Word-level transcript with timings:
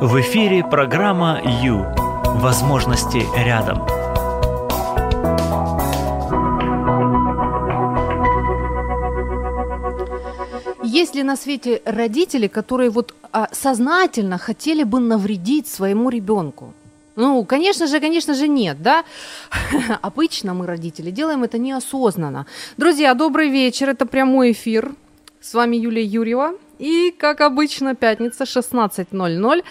В 0.00 0.20
эфире 0.20 0.62
программа 0.62 1.40
«Ю». 1.60 1.84
Возможности 2.40 3.26
рядом. 3.36 3.84
Есть 10.84 11.16
ли 11.16 11.24
на 11.24 11.34
свете 11.36 11.82
родители, 11.84 12.46
которые 12.46 12.90
вот 12.90 13.12
а, 13.32 13.48
сознательно 13.50 14.38
хотели 14.38 14.84
бы 14.84 15.00
навредить 15.00 15.66
своему 15.66 16.10
ребенку? 16.10 16.74
Ну, 17.16 17.44
конечно 17.44 17.88
же, 17.88 17.98
конечно 17.98 18.34
же, 18.34 18.46
нет, 18.46 18.80
да? 18.80 19.04
Обычно 20.00 20.54
мы, 20.54 20.68
родители, 20.68 21.10
делаем 21.10 21.42
это 21.42 21.58
неосознанно. 21.58 22.46
Друзья, 22.76 23.14
добрый 23.14 23.48
вечер, 23.48 23.88
это 23.88 24.06
прямой 24.06 24.52
эфир. 24.52 24.94
С 25.40 25.54
вами 25.54 25.74
Юлия 25.76 26.04
Юрьева. 26.04 26.52
И, 26.78 27.14
как 27.18 27.40
обычно, 27.40 27.94
пятница, 27.94 28.44
16.00. 28.44 29.64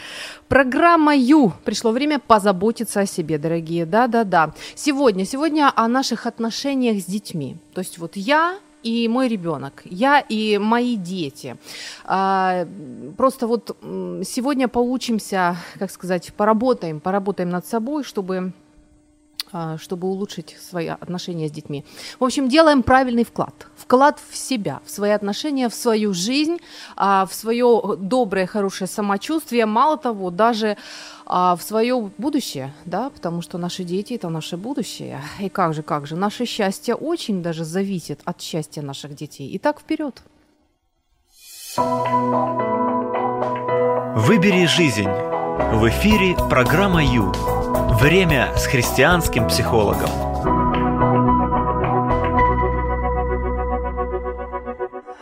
Программа 0.48 1.16
Ю. 1.16 1.54
Пришло 1.64 1.92
время 1.92 2.20
позаботиться 2.20 3.02
о 3.02 3.06
себе, 3.06 3.38
дорогие. 3.38 3.86
Да-да-да. 3.86 4.54
Сегодня, 4.76 5.26
сегодня 5.26 5.72
о 5.76 5.88
наших 5.88 6.26
отношениях 6.26 7.02
с 7.02 7.06
детьми. 7.06 7.58
То 7.74 7.82
есть 7.82 7.98
вот 7.98 8.16
я 8.16 8.58
и 8.84 9.08
мой 9.08 9.28
ребенок, 9.28 9.82
я 9.86 10.20
и 10.20 10.58
мои 10.58 10.96
дети. 10.96 11.58
А, 12.06 12.68
просто 13.18 13.48
вот 13.48 13.76
сегодня 13.82 14.68
поучимся, 14.68 15.58
как 15.80 15.92
сказать, 15.92 16.34
поработаем, 16.38 17.00
поработаем 17.00 17.50
над 17.50 17.66
собой, 17.66 18.04
чтобы 18.04 18.54
чтобы 19.78 20.08
улучшить 20.08 20.58
свои 20.60 20.88
отношения 20.88 21.48
с 21.48 21.52
детьми. 21.52 21.86
В 22.20 22.24
общем, 22.24 22.50
делаем 22.50 22.84
правильный 22.84 23.24
вклад. 23.24 23.68
Вклад 23.76 24.20
в 24.30 24.36
себя, 24.36 24.82
в 24.86 24.92
свои 24.92 25.12
отношения, 25.12 25.70
в 25.70 25.74
свою 25.74 26.14
жизнь, 26.14 26.58
а, 26.96 27.26
в 27.26 27.34
свое 27.34 27.96
доброе, 27.98 28.46
хорошее 28.46 28.88
самочувствие. 28.88 29.66
Мало 29.66 29.98
того, 29.98 30.30
даже 30.30 30.78
а, 31.26 31.56
в 31.56 31.62
свое 31.62 32.12
будущее, 32.18 32.74
да, 32.86 33.10
потому 33.10 33.42
что 33.42 33.58
наши 33.58 33.84
дети 33.84 34.14
это 34.14 34.30
наше 34.30 34.58
будущее. 34.58 35.22
И 35.40 35.50
как 35.50 35.74
же, 35.74 35.84
как 35.84 36.08
же, 36.08 36.16
наше 36.16 36.46
счастье 36.46 36.96
очень 36.96 37.42
даже 37.42 37.66
зависит 37.66 38.22
от 38.26 38.42
счастья 38.42 38.82
наших 38.82 39.16
детей. 39.16 39.50
Итак, 39.58 39.80
вперед. 39.80 40.22
Выбери 44.16 44.66
жизнь. 44.66 45.08
В 45.08 45.88
эфире 45.90 46.36
программа 46.50 47.04
Ю. 47.04 47.57
Время 48.00 48.56
с 48.56 48.68
христианским 48.68 49.48
психологом. 49.48 50.10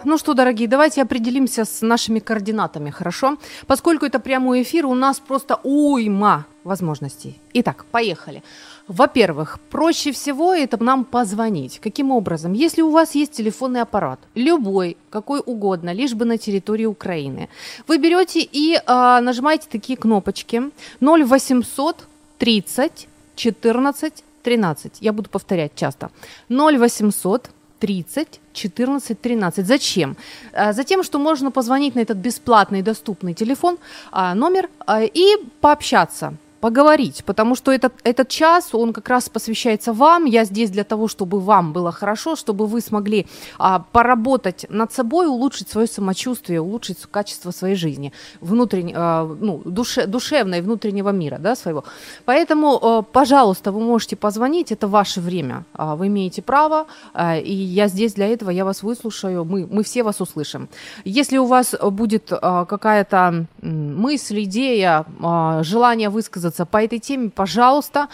Ну 0.03 0.17
что, 0.17 0.33
дорогие, 0.33 0.67
давайте 0.67 1.01
определимся 1.01 1.63
с 1.63 1.81
нашими 1.81 2.19
координатами, 2.19 2.89
хорошо? 2.89 3.37
Поскольку 3.65 4.05
это 4.05 4.19
прямой 4.19 4.63
эфир, 4.63 4.85
у 4.87 4.93
нас 4.93 5.21
просто 5.21 5.57
уйма 5.63 6.47
возможностей. 6.65 7.39
Итак, 7.53 7.85
поехали. 7.91 8.43
Во-первых, 8.89 9.57
проще 9.69 10.11
всего 10.11 10.53
это 10.53 10.83
нам 10.83 11.05
позвонить. 11.05 11.79
Каким 11.79 12.11
образом? 12.11 12.51
Если 12.51 12.81
у 12.81 12.89
вас 12.89 13.15
есть 13.15 13.31
телефонный 13.31 13.81
аппарат, 13.81 14.19
любой, 14.35 14.97
какой 15.09 15.41
угодно, 15.45 15.93
лишь 15.93 16.13
бы 16.13 16.25
на 16.25 16.37
территории 16.37 16.85
Украины, 16.85 17.47
вы 17.87 17.99
берете 17.99 18.41
и 18.41 18.75
э, 18.75 19.19
нажимаете 19.21 19.67
такие 19.71 19.95
кнопочки 19.97 20.71
0800 20.99 22.05
30 22.37 23.07
14 23.35 24.23
13. 24.43 24.97
Я 25.01 25.11
буду 25.11 25.29
повторять 25.29 25.71
часто. 25.75 26.09
0800 26.49 27.49
30 27.79 28.39
14 28.53 29.21
13. 29.21 29.65
Зачем? 29.65 30.15
А, 30.53 30.73
затем, 30.73 31.03
что 31.03 31.19
можно 31.19 31.51
позвонить 31.51 31.95
на 31.95 32.01
этот 32.01 32.17
бесплатный 32.17 32.81
доступный 32.81 33.33
телефон, 33.33 33.77
а, 34.11 34.35
номер 34.35 34.69
а, 34.85 35.03
и 35.03 35.37
пообщаться 35.61 36.33
поговорить, 36.65 37.23
потому 37.25 37.55
что 37.55 37.71
этот, 37.71 37.93
этот 38.03 38.27
час, 38.27 38.73
он 38.73 38.91
как 38.91 39.09
раз 39.09 39.29
посвящается 39.29 39.93
вам. 39.93 40.25
Я 40.25 40.45
здесь 40.45 40.71
для 40.71 40.83
того, 40.83 41.07
чтобы 41.07 41.39
вам 41.39 41.73
было 41.73 41.91
хорошо, 41.91 42.35
чтобы 42.35 42.65
вы 42.65 42.81
смогли 42.81 43.27
а, 43.59 43.85
поработать 43.91 44.65
над 44.69 44.91
собой, 44.91 45.27
улучшить 45.27 45.69
свое 45.69 45.87
самочувствие, 45.87 46.59
улучшить 46.59 46.97
качество 47.11 47.51
своей 47.51 47.75
жизни, 47.75 48.11
внутренне, 48.41 48.93
а, 48.97 49.25
ну, 49.41 49.61
душе, 49.65 50.07
душевной, 50.07 50.61
внутреннего 50.61 51.11
мира 51.11 51.37
да, 51.39 51.55
своего. 51.55 51.83
Поэтому, 52.25 52.79
а, 52.81 53.01
пожалуйста, 53.03 53.71
вы 53.71 53.81
можете 53.81 54.15
позвонить, 54.15 54.71
это 54.71 54.87
ваше 54.87 55.21
время, 55.21 55.65
а, 55.73 55.95
вы 55.95 56.07
имеете 56.07 56.41
право, 56.41 56.87
а, 57.13 57.37
и 57.37 57.53
я 57.53 57.87
здесь 57.87 58.13
для 58.13 58.27
этого, 58.27 58.49
я 58.49 58.65
вас 58.65 58.81
выслушаю, 58.83 59.45
мы, 59.45 59.67
мы 59.71 59.83
все 59.83 60.01
вас 60.01 60.19
услышим. 60.19 60.67
Если 61.03 61.37
у 61.37 61.45
вас 61.45 61.75
будет 61.91 62.31
а, 62.31 62.65
какая-то 62.65 63.45
мысль, 63.61 64.43
идея, 64.45 65.05
а, 65.21 65.61
желание 65.61 66.09
высказаться, 66.09 66.54
высказаться 66.55 66.65
по 66.65 66.83
этой 66.83 66.99
теме, 66.99 67.29
пожалуйста. 67.29 68.07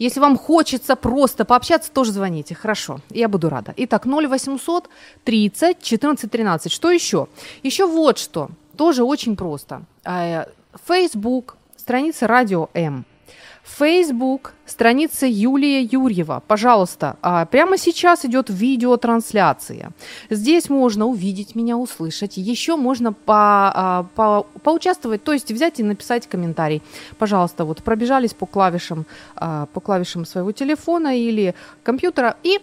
Если 0.00 0.20
вам 0.20 0.36
хочется 0.36 0.96
просто 0.96 1.44
пообщаться, 1.44 1.90
тоже 1.92 2.12
звоните. 2.12 2.54
Хорошо, 2.54 2.98
я 3.10 3.28
буду 3.28 3.48
рада. 3.48 3.72
Итак, 3.76 4.06
0800 4.06 4.88
30 5.24 5.82
14 5.82 6.30
13. 6.30 6.72
Что 6.72 6.90
еще? 6.90 7.26
Еще 7.62 7.86
вот 7.86 8.18
что. 8.18 8.48
Тоже 8.76 9.02
очень 9.04 9.36
просто. 9.36 9.82
Э, 10.04 10.44
Facebook, 10.88 11.56
страница 11.76 12.26
Радио 12.26 12.68
М. 12.74 13.04
Facebook, 13.64 14.52
страница 14.66 15.26
Юлия 15.26 15.80
Юрьева. 15.82 16.42
Пожалуйста, 16.46 17.16
а, 17.22 17.46
прямо 17.46 17.78
сейчас 17.78 18.24
идет 18.24 18.50
видеотрансляция. 18.50 19.90
Здесь 20.28 20.68
можно 20.68 21.06
увидеть 21.06 21.54
меня, 21.54 21.78
услышать. 21.78 22.36
Еще 22.36 22.76
можно 22.76 23.14
по, 23.14 23.72
а, 23.74 24.06
по, 24.14 24.46
поучаствовать, 24.62 25.24
то 25.24 25.32
есть 25.32 25.50
взять 25.50 25.80
и 25.80 25.82
написать 25.82 26.26
комментарий. 26.26 26.82
Пожалуйста, 27.18 27.64
вот 27.64 27.82
пробежались 27.82 28.34
по 28.34 28.46
клавишам, 28.46 29.06
а, 29.34 29.66
по 29.72 29.80
клавишам 29.80 30.26
своего 30.26 30.52
телефона 30.52 31.18
или 31.18 31.54
компьютера 31.82 32.36
и 32.42 32.60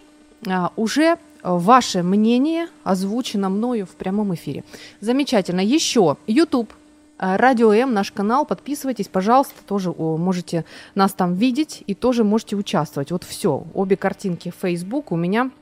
уже 0.76 1.18
ваше 1.42 2.02
мнение 2.02 2.68
озвучено 2.84 3.48
мною 3.48 3.86
в 3.86 3.90
прямом 3.90 4.34
эфире. 4.34 4.64
Замечательно. 5.00 5.60
Еще 5.60 6.16
YouTube 6.26 6.72
Радио 7.22 7.72
М, 7.72 7.94
наш 7.94 8.10
канал, 8.10 8.44
подписывайтесь, 8.44 9.06
пожалуйста, 9.06 9.54
тоже 9.64 9.92
можете 9.92 10.64
нас 10.96 11.12
там 11.12 11.34
видеть 11.34 11.84
и 11.86 11.94
тоже 11.94 12.24
можете 12.24 12.56
участвовать. 12.56 13.12
Вот 13.12 13.22
все, 13.22 13.62
обе 13.74 13.96
картинки 13.96 14.52
Facebook 14.60 15.12
у 15.12 15.16
меня 15.16 15.52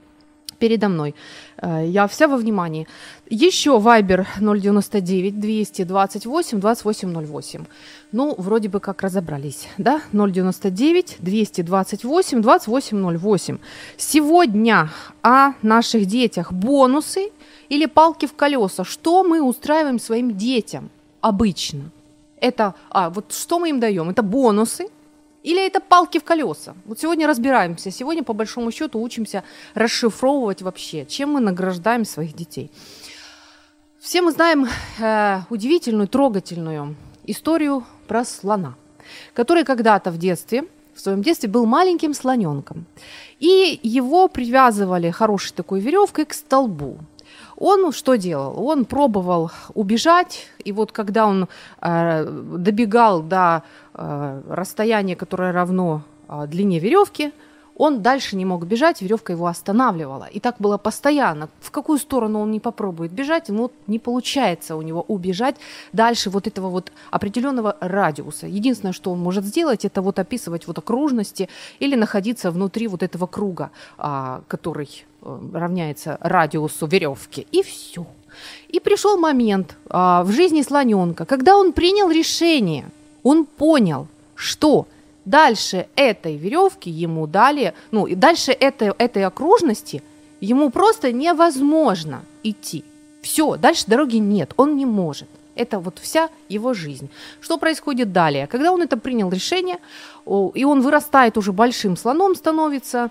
передо 0.59 0.88
мной. 0.88 1.15
Э, 1.59 1.84
я 1.87 2.06
вся 2.06 2.28
во 2.28 2.38
внимании. 2.38 2.87
Еще 3.28 3.72
Viber 3.72 4.26
099 4.38 5.38
228 5.38 6.60
2808. 6.60 7.65
Ну, 8.12 8.34
вроде 8.38 8.71
бы 8.71 8.81
как 8.81 9.03
разобрались, 9.03 9.69
да? 9.77 10.00
099 10.12 11.16
228 11.19 12.41
2808. 12.41 13.59
Сегодня 13.98 14.88
о 15.22 15.53
наших 15.60 16.06
детях 16.06 16.53
бонусы 16.53 17.31
или 17.69 17.84
палки 17.84 18.25
в 18.25 18.34
колеса. 18.34 18.84
Что 18.84 19.25
мы 19.25 19.42
устраиваем 19.42 19.98
своим 19.98 20.38
детям– 20.38 20.88
обычно? 21.20 21.91
Это, 22.41 22.75
а, 22.91 23.10
вот 23.10 23.32
что 23.32 23.58
мы 23.58 23.70
им 23.70 23.81
даем? 23.81 24.10
Это 24.10 24.22
бонусы 24.22 24.88
или 25.42 25.66
это 25.66 25.81
палки 25.81 26.19
в 26.19 26.25
колеса? 26.25 26.75
Вот 26.84 27.00
сегодня 27.00 27.26
разбираемся. 27.26 27.91
Сегодня, 27.91 28.22
по 28.22 28.32
большому 28.32 28.70
счету, 28.70 29.00
учимся 29.00 29.42
расшифровывать 29.75 30.62
вообще, 30.62 31.06
чем 31.06 31.32
мы 31.32 31.41
награждаем 31.41 32.04
своих 32.04 32.34
детей. 32.34 32.70
Все 33.98 34.22
мы 34.22 34.32
знаем 34.32 34.66
э, 34.98 35.41
удивительную, 35.50 36.09
трогательную 36.09 36.97
историю 37.25 37.84
про 38.06 38.25
слона, 38.25 38.75
который 39.34 39.64
когда-то 39.64 40.10
в 40.10 40.19
детстве, 40.19 40.64
в 40.94 41.00
своем 41.00 41.22
детстве 41.22 41.48
был 41.48 41.66
маленьким 41.66 42.14
слоненком. 42.14 42.86
И 43.38 43.78
его 43.82 44.28
привязывали 44.28 45.10
хорошей 45.10 45.53
такой 45.54 45.80
веревкой 45.80 46.25
к 46.25 46.34
столбу. 46.34 46.98
Он 47.60 47.93
что 47.93 48.16
делал? 48.16 48.66
Он 48.66 48.87
пробовал 48.87 49.50
убежать, 49.75 50.47
и 50.65 50.72
вот 50.72 50.93
когда 50.93 51.26
он 51.26 51.47
э, 51.83 52.24
добегал 52.24 53.22
до 53.22 53.62
э, 53.95 54.42
расстояния, 54.48 55.15
которое 55.15 55.53
равно 55.53 56.03
э, 56.27 56.47
длине 56.48 56.78
веревки, 56.78 57.33
он 57.77 58.03
дальше 58.03 58.36
не 58.36 58.47
мог 58.47 58.66
бежать, 58.66 59.03
веревка 59.03 59.34
его 59.34 59.47
останавливала. 59.47 60.24
И 60.24 60.41
так 60.41 60.57
было 60.59 60.78
постоянно. 60.78 61.48
В 61.60 61.71
какую 61.71 61.98
сторону 61.98 62.41
он 62.41 62.51
не 62.51 62.60
попробует 62.60 63.12
бежать, 63.12 63.48
ему 63.48 63.71
не 63.86 63.98
получается 63.98 64.77
у 64.77 64.83
него 64.83 65.04
убежать 65.09 65.57
дальше 65.92 66.30
вот 66.30 66.47
этого 66.47 66.68
вот 66.68 66.92
определенного 67.10 67.77
радиуса. 67.80 68.47
Единственное, 68.47 68.92
что 68.92 69.10
он 69.10 69.18
может 69.18 69.45
сделать, 69.45 69.84
это 69.84 70.01
вот 70.01 70.18
описывать 70.18 70.66
вот 70.66 70.78
окружности 70.78 71.51
или 71.78 71.95
находиться 71.95 72.51
внутри 72.51 72.89
вот 72.89 73.03
этого 73.03 73.27
круга, 73.27 73.71
а, 73.98 74.42
который 74.48 75.07
равняется 75.22 76.19
радиусу 76.21 76.87
веревки. 76.87 77.47
И 77.53 77.63
все. 77.63 78.07
И 78.69 78.81
пришел 78.81 79.19
момент 79.19 79.77
а, 79.89 80.22
в 80.22 80.31
жизни 80.31 80.63
слоненка, 80.63 81.25
когда 81.25 81.57
он 81.57 81.72
принял 81.72 82.11
решение, 82.11 82.91
он 83.22 83.45
понял, 83.45 84.07
что 84.34 84.87
дальше 85.25 85.89
этой 85.97 86.37
веревки 86.37 86.91
ему 86.91 87.27
дали, 87.27 87.75
ну, 87.91 88.07
и 88.07 88.15
дальше 88.15 88.53
этой, 88.53 88.89
этой 88.99 89.25
окружности 89.25 90.03
ему 90.41 90.71
просто 90.71 91.13
невозможно 91.13 92.22
идти. 92.43 92.84
Все, 93.21 93.57
дальше 93.57 93.84
дороги 93.87 94.17
нет, 94.17 94.55
он 94.57 94.77
не 94.77 94.87
может. 94.87 95.28
Это 95.55 95.78
вот 95.78 95.99
вся 95.99 96.31
его 96.49 96.72
жизнь. 96.72 97.11
Что 97.41 97.59
происходит 97.59 98.13
далее? 98.13 98.47
Когда 98.47 98.72
он 98.72 98.81
это 98.81 98.97
принял 98.97 99.31
решение, 99.31 99.78
и 100.27 100.65
он 100.65 100.81
вырастает 100.81 101.37
уже 101.37 101.53
большим 101.53 101.97
слоном 101.97 102.34
становится, 102.34 103.11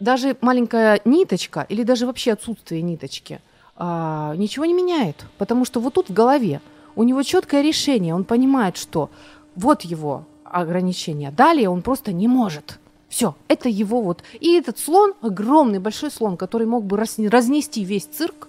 даже 0.00 0.36
маленькая 0.40 1.00
ниточка 1.04 1.66
или 1.68 1.82
даже 1.82 2.06
вообще 2.06 2.32
отсутствие 2.32 2.82
ниточки 2.82 3.40
а, 3.76 4.34
ничего 4.36 4.64
не 4.64 4.74
меняет, 4.74 5.24
потому 5.38 5.64
что 5.64 5.80
вот 5.80 5.94
тут 5.94 6.08
в 6.08 6.12
голове 6.12 6.60
у 6.96 7.02
него 7.02 7.22
четкое 7.22 7.62
решение, 7.62 8.14
он 8.14 8.24
понимает, 8.24 8.76
что 8.76 9.10
вот 9.54 9.82
его 9.82 10.24
ограничения. 10.44 11.30
Далее 11.30 11.68
он 11.68 11.82
просто 11.82 12.12
не 12.12 12.28
может. 12.28 12.78
Все, 13.08 13.34
это 13.48 13.68
его 13.68 14.02
вот. 14.02 14.22
И 14.38 14.56
этот 14.56 14.78
слон, 14.78 15.14
огромный 15.20 15.78
большой 15.78 16.10
слон, 16.10 16.36
который 16.36 16.66
мог 16.66 16.84
бы 16.84 16.96
разнести 16.96 17.84
весь 17.84 18.04
цирк, 18.04 18.48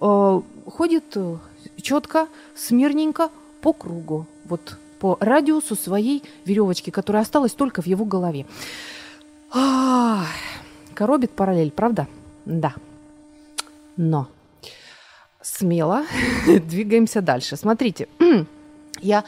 э, 0.00 0.40
ходит 0.66 1.04
э, 1.14 1.36
четко, 1.80 2.28
смирненько 2.56 3.30
по 3.60 3.72
кругу, 3.72 4.26
вот 4.44 4.76
по 4.98 5.16
радиусу 5.20 5.76
своей 5.76 6.22
веревочки, 6.44 6.90
которая 6.90 7.22
осталась 7.22 7.52
только 7.52 7.80
в 7.80 7.86
его 7.86 8.04
голове. 8.04 8.46
Коробит 10.94 11.30
параллель, 11.32 11.70
правда? 11.70 12.06
Да. 12.44 12.74
Но 13.96 14.28
смело 15.42 16.04
двигаемся 16.46 17.20
дальше. 17.20 17.56
Смотрите, 17.56 18.08
я, 19.00 19.24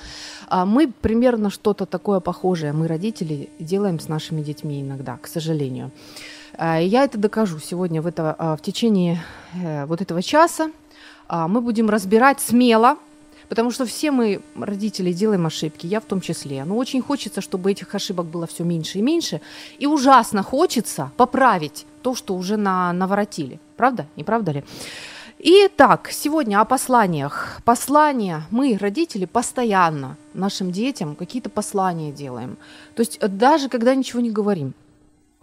а, 0.48 0.64
мы 0.64 0.88
примерно 0.88 1.50
что-то 1.50 1.86
такое 1.86 2.20
похожее, 2.20 2.72
мы, 2.72 2.86
родители, 2.86 3.48
делаем 3.58 3.98
с 3.98 4.08
нашими 4.08 4.42
детьми 4.42 4.80
иногда, 4.80 5.16
к 5.16 5.26
сожалению. 5.26 5.90
А, 6.54 6.78
я 6.78 7.04
это 7.04 7.18
докажу 7.18 7.58
сегодня 7.58 8.02
в, 8.02 8.06
это, 8.06 8.34
а, 8.38 8.56
в 8.56 8.62
течение 8.62 9.22
э, 9.54 9.86
вот 9.86 10.00
этого 10.00 10.22
часа. 10.22 10.70
Мы 11.30 11.62
будем 11.62 11.88
разбирать 11.88 12.40
смело, 12.40 12.98
потому 13.52 13.70
что 13.70 13.84
все 13.84 14.10
мы, 14.10 14.40
родители, 14.54 15.12
делаем 15.12 15.44
ошибки, 15.44 15.86
я 15.86 16.00
в 16.00 16.06
том 16.06 16.22
числе. 16.22 16.64
Но 16.64 16.74
очень 16.78 17.02
хочется, 17.02 17.42
чтобы 17.42 17.70
этих 17.70 17.94
ошибок 17.94 18.24
было 18.24 18.46
все 18.46 18.64
меньше 18.64 18.98
и 18.98 19.02
меньше. 19.02 19.42
И 19.78 19.86
ужасно 19.86 20.42
хочется 20.42 21.10
поправить 21.18 21.84
то, 22.00 22.14
что 22.14 22.34
уже 22.34 22.56
на, 22.56 22.94
наворотили. 22.94 23.60
Правда? 23.76 24.06
Не 24.16 24.24
правда 24.24 24.52
ли? 24.52 24.64
Итак, 25.38 26.08
сегодня 26.10 26.62
о 26.62 26.64
посланиях. 26.64 27.60
Послания 27.66 28.44
мы, 28.50 28.78
родители, 28.80 29.26
постоянно 29.26 30.16
нашим 30.32 30.72
детям 30.72 31.14
какие-то 31.14 31.50
послания 31.50 32.10
делаем. 32.10 32.56
То 32.94 33.00
есть 33.00 33.20
даже 33.20 33.68
когда 33.68 33.94
ничего 33.94 34.22
не 34.22 34.30
говорим, 34.30 34.72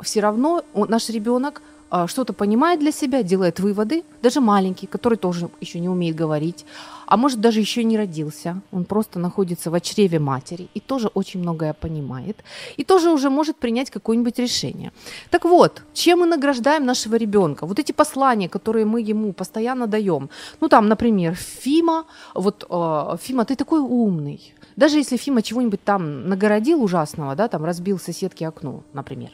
все 0.01 0.21
равно 0.21 0.63
наш 0.73 1.09
ребенок 1.09 1.61
что-то 2.07 2.33
понимает 2.33 2.79
для 2.79 2.91
себя, 2.91 3.23
делает 3.23 3.59
выводы, 3.59 4.03
даже 4.21 4.41
маленький, 4.41 4.87
который 4.87 5.17
тоже 5.17 5.49
еще 5.61 5.79
не 5.79 5.89
умеет 5.89 6.15
говорить, 6.15 6.65
а 7.09 7.17
может 7.17 7.41
даже 7.41 7.59
еще 7.59 7.83
не 7.83 7.97
родился, 7.97 8.61
он 8.71 8.85
просто 8.85 9.19
находится 9.19 9.71
в 9.71 9.81
чреве 9.81 10.19
матери 10.19 10.69
и 10.75 10.79
тоже 10.79 11.07
очень 11.07 11.39
многое 11.39 11.73
понимает, 11.73 12.43
и 12.77 12.83
тоже 12.83 13.09
уже 13.09 13.29
может 13.29 13.57
принять 13.57 13.89
какое-нибудь 13.89 14.39
решение. 14.39 14.91
Так 15.31 15.45
вот, 15.45 15.81
чем 15.93 16.19
мы 16.19 16.27
награждаем 16.27 16.85
нашего 16.85 17.15
ребенка? 17.15 17.65
Вот 17.65 17.79
эти 17.79 17.91
послания, 17.91 18.47
которые 18.47 18.85
мы 18.85 19.01
ему 19.01 19.33
постоянно 19.33 19.87
даем. 19.87 20.29
Ну 20.61 20.69
там, 20.69 20.87
например, 20.87 21.33
Фима, 21.35 22.05
вот 22.35 22.65
э, 22.69 23.17
Фима, 23.21 23.45
ты 23.45 23.55
такой 23.55 23.79
умный. 23.79 24.53
Даже 24.75 24.97
если 24.97 25.17
Фима 25.17 25.41
чего-нибудь 25.41 25.83
там 25.83 26.29
нагородил 26.29 26.83
ужасного, 26.83 27.35
да, 27.35 27.47
там 27.47 27.65
разбил 27.65 27.97
соседке 27.97 28.47
окно, 28.47 28.83
например, 28.93 29.31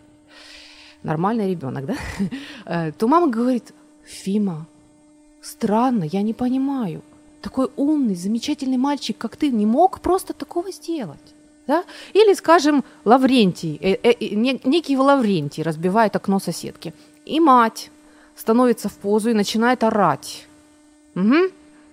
нормальный 1.05 1.49
ребенок, 1.49 1.85
да, 1.85 1.95
э, 2.65 2.91
то 2.91 3.07
мама 3.07 3.27
говорит, 3.27 3.73
Фима, 4.03 4.67
странно, 5.41 6.03
я 6.03 6.21
не 6.21 6.33
понимаю, 6.33 7.01
такой 7.41 7.69
умный, 7.75 8.15
замечательный 8.15 8.77
мальчик, 8.77 9.17
как 9.17 9.35
ты, 9.35 9.51
не 9.51 9.65
мог 9.65 9.99
просто 9.99 10.33
такого 10.33 10.71
сделать. 10.71 11.35
Да? 11.67 11.83
Или, 12.13 12.35
скажем, 12.35 12.83
Лаврентий, 13.05 13.77
э, 13.81 13.97
э, 14.03 14.13
э 14.19 14.35
некий 14.69 14.97
Лаврентий 14.97 15.63
разбивает 15.63 16.15
окно 16.15 16.39
соседки. 16.39 16.93
И 17.25 17.39
мать 17.39 17.91
становится 18.35 18.87
в 18.89 18.93
позу 18.93 19.29
и 19.29 19.33
начинает 19.33 19.83
орать. 19.83 20.47
Угу. 21.15 21.35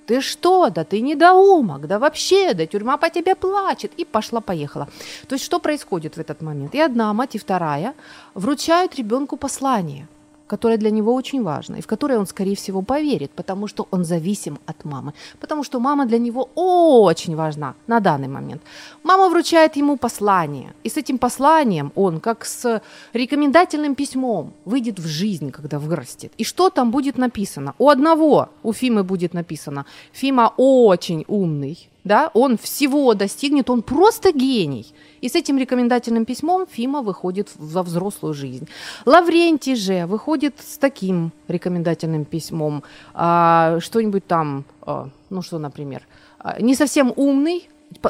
Ты 0.07 0.21
что, 0.21 0.71
да 0.71 0.85
ты 0.85 1.01
недоумок, 1.01 1.87
да 1.87 1.99
вообще, 1.99 2.55
да 2.55 2.67
тюрьма 2.67 2.97
по 2.97 3.11
тебе 3.11 3.35
плачет. 3.35 3.93
И 3.97 4.05
пошла-поехала. 4.05 4.89
То 5.29 5.35
есть 5.35 5.45
что 5.45 5.61
происходит 5.61 6.17
в 6.17 6.21
этот 6.21 6.43
момент? 6.43 6.75
И 6.75 6.81
одна 6.81 7.13
мать, 7.13 7.35
и 7.35 7.39
вторая 7.39 7.95
вручают 8.35 8.95
ребенку 8.97 9.37
послание– 9.37 10.07
которая 10.47 10.79
для 10.79 10.91
него 10.91 11.15
очень 11.15 11.43
важна, 11.43 11.79
и 11.79 11.81
в 11.81 11.87
которое 11.87 12.19
он, 12.19 12.27
скорее 12.27 12.55
всего, 12.55 12.83
поверит, 12.83 13.31
потому 13.31 13.69
что 13.69 13.87
он 13.91 14.05
зависим 14.05 14.59
от 14.67 14.85
мамы, 14.85 15.13
потому 15.41 15.65
что 15.65 15.81
мама 15.81 16.07
для 16.07 16.19
него 16.19 16.49
очень 16.55 17.37
важна 17.37 17.75
на 17.87 18.01
данный 18.01 18.29
момент. 18.29 18.63
Мама 19.03 19.29
вручает 19.29 19.77
ему 19.77 19.97
послание, 19.97 20.75
и 20.85 20.89
с 20.89 20.97
этим 20.97 21.19
посланием 21.19 21.93
он, 21.95 22.21
как 22.21 22.45
с 22.45 22.83
рекомендательным 23.13 23.95
письмом, 23.95 24.53
выйдет 24.65 24.99
в 24.99 25.07
жизнь, 25.07 25.51
когда 25.51 25.79
вырастет. 25.79 26.33
И 26.39 26.45
что 26.45 26.71
там 26.71 26.91
будет 26.91 27.19
написано? 27.19 27.75
У 27.79 27.89
одного, 27.89 28.49
у 28.63 28.73
Фимы 28.73 29.03
будет 29.05 29.35
написано, 29.35 29.87
Фима 30.13 30.53
очень 30.57 31.25
умный, 31.29 31.89
да, 32.05 32.31
он 32.35 32.59
всего 32.59 33.15
достигнет, 33.15 33.71
он 33.71 33.83
просто 33.83 34.33
гений. 34.33 34.93
И 35.21 35.29
с 35.29 35.35
этим 35.35 35.59
рекомендательным 35.59 36.25
письмом 36.25 36.67
Фима 36.71 37.03
выходит 37.03 37.51
во 37.57 37.83
взрослую 37.83 38.35
жизнь. 38.35 38.69
Лаврентий 39.07 39.77
же 39.77 40.07
выходит 40.07 40.55
с 40.61 40.79
таким 40.79 41.33
рекомендательным 41.49 42.25
письмом, 42.25 42.83
а, 43.15 43.79
что-нибудь 43.81 44.27
там, 44.27 44.65
а, 44.81 45.09
ну 45.31 45.43
что, 45.43 45.59
например, 45.59 46.03
а, 46.39 46.61
не 46.61 46.75
совсем 46.75 47.13
умный, 47.15 47.69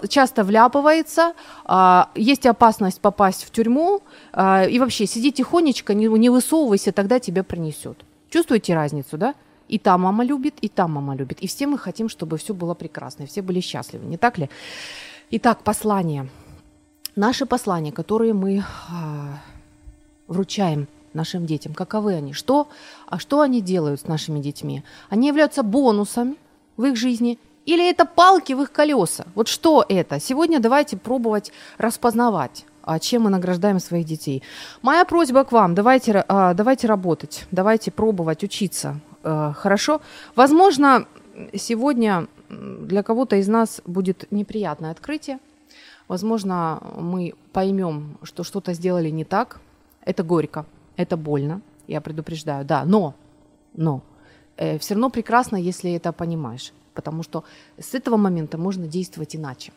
часто 0.08 0.44
вляпывается, 0.44 1.34
а, 1.64 2.10
есть 2.14 2.46
опасность 2.46 3.00
попасть 3.00 3.44
в 3.44 3.50
тюрьму, 3.50 4.02
а, 4.32 4.64
и 4.64 4.78
вообще 4.78 5.06
сиди 5.06 5.32
тихонечко, 5.32 5.94
не, 5.94 6.06
не 6.06 6.30
высовывайся, 6.30 6.92
тогда 6.92 7.18
тебя 7.18 7.42
принесет. 7.42 7.98
Чувствуете 8.30 8.74
разницу, 8.74 9.18
да? 9.18 9.34
И 9.72 9.78
та 9.78 9.96
мама 9.96 10.24
любит, 10.24 10.54
и 10.64 10.68
та 10.68 10.86
мама 10.86 11.16
любит. 11.16 11.40
И 11.40 11.46
все 11.46 11.66
мы 11.66 11.78
хотим, 11.78 12.08
чтобы 12.10 12.36
все 12.36 12.52
было 12.52 12.74
прекрасно, 12.74 13.22
и 13.22 13.26
все 13.26 13.40
были 13.40 13.60
счастливы, 13.60 14.04
не 14.04 14.18
так 14.18 14.38
ли? 14.38 14.50
Итак, 15.30 15.62
послание. 15.64 16.28
Наши 17.16 17.46
послания, 17.46 17.90
которые 17.90 18.34
мы 18.34 18.64
а, 18.90 19.38
вручаем 20.28 20.86
нашим 21.14 21.46
детям, 21.46 21.72
каковы 21.72 22.12
они? 22.14 22.34
Что, 22.34 22.68
а 23.06 23.18
что 23.18 23.40
они 23.40 23.62
делают 23.62 24.00
с 24.00 24.08
нашими 24.08 24.40
детьми? 24.40 24.82
Они 25.08 25.28
являются 25.28 25.62
бонусами 25.62 26.34
в 26.76 26.84
их 26.84 26.96
жизни 26.96 27.38
или 27.64 27.90
это 27.90 28.04
палки 28.04 28.52
в 28.52 28.60
их 28.60 28.72
колеса? 28.72 29.24
Вот 29.34 29.48
что 29.48 29.86
это? 29.88 30.20
Сегодня 30.20 30.60
давайте 30.60 30.96
пробовать 30.98 31.52
распознавать 31.78 32.66
а 32.84 32.98
чем 32.98 33.22
мы 33.22 33.30
награждаем 33.30 33.78
своих 33.78 34.06
детей. 34.06 34.42
Моя 34.82 35.04
просьба 35.04 35.44
к 35.44 35.52
вам, 35.52 35.74
давайте, 35.74 36.24
а, 36.26 36.52
давайте 36.52 36.88
работать, 36.88 37.46
давайте 37.52 37.92
пробовать 37.92 38.42
учиться, 38.42 39.00
Э, 39.22 39.52
хорошо. 39.54 40.00
Возможно, 40.34 41.06
сегодня 41.54 42.26
для 42.48 43.02
кого-то 43.02 43.36
из 43.36 43.48
нас 43.48 43.80
будет 43.86 44.30
неприятное 44.30 44.90
открытие. 44.90 45.38
Возможно, 46.08 46.82
мы 46.96 47.34
поймем, 47.52 48.18
что 48.22 48.44
что-то 48.44 48.74
сделали 48.74 49.10
не 49.10 49.24
так. 49.24 49.60
Это 50.04 50.22
горько, 50.22 50.66
это 50.96 51.16
больно, 51.16 51.62
я 51.86 52.00
предупреждаю, 52.00 52.64
да, 52.64 52.84
но, 52.84 53.14
но 53.74 54.02
э, 54.56 54.78
все 54.78 54.94
равно 54.94 55.10
прекрасно, 55.10 55.56
если 55.56 55.92
это 55.92 56.12
понимаешь, 56.12 56.72
потому 56.92 57.22
что 57.22 57.44
с 57.78 57.94
этого 57.94 58.16
момента 58.16 58.58
можно 58.58 58.88
действовать 58.88 59.36
иначе, 59.36 59.72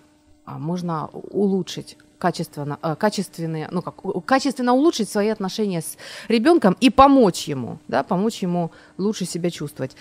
можно 0.45 1.09
улучшить 1.11 1.97
качественно, 2.17 2.79
э, 2.81 2.95
качественные, 2.95 3.67
ну 3.71 3.81
как, 3.81 3.95
качественно 4.25 4.73
улучшить 4.73 5.09
свои 5.09 5.29
отношения 5.29 5.81
с 5.81 5.97
ребенком 6.27 6.75
и 6.79 6.89
помочь 6.89 7.47
ему, 7.47 7.77
да, 7.87 8.03
помочь 8.03 8.41
ему 8.41 8.71
лучше 8.97 9.25
себя 9.25 9.49
чувствовать. 9.49 9.95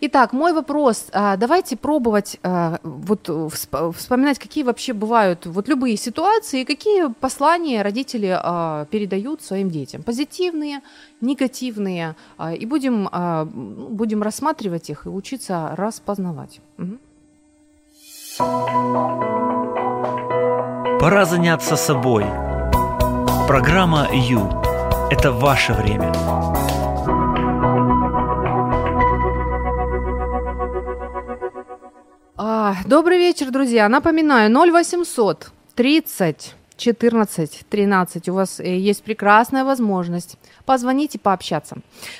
Итак, 0.00 0.32
мой 0.32 0.52
вопрос, 0.52 1.06
а, 1.12 1.36
давайте 1.36 1.76
пробовать 1.76 2.38
а, 2.42 2.78
вот 2.82 3.30
вспоминать, 3.94 4.38
какие 4.38 4.64
вообще 4.64 4.92
бывают 4.92 5.46
вот 5.46 5.68
любые 5.68 5.96
ситуации, 5.96 6.64
какие 6.64 7.12
послания 7.12 7.82
родители 7.82 8.36
а, 8.36 8.86
передают 8.86 9.42
своим 9.42 9.70
детям, 9.70 10.02
позитивные, 10.02 10.80
негативные, 11.20 12.14
и 12.60 12.66
будем, 12.66 13.08
будем 13.96 14.22
рассматривать 14.22 14.88
их 14.90 15.06
и 15.06 15.08
учиться 15.08 15.74
распознавать. 15.76 16.60
Угу. 16.78 16.98
Пора 21.00 21.24
заняться 21.24 21.76
собой. 21.76 22.24
Программа 23.46 24.08
«Ю»– 24.12 24.50
это 25.12 25.30
ваше 25.30 25.72
время. 25.72 26.12
А, 32.36 32.74
добрый 32.84 33.18
вечер, 33.18 33.52
друзья. 33.52 33.88
Напоминаю, 33.88 34.50
0800 34.50 35.52
30 35.76 36.56
14 36.76 37.64
13. 37.70 38.28
У 38.28 38.34
вас 38.34 38.58
э, 38.58 38.76
есть 38.76 39.04
прекрасная 39.04 39.64
возможность 39.64 40.36
позвонить 40.66 41.14
и 41.14 41.18
пообщаться. 41.18 41.76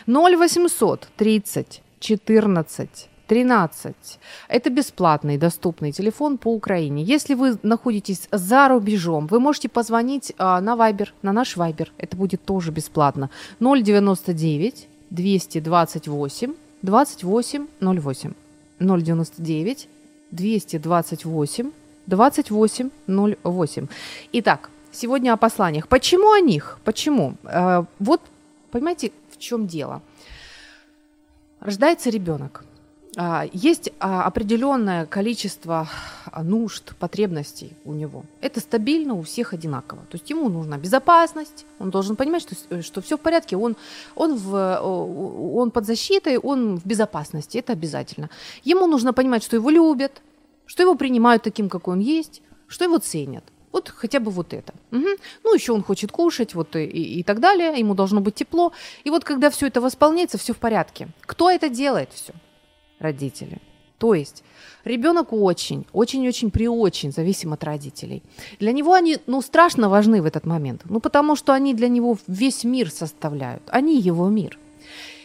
0800 0.07 1.09
30 1.17 1.83
14 1.99 3.09
13. 3.29 3.95
Это 4.49 4.71
бесплатный, 4.71 5.37
доступный 5.37 5.93
телефон 5.93 6.39
по 6.39 6.55
Украине. 6.55 7.03
Если 7.03 7.35
вы 7.35 7.59
находитесь 7.63 8.29
за 8.33 8.69
рубежом, 8.69 9.27
вы 9.27 9.39
можете 9.39 9.69
позвонить 9.69 10.33
а, 10.39 10.61
на 10.61 10.75
Viber, 10.75 11.09
на 11.23 11.33
наш 11.33 11.57
Viber. 11.57 11.89
Это 11.99 12.17
будет 12.17 12.43
тоже 12.45 12.73
бесплатно. 12.73 13.31
099 13.61 14.89
228 15.11 16.55
28 16.83 17.67
08. 17.81 18.33
099 18.81 19.89
228 20.31 21.71
28 22.07 22.91
08. 23.45 23.87
Итак, 24.33 24.71
сегодня 24.91 25.35
о 25.35 25.37
посланиях. 25.37 25.89
Почему 25.89 26.33
о 26.33 26.41
них? 26.41 26.79
Почему? 26.85 27.35
Э, 27.45 27.85
вот, 27.99 28.23
понимаете, 28.71 29.13
в 29.31 29.39
чем 29.39 29.67
дело? 29.67 30.01
Рождается 31.61 32.09
ребенок. 32.11 32.65
А, 33.17 33.47
есть 33.53 33.91
а, 34.01 34.25
определенное 34.25 35.07
количество 35.07 35.89
а, 36.27 36.43
нужд, 36.43 36.95
потребностей 36.97 37.73
у 37.85 37.93
него. 37.93 38.25
Это 38.41 38.61
стабильно 38.61 39.15
у 39.15 39.23
всех 39.23 39.55
одинаково. 39.55 40.03
То 40.11 40.17
есть 40.17 40.29
ему 40.31 40.49
нужна 40.49 40.77
безопасность, 40.77 41.65
он 41.79 41.91
должен 41.91 42.17
понимать, 42.17 42.43
что, 42.43 42.55
э, 42.71 42.83
что 42.83 43.01
все 43.01 43.17
в 43.17 43.21
порядке, 43.21 43.57
он, 43.57 43.77
он, 44.15 44.37
в, 44.37 44.81
он 44.83 45.71
под 45.71 45.87
защитой, 45.87 46.39
он 46.39 46.79
в 46.79 46.87
безопасности, 46.87 47.59
это 47.59 47.73
обязательно. 47.73 48.29
Ему 48.63 48.87
нужно 48.87 49.13
понимать, 49.13 49.43
что 49.43 49.57
его 49.57 49.71
любят, 49.71 50.23
что 50.67 50.83
его 50.83 50.95
принимают 50.95 51.43
таким, 51.43 51.69
какой 51.69 51.95
он 51.95 52.01
есть, 52.01 52.43
что 52.67 52.85
его 52.85 52.99
ценят. 52.99 53.45
Вот 53.73 53.89
хотя 53.89 54.21
бы 54.21 54.31
вот 54.31 54.53
это. 54.53 54.75
Угу. 54.93 55.09
Ну, 55.45 55.55
еще 55.55 55.73
он 55.73 55.83
хочет 55.83 56.13
кушать, 56.13 56.55
вот 56.55 56.77
и, 56.77 56.85
и, 56.85 57.21
и 57.21 57.23
так 57.23 57.41
далее, 57.41 57.79
ему 57.79 57.95
должно 57.95 58.21
быть 58.21 58.35
тепло. 58.35 58.73
И 59.05 59.11
вот 59.11 59.25
когда 59.25 59.51
все 59.51 59.67
это 59.67 59.81
восполняется, 59.81 60.39
все 60.39 60.53
в 60.53 60.59
порядке. 60.59 61.09
Кто 61.23 61.51
это 61.51 61.69
делает 61.69 62.11
все? 62.13 62.35
Родители. 62.99 63.59
То 63.99 64.15
есть 64.15 64.45
ребенок 64.85 65.33
очень, 65.33 65.85
очень-очень 65.93 66.51
при 66.51 66.69
очень 66.69 67.13
зависим 67.13 67.53
от 67.53 67.65
родителей. 67.65 68.23
Для 68.61 68.73
него 68.73 68.93
они, 68.93 69.19
ну, 69.27 69.43
страшно 69.43 69.89
важны 69.89 70.23
в 70.23 70.27
этот 70.27 70.47
момент. 70.47 70.83
Ну, 70.85 71.01
потому 71.01 71.37
что 71.37 71.53
они 71.53 71.75
для 71.75 71.89
него 71.89 72.17
весь 72.27 72.65
мир 72.65 72.91
составляют. 72.91 73.63
Они 73.69 74.01
его 74.01 74.29
мир. 74.29 74.59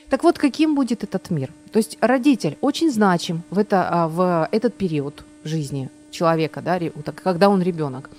Так 0.09 0.23
вот, 0.23 0.37
каким 0.37 0.75
будет 0.75 1.03
этот 1.03 1.29
мир? 1.29 1.51
То 1.71 1.77
есть 1.77 1.97
родитель 2.01 2.57
очень 2.61 2.91
значим 2.91 3.43
в, 3.49 3.59
это, 3.59 3.87
а, 3.89 4.07
в 4.07 4.47
этот 4.51 4.75
период 4.75 5.23
жизни 5.43 5.89
человека, 6.11 6.61
да, 6.61 6.79
когда 7.23 7.49
он 7.49 7.61
ребенок. 7.61 8.09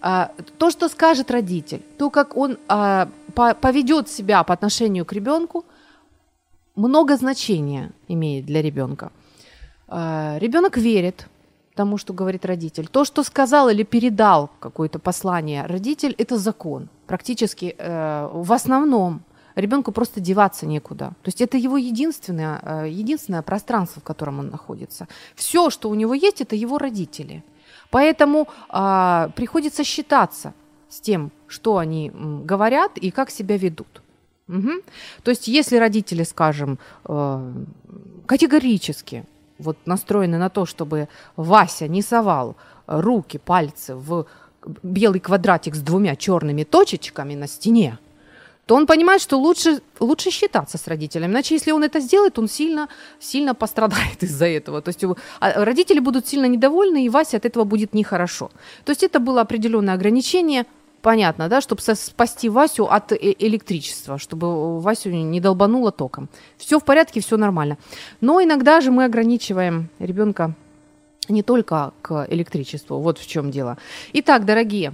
А, 0.00 0.30
то, 0.58 0.70
что 0.70 0.88
скажет 0.88 1.30
родитель, 1.30 1.82
то, 1.96 2.10
как 2.10 2.36
он 2.36 2.58
а, 2.68 3.08
поведет 3.34 4.08
себя 4.08 4.42
по 4.44 4.54
отношению 4.54 5.04
к 5.04 5.12
ребенку, 5.12 5.64
много 6.78 7.16
значения 7.16 7.90
имеет 8.08 8.46
для 8.46 8.62
ребенка. 8.62 9.10
Ребенок 9.88 10.76
верит 10.76 11.26
тому, 11.78 11.98
что 11.98 12.12
говорит 12.12 12.44
родитель. 12.44 12.88
То, 12.88 13.04
что 13.04 13.22
сказал 13.22 13.68
или 13.68 13.84
передал 13.84 14.50
какое-то 14.58 14.98
послание 14.98 15.66
родитель, 15.66 16.14
это 16.18 16.36
закон. 16.36 16.88
Практически 17.06 17.76
э, 17.78 18.28
в 18.32 18.52
основном 18.52 19.20
ребенку 19.54 19.92
просто 19.92 20.20
деваться 20.20 20.66
некуда. 20.66 21.06
То 21.22 21.28
есть 21.28 21.40
это 21.40 21.56
его 21.56 21.76
единственное, 21.76 22.60
э, 22.62 22.88
единственное 22.90 23.42
пространство, 23.42 24.00
в 24.00 24.04
котором 24.04 24.40
он 24.40 24.50
находится. 24.50 25.06
Все, 25.36 25.70
что 25.70 25.88
у 25.88 25.94
него 25.94 26.14
есть, 26.14 26.40
это 26.40 26.56
его 26.56 26.78
родители. 26.78 27.44
Поэтому 27.90 28.48
а, 28.68 29.30
приходится 29.36 29.84
считаться 29.84 30.52
с 30.88 31.00
тем, 31.00 31.30
что 31.46 31.76
они 31.76 32.10
говорят 32.44 32.98
и 32.98 33.10
как 33.10 33.30
себя 33.30 33.56
ведут. 33.56 34.02
Угу. 34.48 34.70
То 35.22 35.30
есть 35.30 35.48
если 35.48 35.76
родители, 35.76 36.24
скажем, 36.24 36.78
э, 37.04 37.52
категорически 38.26 39.24
вот 39.58 39.76
настроены 39.86 40.38
на 40.38 40.48
то, 40.48 40.66
чтобы 40.66 41.08
Вася 41.36 41.88
не 41.88 42.02
совал 42.02 42.56
руки, 42.86 43.38
пальцы 43.38 43.94
в 43.94 44.26
белый 44.82 45.20
квадратик 45.20 45.74
с 45.74 45.80
двумя 45.80 46.16
черными 46.16 46.64
точечками 46.64 47.34
на 47.34 47.46
стене, 47.46 47.98
то 48.66 48.76
он 48.76 48.86
понимает, 48.86 49.22
что 49.22 49.38
лучше, 49.38 49.80
лучше 49.98 50.30
считаться 50.30 50.76
с 50.76 50.86
родителями. 50.88 51.32
Иначе, 51.32 51.54
если 51.54 51.72
он 51.72 51.84
это 51.84 52.00
сделает, 52.00 52.38
он 52.38 52.48
сильно, 52.48 52.88
сильно 53.18 53.54
пострадает 53.54 54.22
из-за 54.22 54.46
этого. 54.46 54.82
То 54.82 54.90
есть 54.90 55.04
а, 55.40 55.64
родители 55.64 56.00
будут 56.00 56.26
сильно 56.26 56.46
недовольны, 56.46 57.06
и 57.06 57.08
Вася 57.08 57.38
от 57.38 57.46
этого 57.46 57.64
будет 57.64 57.94
нехорошо. 57.94 58.50
То 58.84 58.92
есть 58.92 59.02
это 59.02 59.20
было 59.20 59.40
определенное 59.40 59.94
ограничение, 59.94 60.66
понятно, 61.08 61.48
да, 61.48 61.62
чтобы 61.62 61.80
спасти 61.80 62.50
Васю 62.50 62.84
от 62.84 63.12
э, 63.12 63.34
электричества, 63.38 64.18
чтобы 64.18 64.78
Васю 64.78 65.08
не 65.08 65.40
долбануло 65.40 65.90
током. 65.90 66.28
Все 66.58 66.78
в 66.78 66.84
порядке, 66.84 67.20
все 67.20 67.38
нормально. 67.38 67.78
Но 68.20 68.42
иногда 68.42 68.82
же 68.82 68.90
мы 68.90 69.04
ограничиваем 69.04 69.88
ребенка 69.98 70.52
не 71.30 71.42
только 71.42 71.92
к 72.02 72.26
электричеству. 72.28 73.00
Вот 73.00 73.18
в 73.18 73.26
чем 73.26 73.50
дело. 73.50 73.78
Итак, 74.12 74.44
дорогие, 74.44 74.92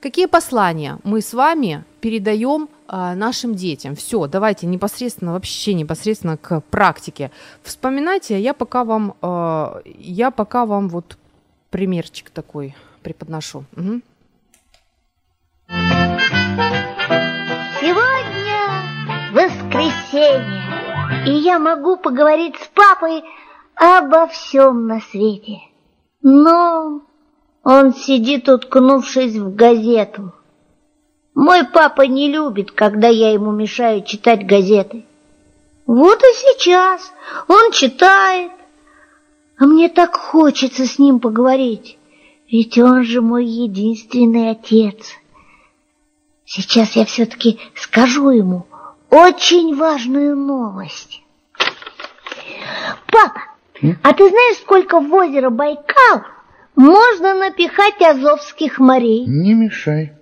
какие 0.00 0.26
послания 0.26 0.98
мы 1.02 1.20
с 1.20 1.34
вами 1.34 1.82
передаем 2.00 2.68
а, 2.86 3.16
нашим 3.16 3.56
детям. 3.56 3.96
Все, 3.96 4.28
давайте 4.28 4.68
непосредственно, 4.68 5.32
вообще 5.32 5.74
непосредственно 5.74 6.36
к 6.36 6.60
практике. 6.70 7.32
Вспоминайте, 7.64 8.40
я 8.40 8.54
пока 8.54 8.84
вам, 8.84 9.14
а, 9.20 9.80
я 9.98 10.30
пока 10.30 10.64
вам 10.64 10.88
вот 10.88 11.18
примерчик 11.70 12.30
такой 12.30 12.76
преподношу. 13.02 13.64
Угу. 13.76 14.00
Сегодня 17.80 18.60
воскресенье, 19.32 20.62
и 21.26 21.30
я 21.30 21.58
могу 21.58 21.96
поговорить 21.96 22.56
с 22.56 22.66
папой 22.68 23.22
обо 23.74 24.26
всем 24.28 24.86
на 24.86 25.00
свете. 25.00 25.58
Но 26.22 27.02
он 27.62 27.94
сидит, 27.94 28.48
уткнувшись 28.48 29.36
в 29.36 29.54
газету. 29.54 30.32
Мой 31.34 31.64
папа 31.66 32.02
не 32.02 32.32
любит, 32.32 32.72
когда 32.72 33.08
я 33.08 33.32
ему 33.32 33.52
мешаю 33.52 34.02
читать 34.02 34.46
газеты. 34.46 35.04
Вот 35.86 36.18
и 36.18 36.32
сейчас 36.34 37.12
он 37.48 37.70
читает, 37.72 38.52
а 39.58 39.66
мне 39.66 39.90
так 39.90 40.16
хочется 40.16 40.86
с 40.86 40.98
ним 40.98 41.20
поговорить, 41.20 41.98
ведь 42.50 42.78
он 42.78 43.04
же 43.04 43.20
мой 43.20 43.44
единственный 43.44 44.50
отец. 44.50 45.12
Сейчас 46.46 46.92
я 46.92 47.04
все-таки 47.04 47.58
скажу 47.74 48.30
ему 48.30 48.66
очень 49.10 49.76
важную 49.76 50.36
новость. 50.36 51.22
Папа, 53.10 53.42
а 54.02 54.12
ты 54.12 54.28
знаешь, 54.28 54.58
сколько 54.58 55.00
в 55.00 55.12
озеро 55.12 55.50
Байкал 55.50 56.22
можно 56.76 57.34
напихать 57.34 58.00
азовских 58.00 58.78
морей? 58.78 59.26
Не 59.26 59.54
мешай. 59.54 60.12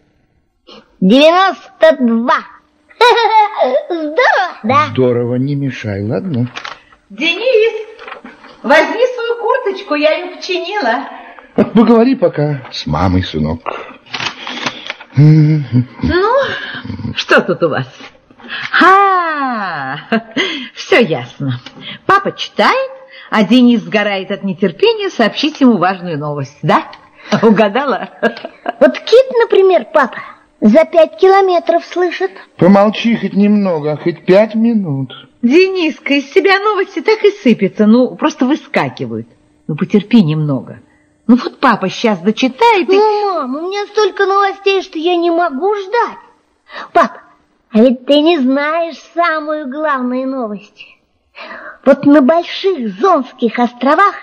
Девяносто 1.01 1.97
два. 2.01 2.39
Здорово, 3.91 4.59
да? 4.63 4.87
Здорово, 4.93 5.35
не 5.35 5.55
мешай, 5.57 6.03
ладно? 6.03 6.51
Денис, 7.11 7.87
возьми 8.63 9.05
свою 9.15 9.43
курточку, 9.43 9.95
я 9.95 10.15
ее 10.17 10.37
починила. 10.37 11.07
Поговори 11.75 12.15
пока 12.15 12.67
с 12.73 12.87
мамой, 12.87 13.23
сынок. 13.23 13.61
Ну, 15.17 15.65
что 17.15 17.41
тут 17.41 17.63
у 17.63 17.69
вас? 17.69 17.87
А, 18.83 19.97
все 20.75 21.03
ясно. 21.03 21.61
Папа 22.07 22.33
читает, 22.33 22.91
а 23.31 23.45
Денис 23.45 23.81
сгорает 23.81 24.31
от 24.31 24.43
нетерпения 24.43 25.11
сообщить 25.11 25.61
ему 25.61 25.79
важную 25.79 26.19
новость, 26.19 26.59
да? 26.63 26.91
Угадала? 27.43 28.11
Вот 28.81 28.99
Кит, 28.99 29.27
например, 29.41 29.87
папа, 29.93 30.19
за 30.61 30.85
пять 30.85 31.19
километров 31.19 31.85
слышит. 31.85 32.33
Помолчи 32.57 33.17
хоть 33.17 33.35
немного, 33.35 33.97
хоть 33.97 34.25
пять 34.27 34.55
минут. 34.55 35.13
Дениска, 35.43 36.15
из 36.15 36.33
себя 36.33 36.59
новости 36.59 37.01
так 37.01 37.23
и 37.23 37.31
сыпятся, 37.31 37.87
ну, 37.87 38.17
просто 38.17 38.47
выскакивают. 38.47 39.29
Ну, 39.67 39.77
потерпи 39.77 40.23
немного. 40.23 40.81
Ну, 41.27 41.37
вот 41.37 41.59
папа 41.59 41.89
сейчас 41.89 42.19
дочитает 42.21 42.89
и... 42.91 42.97
Ну, 42.97 43.35
мам, 43.35 43.57
у 43.57 43.69
меня 43.69 43.87
столько 43.87 44.27
новостей, 44.27 44.83
что 44.83 44.99
я 44.99 45.17
не 45.17 45.31
могу 45.31 45.75
ждать. 45.75 46.19
Пап, 46.93 47.13
а 47.71 47.81
ведь 47.81 48.05
ты 48.07 48.21
не 48.21 48.39
знаешь 48.39 48.99
самую 49.15 49.71
главную 49.71 50.29
новость. 50.29 50.87
Вот 51.85 52.05
на 52.05 52.21
больших 52.21 52.91
Зонских 53.01 53.59
островах 53.59 54.15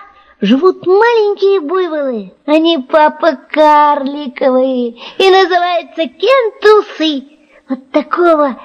живут 0.41 0.85
маленькие 0.85 1.59
буйволы. 1.59 2.33
Они 2.45 2.77
папа 2.77 3.37
карликовые 3.49 4.95
и 5.17 5.29
называются 5.29 6.07
кентусы. 6.07 7.27
Вот 7.67 7.91
такого 7.91 8.59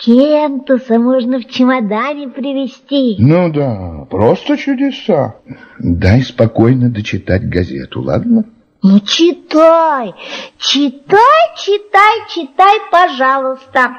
кентуса 0.00 0.98
можно 0.98 1.38
в 1.38 1.46
чемодане 1.46 2.28
привезти. 2.28 3.16
Ну 3.18 3.52
да, 3.52 4.06
просто 4.10 4.56
чудеса. 4.56 5.36
Дай 5.78 6.22
спокойно 6.22 6.90
дочитать 6.90 7.48
газету, 7.48 8.02
ладно? 8.02 8.44
Ну 8.82 9.00
читай, 9.00 10.14
читай, 10.56 11.56
читай, 11.58 12.18
читай, 12.30 12.78
пожалуйста. 12.90 13.98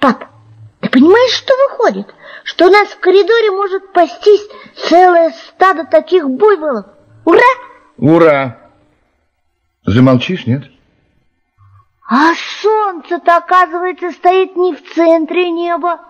Пап, 0.00 0.24
ты 0.80 0.88
понимаешь, 0.90 1.32
что 1.32 1.54
выходит? 1.68 2.12
Что 2.42 2.66
у 2.66 2.70
нас 2.70 2.88
в 2.88 2.98
коридоре 2.98 3.50
может 3.52 3.92
пастись 3.92 4.46
целое 4.88 5.30
стадо 5.30 5.84
таких 5.84 6.28
буйволов. 6.28 6.86
Ура! 7.24 7.40
Ура! 7.98 8.58
Замолчишь, 9.84 10.46
нет? 10.46 10.64
А 12.08 12.34
солнце-то, 12.62 13.38
оказывается, 13.38 14.12
стоит 14.12 14.56
не 14.56 14.74
в 14.74 14.94
центре 14.94 15.50
неба, 15.50 16.00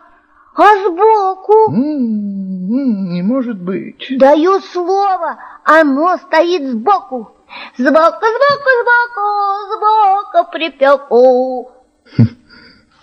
а 0.55 0.76
сбоку. 0.85 1.73
М-м-м, 1.73 3.15
Не 3.15 3.23
может 3.23 3.59
быть. 3.59 4.07
Даю 4.19 4.61
слово, 4.61 5.38
оно 5.65 6.19
стоит 6.19 6.71
сбоку. 6.71 7.33
Сбоку, 7.79 8.26
сбоку, 8.26 8.71
сбоку, 8.83 9.73
сбоку 9.73 10.50
припеку. 10.53 11.71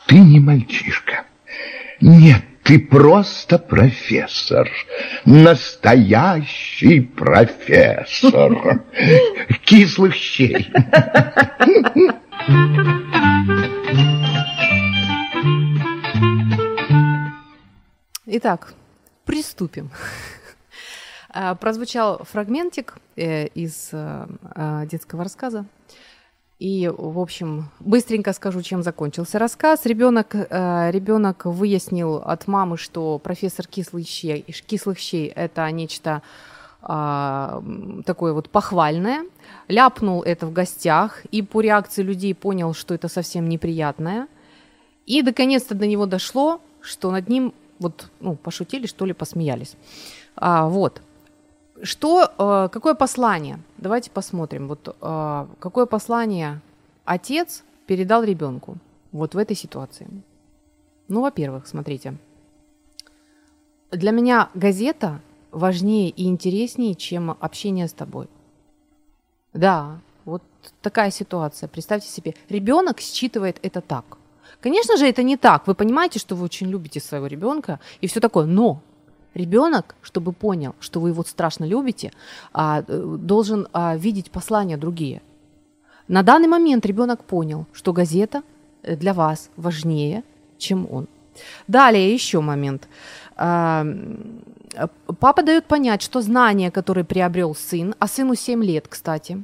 Ты 0.05 0.19
не 0.19 0.39
мальчишка. 0.39 1.23
Нет, 1.99 2.43
ты 2.63 2.77
просто 2.79 3.57
профессор. 3.57 4.69
Настоящий 5.25 6.99
профессор. 7.01 8.83
Кислых 9.65 10.13
щей. 10.13 10.71
Итак, 18.25 18.73
приступим. 19.25 19.91
А, 21.29 21.55
Прозвучал 21.55 22.23
фрагментик 22.23 22.95
э, 23.15 23.47
из 23.47 23.89
э, 23.91 24.27
э, 24.55 24.85
детского 24.89 25.23
рассказа. 25.23 25.65
И, 26.59 26.91
в 26.95 27.19
общем, 27.19 27.69
быстренько 27.79 28.33
скажу, 28.33 28.61
чем 28.61 28.83
закончился 28.83 29.39
рассказ. 29.39 29.85
Ребенок, 29.85 30.33
ребенок 30.35 31.45
выяснил 31.45 32.17
от 32.17 32.47
мамы, 32.47 32.77
что 32.77 33.19
профессор 33.19 33.67
кислых 33.67 34.07
щей, 34.07 34.43
кислых 34.43 34.99
щей 34.99 35.27
это 35.27 35.69
нечто 35.71 36.21
а, 36.85 37.63
такое 38.05 38.33
вот 38.33 38.49
похвальное. 38.49 39.25
Ляпнул 39.69 40.21
это 40.21 40.45
в 40.45 40.51
гостях 40.51 41.25
и 41.31 41.41
по 41.41 41.61
реакции 41.61 42.03
людей 42.03 42.35
понял, 42.35 42.73
что 42.73 42.93
это 42.93 43.07
совсем 43.07 43.47
неприятное. 43.47 44.27
И 45.05 45.21
наконец-то 45.21 45.75
до 45.75 45.87
него 45.87 46.05
дошло, 46.05 46.59
что 46.81 47.11
над 47.11 47.29
ним 47.29 47.53
вот, 47.79 48.09
ну, 48.19 48.35
пошутили, 48.35 48.85
что 48.85 49.05
ли, 49.05 49.13
посмеялись. 49.13 49.75
А, 50.35 50.67
вот. 50.67 51.01
Что, 51.81 52.31
э, 52.37 52.69
какое 52.71 52.95
послание? 52.95 53.59
Давайте 53.77 54.11
посмотрим. 54.11 54.67
Вот 54.67 54.95
э, 55.01 55.47
какое 55.59 55.85
послание 55.85 56.61
отец 57.03 57.63
передал 57.87 58.23
ребенку 58.23 58.77
вот 59.11 59.35
в 59.35 59.37
этой 59.37 59.55
ситуации? 59.55 60.07
Ну, 61.07 61.21
во-первых, 61.21 61.67
смотрите. 61.67 62.15
Для 63.91 64.11
меня 64.11 64.49
газета 64.53 65.19
важнее 65.53 66.09
и 66.09 66.25
интереснее, 66.25 66.95
чем 66.95 67.31
общение 67.39 67.87
с 67.87 67.93
тобой. 67.93 68.27
Да, 69.53 69.99
вот 70.25 70.41
такая 70.81 71.11
ситуация. 71.11 71.69
Представьте 71.69 72.09
себе, 72.09 72.33
ребенок 72.49 72.99
считывает 72.99 73.59
это 73.61 73.81
так. 73.81 74.17
Конечно 74.59 74.97
же, 74.97 75.05
это 75.07 75.23
не 75.23 75.37
так. 75.37 75.67
Вы 75.67 75.75
понимаете, 75.75 76.19
что 76.19 76.35
вы 76.35 76.45
очень 76.45 76.67
любите 76.67 76.99
своего 76.99 77.27
ребенка 77.27 77.79
и 78.01 78.07
все 78.07 78.19
такое, 78.19 78.45
но 78.45 78.81
ребенок, 79.33 79.95
чтобы 80.01 80.31
понял, 80.31 80.75
что 80.79 80.99
вы 80.99 81.09
его 81.09 81.23
страшно 81.23 81.65
любите, 81.65 82.11
а, 82.53 82.83
э, 82.87 83.17
должен 83.19 83.67
а, 83.73 83.95
видеть 83.97 84.31
послания 84.31 84.77
другие. 84.77 85.21
На 86.07 86.23
данный 86.23 86.47
момент 86.47 86.85
ребенок 86.85 87.23
понял, 87.23 87.65
что 87.73 87.93
газета 87.93 88.43
э, 88.83 88.95
для 88.95 89.13
вас 89.13 89.49
важнее, 89.57 90.23
чем 90.57 90.87
он. 90.91 91.07
Далее 91.67 92.13
еще 92.13 92.41
момент. 92.41 92.87
А, 94.75 94.87
Папа 95.19 95.43
дает 95.43 95.65
понять, 95.65 96.01
что 96.01 96.21
знания, 96.21 96.71
которые 96.71 97.03
приобрел 97.03 97.55
сын, 97.55 97.95
а 97.99 98.07
сыну 98.07 98.35
7 98.35 98.63
лет, 98.63 98.87
кстати, 98.87 99.43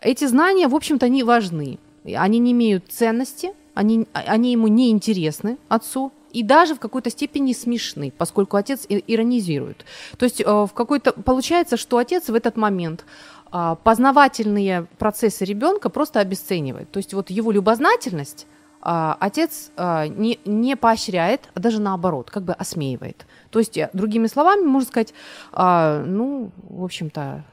эти 0.00 0.26
знания, 0.26 0.68
в 0.68 0.74
общем-то, 0.74 1.08
не 1.08 1.22
важны. 1.22 1.78
Они 2.04 2.38
не 2.38 2.52
имеют 2.52 2.90
ценности, 2.90 3.52
они, 3.74 4.06
они 4.12 4.52
ему 4.52 4.66
не 4.66 4.90
интересны, 4.90 5.58
отцу, 5.68 6.12
и 6.32 6.42
даже 6.42 6.74
в 6.74 6.80
какой-то 6.80 7.10
степени 7.10 7.52
смешны, 7.52 8.12
поскольку 8.16 8.56
отец 8.56 8.86
иронизирует. 8.88 9.84
То 10.16 10.24
есть 10.24 10.40
э, 10.40 10.44
в 10.44 10.70
какой-то 10.74 11.12
получается, 11.12 11.76
что 11.76 11.98
отец 11.98 12.28
в 12.28 12.34
этот 12.34 12.56
момент 12.56 13.04
а, 13.50 13.74
познавательные 13.74 14.86
процессы 14.98 15.44
ребенка 15.44 15.90
просто 15.90 16.20
обесценивает. 16.20 16.90
То 16.90 16.96
есть 16.96 17.12
вот 17.12 17.30
его 17.30 17.52
любознательность 17.52 18.46
а, 18.82 19.16
отец 19.20 19.70
а, 19.76 20.06
не, 20.06 20.38
не 20.44 20.76
поощряет, 20.76 21.48
а 21.54 21.60
даже 21.60 21.80
наоборот, 21.80 22.30
как 22.30 22.42
бы 22.42 22.52
осмеивает. 22.52 23.26
То 23.50 23.58
есть, 23.58 23.78
э, 23.78 23.90
другими 23.92 24.26
словами, 24.26 24.62
можно 24.62 24.88
сказать, 24.88 25.14
ну, 25.54 26.50
в 26.68 26.84
общем-то, 26.84 27.44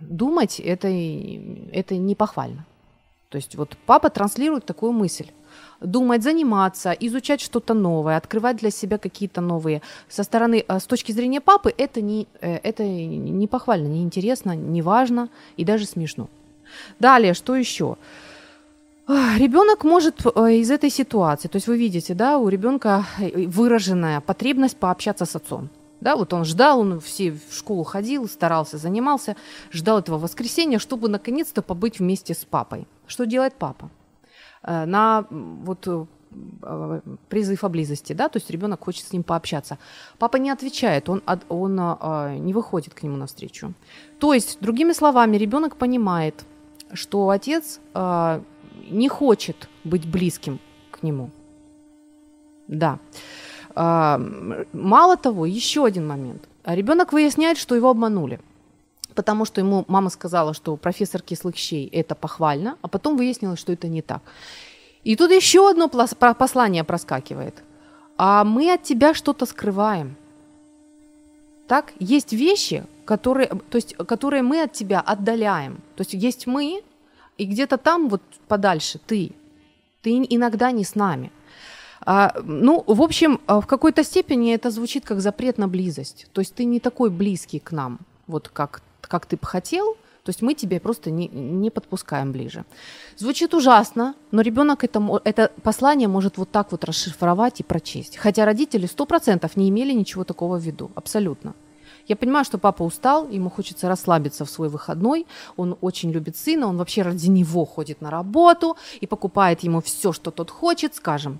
думать 0.00 0.60
это, 0.60 0.88
это 0.88 1.96
не 1.96 2.14
похвально. 2.14 2.64
То 3.30 3.36
есть 3.36 3.56
вот 3.56 3.76
папа 3.86 4.10
транслирует 4.10 4.64
такую 4.64 4.92
мысль 4.92 5.30
думать, 5.80 6.22
заниматься, 6.22 6.92
изучать 6.92 7.40
что-то 7.40 7.74
новое, 7.74 8.16
открывать 8.16 8.56
для 8.56 8.70
себя 8.70 8.98
какие-то 8.98 9.40
новые. 9.40 9.82
Со 10.08 10.22
стороны, 10.22 10.64
э, 10.66 10.78
с 10.78 10.84
точки 10.84 11.12
зрения 11.12 11.40
папы, 11.40 11.72
это 11.76 12.00
не, 12.00 12.26
э, 12.40 12.56
это 12.62 12.84
не 12.84 13.46
похвально, 13.46 13.88
не 13.88 14.02
интересно, 14.02 14.54
не 14.56 14.82
важно 14.82 15.28
и 15.56 15.64
даже 15.64 15.86
смешно. 15.86 16.28
Далее, 16.98 17.34
что 17.34 17.54
еще? 17.54 17.96
Ребенок 19.06 19.84
может 19.84 20.24
э, 20.24 20.54
из 20.54 20.70
этой 20.70 20.88
ситуации, 20.88 21.48
то 21.48 21.56
есть 21.56 21.68
вы 21.68 21.76
видите, 21.76 22.14
да, 22.14 22.38
у 22.38 22.48
ребенка 22.48 23.04
выраженная 23.18 24.22
потребность 24.22 24.78
пообщаться 24.78 25.26
с 25.26 25.36
отцом. 25.36 25.68
Да, 26.00 26.16
вот 26.16 26.32
он 26.32 26.44
ждал, 26.44 26.80
он 26.80 27.00
все 27.00 27.32
в 27.32 27.52
школу 27.52 27.84
ходил, 27.84 28.26
старался, 28.28 28.78
занимался, 28.78 29.36
ждал 29.72 29.98
этого 29.98 30.18
воскресенья, 30.18 30.78
чтобы 30.78 31.08
наконец-то 31.08 31.60
побыть 31.60 31.98
вместе 31.98 32.32
с 32.32 32.46
папой. 32.46 32.86
Что 33.06 33.26
делает 33.26 33.54
папа? 33.58 33.90
Э, 34.62 34.86
на 34.86 35.26
вот 35.30 35.86
э, 35.86 37.00
призыв 37.28 37.62
о 37.62 37.68
близости, 37.68 38.14
да, 38.14 38.30
то 38.30 38.38
есть 38.38 38.50
ребенок 38.50 38.84
хочет 38.84 39.06
с 39.06 39.12
ним 39.12 39.22
пообщаться. 39.22 39.78
Папа 40.18 40.38
не 40.38 40.48
отвечает, 40.48 41.10
он, 41.10 41.22
он 41.48 41.76
не 42.44 42.54
выходит 42.54 42.94
к 42.94 43.02
нему 43.02 43.16
навстречу. 43.16 43.74
То 44.18 44.32
есть, 44.32 44.58
другими 44.60 44.92
словами, 44.94 45.36
ребенок 45.36 45.76
понимает, 45.76 46.44
что 46.92 47.28
отец 47.28 47.80
не 48.90 49.08
хочет 49.08 49.68
быть 49.84 50.06
близким 50.06 50.58
к 50.90 51.02
нему. 51.02 51.30
Да. 52.68 52.98
А, 53.74 54.20
мало 54.72 55.16
того, 55.16 55.46
еще 55.46 55.84
один 55.84 56.06
момент. 56.06 56.48
Ребенок 56.64 57.12
выясняет, 57.12 57.58
что 57.58 57.74
его 57.74 57.90
обманули 57.90 58.40
потому 59.14 59.44
что 59.44 59.60
ему 59.60 59.84
мама 59.88 60.10
сказала, 60.10 60.54
что 60.54 60.76
профессор 60.76 61.22
кислых 61.22 61.56
щей– 61.56 61.88
это 61.92 62.14
похвально, 62.14 62.76
а 62.82 62.88
потом 62.88 63.16
выяснилось, 63.16 63.60
что 63.60 63.72
это 63.72 63.88
не 63.88 64.02
так. 64.02 64.22
И 65.04 65.16
тут 65.16 65.30
еще 65.30 65.70
одно 65.70 65.88
послание 65.88 66.84
проскакивает. 66.84 67.62
А 68.16 68.44
мы 68.44 68.72
от 68.72 68.82
тебя 68.82 69.14
что-то 69.14 69.46
скрываем. 69.46 70.16
Так? 71.66 71.92
Есть 71.98 72.32
вещи, 72.32 72.84
которые, 73.04 73.48
то 73.48 73.76
есть, 73.76 73.94
которые 73.94 74.42
мы 74.42 74.62
от 74.62 74.72
тебя 74.72 75.00
отдаляем. 75.00 75.76
То 75.96 76.02
есть 76.02 76.14
есть 76.14 76.46
мы, 76.46 76.82
и 77.38 77.44
где-то 77.46 77.78
там 77.78 78.08
вот 78.08 78.22
подальше 78.48 78.98
ты. 79.06 79.32
Ты 80.02 80.10
иногда 80.28 80.70
не 80.70 80.84
с 80.84 80.94
нами. 80.94 81.30
А, 82.00 82.34
ну, 82.44 82.84
в 82.86 83.00
общем, 83.02 83.40
а, 83.46 83.60
в 83.60 83.66
какой-то 83.66 84.04
степени 84.04 84.52
это 84.54 84.70
звучит 84.70 85.04
как 85.04 85.20
запрет 85.20 85.58
на 85.58 85.68
близость. 85.68 86.26
То 86.32 86.40
есть 86.40 86.54
ты 86.54 86.64
не 86.64 86.80
такой 86.80 87.10
близкий 87.10 87.58
к 87.58 87.72
нам, 87.72 87.98
вот 88.26 88.48
как 88.48 88.82
как 89.00 89.26
ты 89.26 89.36
бы 89.36 89.46
хотел, 89.46 89.96
то 90.24 90.30
есть 90.30 90.40
мы 90.40 90.54
тебя 90.54 90.80
просто 90.80 91.10
не, 91.10 91.28
не 91.28 91.70
подпускаем 91.70 92.32
ближе. 92.32 92.64
Звучит 93.16 93.52
ужасно, 93.54 94.14
но 94.30 94.40
ребенок 94.40 94.82
это, 94.82 95.20
это 95.24 95.52
послание 95.62 96.08
может 96.08 96.38
вот 96.38 96.50
так 96.50 96.72
вот 96.72 96.84
расшифровать 96.84 97.60
и 97.60 97.62
прочесть. 97.62 98.16
Хотя 98.16 98.46
родители 98.46 98.86
сто 98.86 99.04
процентов 99.04 99.56
не 99.56 99.68
имели 99.68 99.92
ничего 99.92 100.24
такого 100.24 100.58
в 100.58 100.62
виду, 100.62 100.90
абсолютно. 100.94 101.54
Я 102.08 102.16
понимаю, 102.16 102.44
что 102.44 102.58
папа 102.58 102.82
устал, 102.82 103.28
ему 103.28 103.50
хочется 103.50 103.88
расслабиться 103.88 104.44
в 104.44 104.50
свой 104.50 104.68
выходной, 104.68 105.26
он 105.56 105.76
очень 105.80 106.12
любит 106.12 106.36
сына, 106.36 106.66
он 106.66 106.76
вообще 106.76 107.02
ради 107.02 107.28
него 107.30 107.64
ходит 107.64 108.00
на 108.00 108.10
работу 108.10 108.76
и 109.00 109.06
покупает 109.06 109.64
ему 109.64 109.80
все, 109.80 110.12
что 110.12 110.30
тот 110.30 110.50
хочет, 110.50 110.94
скажем. 110.94 111.38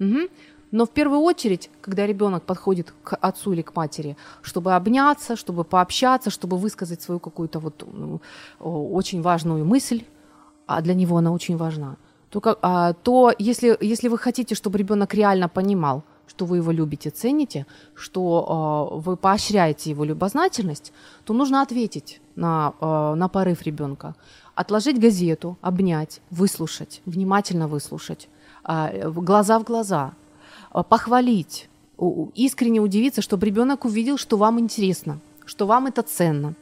Угу. 0.00 0.28
Но 0.70 0.84
в 0.84 0.90
первую 0.90 1.20
очередь, 1.20 1.70
когда 1.80 2.06
ребенок 2.06 2.42
подходит 2.42 2.92
к 3.02 3.16
отцу 3.16 3.52
или 3.52 3.62
к 3.62 3.74
матери, 3.74 4.16
чтобы 4.42 4.74
обняться, 4.74 5.36
чтобы 5.36 5.64
пообщаться, 5.64 6.30
чтобы 6.30 6.58
высказать 6.58 7.00
свою 7.00 7.20
какую-то 7.20 7.58
вот 7.58 7.84
очень 8.60 9.22
важную 9.22 9.64
мысль, 9.64 10.04
а 10.66 10.82
для 10.82 10.94
него 10.94 11.16
она 11.16 11.32
очень 11.32 11.56
важна, 11.56 11.96
то, 12.28 12.58
а, 12.60 12.92
то 12.92 13.32
если, 13.38 13.78
если 13.80 14.08
вы 14.08 14.18
хотите, 14.18 14.54
чтобы 14.54 14.78
ребенок 14.78 15.14
реально 15.14 15.48
понимал, 15.48 16.02
что 16.28 16.44
вы 16.44 16.58
его 16.58 16.70
любите, 16.70 17.10
цените, 17.10 17.66
что 17.94 18.90
э, 18.94 18.98
вы 19.00 19.16
поощряете 19.16 19.90
его 19.90 20.04
любознательность, 20.04 20.92
то 21.24 21.34
нужно 21.34 21.62
ответить 21.62 22.20
на, 22.36 22.74
э, 22.80 23.14
на 23.14 23.28
порыв 23.28 23.62
ребенка. 23.62 24.14
Отложить 24.54 25.00
газету, 25.00 25.56
обнять, 25.60 26.20
выслушать, 26.30 27.02
внимательно 27.06 27.66
выслушать, 27.66 28.28
э, 28.64 29.10
глаза 29.10 29.58
в 29.58 29.64
глаза– 29.64 30.12
а, 30.70 30.82
похвалить, 30.82 31.68
искренне 32.34 32.80
удивиться, 32.80 33.22
чтобы 33.22 33.46
ребенок 33.46 33.84
увидел, 33.84 34.18
что 34.18 34.36
вам 34.36 34.60
интересно, 34.60 35.18
что 35.46 35.66
вам 35.66 35.86
это 35.86 36.02
ценно. 36.02 36.54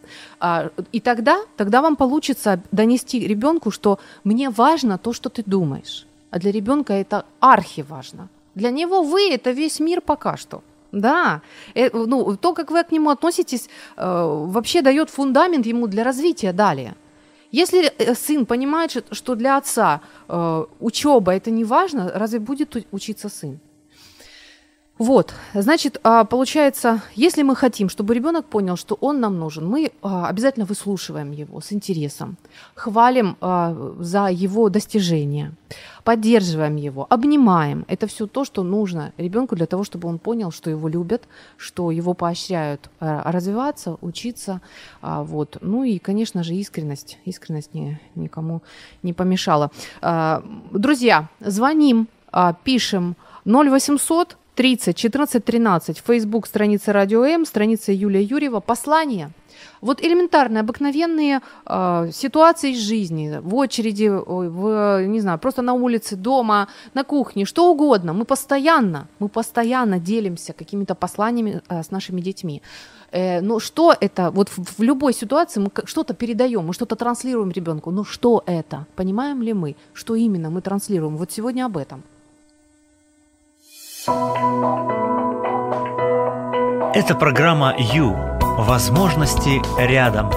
И 0.92 1.00
тогда, 1.00 1.40
тогда 1.56 1.82
вам 1.82 1.96
получится 1.96 2.62
донести 2.72 3.26
ребенку, 3.26 3.70
что 3.70 3.98
мне 4.24 4.48
важно 4.48 4.96
то, 4.96 5.12
что 5.12 5.28
ты 5.28 5.42
думаешь. 5.44 6.06
А 6.30 6.38
для 6.38 6.52
ребенка 6.52 6.94
это 6.94 7.26
архиважно. 7.40 8.28
Для 8.56 8.70
него 8.70 9.02
вы 9.02 9.30
это 9.34 9.52
весь 9.52 9.80
мир 9.80 10.00
пока 10.00 10.36
что. 10.36 10.62
Да, 10.92 11.40
Э, 11.74 11.90
ну, 11.92 12.36
то, 12.36 12.52
как 12.54 12.70
вы 12.70 12.82
к 12.82 12.92
нему 12.92 13.10
относитесь, 13.10 13.68
э, 13.96 14.46
вообще 14.46 14.82
дает 14.82 15.10
фундамент 15.10 15.66
ему 15.66 15.86
для 15.86 16.04
развития 16.04 16.52
далее. 16.52 16.94
Если 17.52 17.92
э, 17.98 18.14
сын 18.14 18.46
понимает, 18.46 18.90
что- 19.12 19.34
для 19.34 19.56
отца 19.58 20.00
учеба 20.80 21.32
это 21.32 21.50
не 21.50 21.64
важно, 21.64 22.10
разве 22.14 22.38
будет 22.38 22.76
учиться 22.92 23.28
сын? 23.28 23.58
Вот, 24.98 25.34
значит, 25.52 26.00
а, 26.04 26.24
получается, 26.24 27.02
если 27.14 27.42
мы 27.42 27.54
хотим, 27.54 27.90
чтобы 27.90 28.14
ребенок 28.14 28.46
понял, 28.46 28.76
что 28.76 28.96
он 29.02 29.20
нам 29.20 29.38
нужен, 29.38 29.68
мы 29.68 29.92
а, 30.00 30.26
обязательно 30.26 30.64
выслушиваем 30.64 31.32
его 31.32 31.60
с 31.60 31.70
интересом, 31.70 32.38
хвалим 32.74 33.36
а, 33.42 33.76
за 34.00 34.28
его 34.28 34.70
достижения, 34.70 35.52
поддерживаем 36.02 36.76
его, 36.76 37.06
обнимаем. 37.10 37.84
Это 37.88 38.06
все 38.06 38.26
то, 38.26 38.46
что 38.46 38.62
нужно 38.62 39.12
ребенку 39.18 39.54
для 39.54 39.66
того, 39.66 39.84
чтобы 39.84 40.08
он 40.08 40.18
понял, 40.18 40.50
что 40.50 40.70
его 40.70 40.88
любят, 40.88 41.24
что 41.58 41.90
его 41.90 42.14
поощряют 42.14 42.88
развиваться, 43.00 43.98
учиться. 44.00 44.62
Вот. 45.02 45.58
Ну 45.60 45.84
и, 45.84 45.98
конечно 45.98 46.42
же, 46.42 46.54
искренность. 46.54 47.18
Искренность 47.24 47.74
не, 47.74 48.00
никому 48.14 48.62
не 49.02 49.12
помешала. 49.12 49.70
Друзья, 50.70 51.28
звоним, 51.40 52.06
пишем 52.62 53.16
0800 53.44 54.36
30 54.56 54.96
14 54.96 55.44
13, 55.44 56.02
Facebook, 56.06 56.46
страница 56.46 56.92
Радио 56.92 57.24
М, 57.24 57.44
страница 57.44 57.92
Юлия 57.92 58.22
Юрьева, 58.22 58.60
послание. 58.60 59.30
Вот 59.82 60.02
элементарные, 60.02 60.60
обыкновенные 60.60 61.40
э, 61.66 62.10
ситуации 62.12 62.72
из 62.72 62.78
жизни, 62.78 63.38
в 63.42 63.54
очереди, 63.54 64.08
в, 64.08 65.06
не 65.06 65.20
знаю, 65.20 65.38
просто 65.38 65.62
на 65.62 65.74
улице, 65.74 66.16
дома, 66.16 66.68
на 66.94 67.04
кухне, 67.04 67.44
что 67.44 67.70
угодно. 67.70 68.14
Мы 68.14 68.24
постоянно, 68.24 69.06
мы 69.18 69.28
постоянно 69.28 69.98
делимся 69.98 70.52
какими-то 70.54 70.94
посланиями 70.94 71.60
э, 71.68 71.82
с 71.82 71.90
нашими 71.90 72.22
детьми. 72.22 72.62
Э, 73.12 73.42
но 73.42 73.60
что 73.60 73.94
это? 74.00 74.30
Вот 74.30 74.48
в, 74.48 74.78
в 74.78 74.82
любой 74.82 75.12
ситуации 75.12 75.60
мы 75.60 75.70
что-то 75.84 76.14
передаем, 76.14 76.66
мы 76.66 76.72
что-то 76.72 76.96
транслируем 76.96 77.50
ребенку. 77.50 77.90
Но 77.90 78.04
что 78.04 78.42
это? 78.46 78.86
Понимаем 78.94 79.42
ли 79.42 79.52
мы, 79.52 79.76
что 79.92 80.14
именно 80.14 80.48
мы 80.48 80.62
транслируем? 80.62 81.16
Вот 81.16 81.30
сегодня 81.30 81.66
об 81.66 81.76
этом. 81.76 82.02
Это 86.94 87.14
программа 87.18 87.74
«Ю». 87.76 88.16
Возможности 88.58 89.60
рядом. 89.80 90.30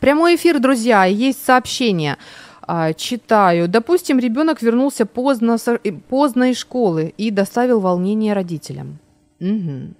Прямой 0.00 0.36
эфир, 0.36 0.58
друзья, 0.60 1.04
есть 1.04 1.44
сообщение. 1.44 2.16
А, 2.62 2.92
Читаю. 2.92 3.68
Допустим, 3.68 4.18
ребенок 4.18 4.62
вернулся 4.62 5.06
поздно, 5.06 5.56
и- 5.84 5.90
поздно 5.92 6.50
из 6.50 6.58
школы 6.58 7.12
и 7.16 7.30
доставил 7.30 7.80
волнение 7.80 8.32
родителям. 8.32 8.98
Мгм. 9.40 9.94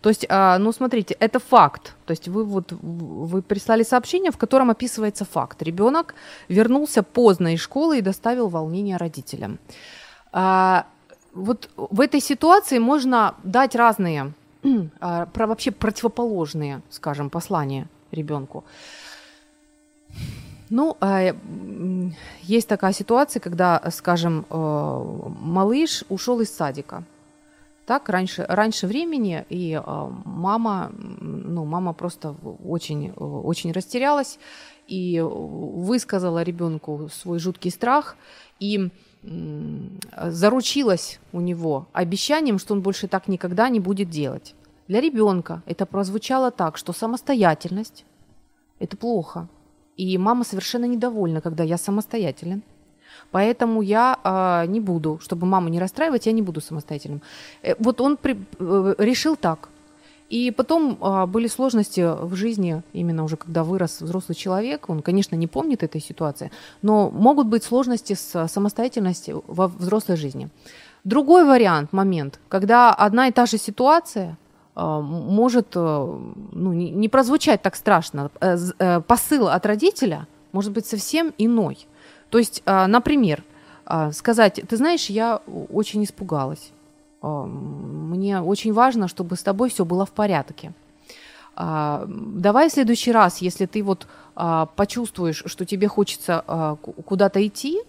То 0.00 0.08
есть, 0.08 0.26
а, 0.28 0.58
ну 0.58 0.72
смотрите, 0.72 1.16
это 1.20 1.38
факт. 1.38 1.94
То 2.06 2.12
есть 2.12 2.28
вы 2.28 2.44
вот 2.44 2.72
вы 2.72 3.42
прислали 3.42 3.82
сообщение, 3.82 4.30
в 4.30 4.38
котором 4.38 4.70
описывается 4.70 5.24
факт. 5.24 5.62
Ребенок 5.62 6.14
вернулся 6.48 7.02
поздно 7.02 7.54
из 7.54 7.60
школы 7.60 7.98
и 7.98 8.02
доставил 8.02 8.48
волнение 8.48 8.96
родителям. 8.96 9.58
А, 10.32 10.86
вот 11.32 11.70
в 11.76 12.00
этой 12.00 12.20
ситуации 12.20 12.78
можно 12.78 13.34
дать 13.42 13.74
разные, 13.74 14.32
а, 15.00 15.26
про 15.26 15.46
вообще 15.46 15.70
противоположные, 15.70 16.82
скажем, 16.90 17.30
послания 17.30 17.86
ребенку. 18.12 18.64
Ну, 20.70 20.96
есть 22.42 22.68
такая 22.68 22.92
ситуация, 22.92 23.40
когда, 23.40 23.82
скажем, 23.90 24.46
э, 24.48 25.04
малыш 25.40 26.04
ушел 26.08 26.40
из 26.40 26.54
садика. 26.54 27.02
Так, 27.90 28.08
раньше, 28.08 28.46
раньше 28.48 28.86
времени, 28.86 29.44
и 29.48 29.72
э, 29.72 30.10
мама, 30.24 30.92
ну, 30.94 31.64
мама 31.64 31.92
просто 31.92 32.36
очень, 32.64 33.08
э, 33.08 33.12
очень 33.18 33.72
растерялась 33.72 34.38
и 34.86 35.20
высказала 35.20 36.44
ребенку 36.44 37.08
свой 37.12 37.40
жуткий 37.40 37.72
страх 37.72 38.16
и 38.60 38.90
заручилась 39.24 41.18
у 41.32 41.40
него 41.40 41.88
обещанием, 41.92 42.60
что 42.60 42.74
он 42.74 42.80
больше 42.80 43.08
так 43.08 43.26
никогда 43.26 43.68
не 43.68 43.80
будет 43.80 44.08
делать. 44.08 44.54
Для 44.86 45.00
ребенка 45.00 45.64
это 45.66 45.84
прозвучало 45.84 46.52
так, 46.52 46.76
что 46.76 46.92
самостоятельность– 46.92 48.04
это 48.78 48.96
плохо. 48.96 49.48
И 49.96 50.16
мама 50.16 50.44
совершенно 50.44 50.84
недовольна, 50.84 51.40
когда 51.40 51.64
я 51.64 51.76
самостоятелен. 51.76 52.62
Поэтому 53.30 53.82
я 53.82 54.18
а, 54.24 54.66
не 54.66 54.80
буду, 54.80 55.18
чтобы 55.22 55.46
маму 55.46 55.68
не 55.68 55.80
расстраивать, 55.80 56.26
я 56.26 56.32
не 56.32 56.42
буду 56.42 56.60
самостоятельным. 56.60 57.20
Э, 57.62 57.74
Вот 57.78 58.00
он 58.00 58.16
при- 58.16 58.36
э, 58.58 58.94
решил 58.98 59.36
так. 59.36 59.68
И 60.32 60.52
потом 60.52 60.96
а, 61.00 61.26
были 61.26 61.48
сложности 61.48 62.06
в 62.24 62.34
жизни, 62.36 62.82
именно 62.94 63.24
уже 63.24 63.36
когда 63.36 63.62
вырос 63.62 64.00
взрослый 64.00 64.36
человек, 64.36 64.88
он, 64.88 65.02
конечно, 65.02 65.36
не 65.36 65.46
помнит 65.46 65.82
этой 65.82 66.00
ситуации, 66.00 66.50
но 66.82 67.10
могут 67.10 67.46
быть 67.46 67.64
сложности 67.64 68.14
с 68.14 68.48
самостоятельностью 68.48 69.42
во 69.48 69.66
взрослой 69.66 70.16
жизни. 70.16 70.48
Другой 71.04 71.44
вариант, 71.44 71.92
момент, 71.92 72.38
когда 72.48 72.94
одна 72.94 73.28
и 73.28 73.32
та 73.32 73.46
же 73.46 73.58
ситуация 73.58 74.36
а, 74.74 75.00
может 75.00 75.66
э, 75.74 76.18
ну, 76.52 76.72
не, 76.72 76.90
не 76.90 77.08
прозвучать 77.08 77.62
так 77.62 77.74
страшно. 77.76 78.30
Э, 78.40 78.56
э, 78.78 79.00
Посыл 79.00 79.48
от 79.48 79.66
родителя 79.66 80.26
может 80.52 80.72
быть 80.72 80.86
совсем 80.86 81.32
иной. 81.38 81.76
То 82.30 82.38
есть, 82.38 82.62
а, 82.64 82.86
например, 82.86 83.42
а, 83.84 84.12
сказать, 84.12 84.60
ты 84.68 84.76
знаешь, 84.76 85.10
я 85.10 85.40
очень 85.72 86.04
испугалась. 86.04 86.70
А, 87.22 87.44
Мне 87.44 88.40
очень 88.40 88.72
важно, 88.72 89.08
чтобы 89.08 89.36
с 89.36 89.42
тобой 89.42 89.68
все 89.68 89.84
было 89.84 90.06
в 90.06 90.10
порядке. 90.10 90.72
Давай 91.56 92.70
в 92.70 92.72
следующий 92.72 93.12
раз, 93.12 93.42
если 93.42 93.66
ты 93.66 93.82
вот 93.82 94.06
почувствуешь, 94.76 95.42
что 95.44 95.66
тебе 95.66 95.88
хочется 95.88 96.42
ку- 96.80 96.92
куда-то 96.92 97.46
идти, 97.46 97.82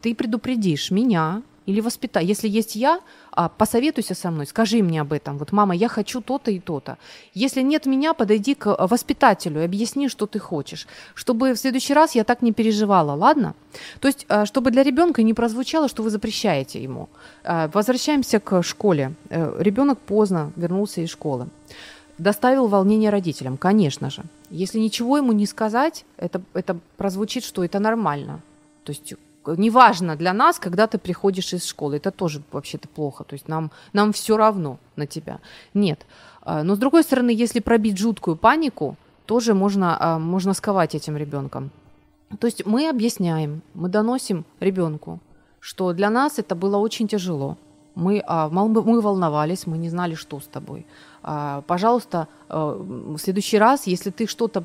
ты 0.00 0.14
предупредишь 0.14 0.90
меня 0.90 1.42
или 1.66 1.80
воспитай. 1.80 2.24
Если 2.24 2.48
есть 2.48 2.76
я, 2.76 3.00
а, 3.34 3.48
посоветуйся 3.48 4.14
со 4.14 4.30
мной, 4.30 4.46
скажи 4.46 4.82
мне 4.82 5.00
об 5.00 5.12
этом. 5.12 5.38
Вот, 5.38 5.52
мама, 5.52 5.74
я 5.74 5.88
хочу 5.88 6.20
то-то 6.20 6.50
и 6.50 6.58
то-то. 6.58 6.98
Если 7.34 7.62
нет 7.62 7.86
меня, 7.86 8.14
подойди 8.14 8.54
к 8.54 8.74
а, 8.74 8.86
воспитателю 8.86 9.60
и 9.60 9.64
объясни, 9.64 10.08
что 10.08 10.26
ты 10.26 10.38
хочешь, 10.38 10.86
чтобы 11.14 11.52
в 11.52 11.58
следующий 11.58 11.94
раз 11.94 12.14
я 12.14 12.24
так 12.24 12.42
не 12.42 12.52
переживала, 12.52 13.12
ладно? 13.12 13.54
То 14.00 14.08
есть, 14.08 14.26
а, 14.28 14.46
чтобы 14.46 14.70
для 14.70 14.82
ребенка 14.82 15.22
не 15.22 15.34
прозвучало, 15.34 15.88
что 15.88 16.02
вы 16.02 16.10
запрещаете 16.10 16.82
ему. 16.82 17.08
А, 17.44 17.68
Возвращаемся 17.72 18.38
к 18.38 18.62
школе. 18.62 19.14
Ребенок 19.30 19.98
поздно 19.98 20.52
вернулся 20.56 21.00
из 21.00 21.10
школы. 21.10 21.48
Доставил 22.18 22.68
волнение 22.68 23.10
родителям, 23.10 23.56
конечно 23.56 24.10
же. 24.10 24.22
Если 24.50 24.78
ничего 24.78 25.16
ему 25.16 25.32
не 25.32 25.46
сказать, 25.46 26.04
это, 26.18 26.42
это 26.52 26.78
прозвучит, 26.96 27.44
что 27.44 27.64
это 27.64 27.78
нормально. 27.78 28.40
То 28.84 28.92
есть 28.92 29.12
э, 29.12 29.16
неважно 29.46 30.16
для 30.16 30.32
нас, 30.32 30.58
когда 30.58 30.86
ты 30.86 30.98
приходишь 30.98 31.52
из 31.52 31.66
школы. 31.66 31.96
Это 31.96 32.10
тоже 32.10 32.42
вообще-то 32.52 32.88
плохо. 32.88 33.24
То 33.24 33.34
есть 33.34 33.48
нам, 33.48 33.70
нам 33.92 34.12
все 34.12 34.36
равно 34.36 34.78
на 34.96 35.06
тебя. 35.06 35.38
Нет. 35.74 36.06
А, 36.42 36.62
Но 36.62 36.74
с 36.74 36.78
другой 36.78 37.02
стороны, 37.02 37.30
если 37.30 37.60
пробить 37.60 37.98
жуткую 37.98 38.36
панику, 38.36 38.96
тоже 39.26 39.54
можно, 39.54 39.96
а, 39.98 40.18
можно 40.18 40.54
сковать 40.54 40.94
этим 40.94 41.16
ребенком. 41.16 41.70
То 42.38 42.46
есть 42.46 42.64
мы 42.66 42.88
объясняем, 42.88 43.62
мы 43.74 43.88
доносим 43.88 44.44
ребенку, 44.60 45.20
что 45.60 45.92
для 45.92 46.10
нас 46.10 46.38
это 46.38 46.54
было 46.54 46.78
очень 46.78 47.08
тяжело. 47.08 47.56
Мы, 47.94 48.22
а, 48.26 48.48
мы 48.48 48.68
мы 48.68 49.00
волновались, 49.00 49.66
мы 49.66 49.78
не 49.78 49.90
знали, 49.90 50.14
что 50.14 50.40
с 50.40 50.46
тобой. 50.46 50.86
Пожалуйста, 51.68 52.26
э, 52.48 52.56
в 52.56 53.16
следующий 53.18 53.56
раз, 53.56 53.86
если 53.86 54.10
ты 54.10 54.26
что-то 54.26 54.64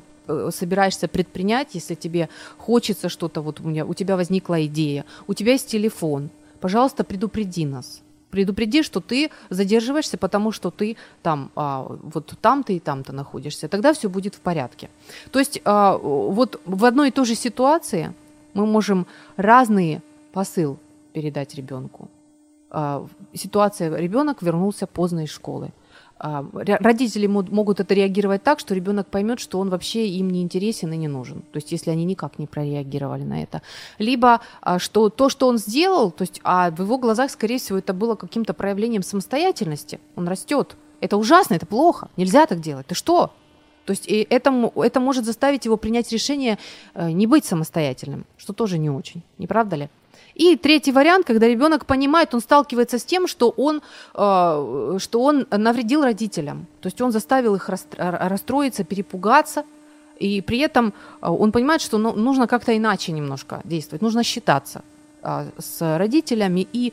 собираешься 0.50 1.08
предпринять, 1.08 1.74
если 1.74 1.94
тебе 1.94 2.28
хочется 2.58 3.08
что-то, 3.08 3.40
вот 3.40 3.60
у, 3.60 3.64
меня, 3.64 3.84
у 3.84 3.94
тебя 3.94 4.16
возникла 4.16 4.64
идея, 4.66 5.04
у 5.26 5.34
тебя 5.34 5.52
есть 5.52 5.68
телефон, 5.68 6.30
пожалуйста, 6.60 7.04
предупреди 7.04 7.66
нас. 7.66 8.02
Предупреди, 8.30 8.82
что 8.82 9.00
ты 9.00 9.30
задерживаешься, 9.48 10.18
потому 10.18 10.52
что 10.52 10.70
ты 10.70 10.96
там, 11.22 11.50
а, 11.56 11.86
вот 12.02 12.34
там-то 12.40 12.74
и 12.74 12.78
там-то 12.78 13.12
находишься. 13.12 13.68
Тогда 13.68 13.94
все 13.94 14.10
будет 14.10 14.34
в 14.34 14.40
порядке. 14.40 14.90
То 15.30 15.38
есть 15.38 15.62
а, 15.64 15.96
вот 15.96 16.60
в 16.66 16.84
одной 16.84 17.08
и 17.08 17.10
той 17.10 17.24
же 17.24 17.34
ситуации 17.34 18.12
мы 18.52 18.66
можем 18.66 19.06
разные 19.36 20.02
посыл 20.32 20.78
передать 21.14 21.54
ребенку. 21.54 22.10
А, 22.70 23.06
Ситуация, 23.32 23.96
ребенок 23.96 24.42
вернулся 24.42 24.86
поздно 24.86 25.24
из 25.24 25.30
школы. 25.30 25.72
А, 26.18 26.44
родители 26.52 27.26
могут 27.26 27.80
это 27.80 27.94
реагировать 27.94 28.42
так, 28.42 28.58
что 28.58 28.74
ребенок 28.74 29.06
поймет, 29.06 29.40
что 29.40 29.58
он 29.58 29.70
вообще 29.70 30.08
им 30.08 30.30
не 30.30 30.42
интересен 30.42 30.92
и 30.92 30.96
не 30.96 31.08
нужен. 31.08 31.42
То 31.52 31.56
есть, 31.56 31.72
если 31.72 31.90
они 31.90 32.04
никак 32.04 32.38
не 32.38 32.46
прореагировали 32.46 33.22
на 33.22 33.42
это. 33.42 33.62
Либо, 33.98 34.40
а, 34.60 34.78
что 34.78 35.08
то, 35.08 35.28
что 35.28 35.46
он 35.48 35.58
сделал, 35.58 36.10
то 36.10 36.22
есть, 36.22 36.40
а 36.44 36.70
в 36.70 36.80
его 36.80 36.98
глазах, 36.98 37.30
скорее 37.30 37.58
всего, 37.58 37.78
это 37.78 37.92
было 37.92 38.14
каким-то 38.14 38.54
проявлением 38.54 39.02
самостоятельности. 39.02 40.00
Он 40.16 40.28
растет. 40.28 40.76
Это 41.00 41.16
ужасно, 41.16 41.54
это 41.54 41.66
плохо. 41.66 42.08
Нельзя 42.16 42.46
так 42.46 42.60
делать. 42.60 42.86
Ты 42.86 42.94
что? 42.94 43.32
То 43.88 43.92
есть 43.92 44.06
и 44.06 44.26
это, 44.28 44.70
это 44.76 45.00
может 45.00 45.24
заставить 45.24 45.64
его 45.64 45.78
принять 45.78 46.12
решение 46.12 46.58
э, 46.94 47.10
не 47.10 47.26
быть 47.26 47.46
самостоятельным, 47.46 48.26
что 48.36 48.52
тоже 48.52 48.76
не 48.76 48.90
очень, 48.90 49.22
не 49.38 49.46
правда 49.46 49.76
ли? 49.76 49.88
И 50.34 50.56
третий 50.56 50.92
вариант, 50.92 51.26
когда 51.26 51.48
ребенок 51.48 51.86
понимает, 51.86 52.34
он 52.34 52.40
сталкивается 52.40 52.98
с 52.98 53.04
тем, 53.04 53.26
что 53.26 53.48
он, 53.56 53.80
э, 54.14 54.98
что 54.98 55.22
он 55.22 55.46
навредил 55.50 56.02
родителям. 56.02 56.66
То 56.82 56.88
есть 56.88 57.00
он 57.00 57.12
заставил 57.12 57.54
их 57.54 57.70
расстроиться, 57.96 58.84
перепугаться, 58.84 59.64
и 60.18 60.42
при 60.42 60.58
этом 60.58 60.92
э, 61.22 61.28
он 61.30 61.50
понимает, 61.50 61.80
что 61.80 61.96
ну, 61.96 62.12
нужно 62.12 62.46
как-то 62.46 62.76
иначе 62.76 63.12
немножко 63.12 63.62
действовать, 63.64 64.02
нужно 64.02 64.22
считаться 64.22 64.82
с 65.58 65.98
родителями 65.98 66.68
и 66.72 66.92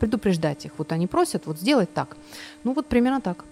предупреждать 0.00 0.64
их. 0.64 0.72
Вот 0.78 0.90
они 0.92 1.06
просят, 1.06 1.46
вот 1.46 1.58
сделать 1.58 1.94
так. 1.94 2.16
Ну 2.64 2.72
вот 2.72 2.86
примерно 2.86 3.20
так. 3.20 3.44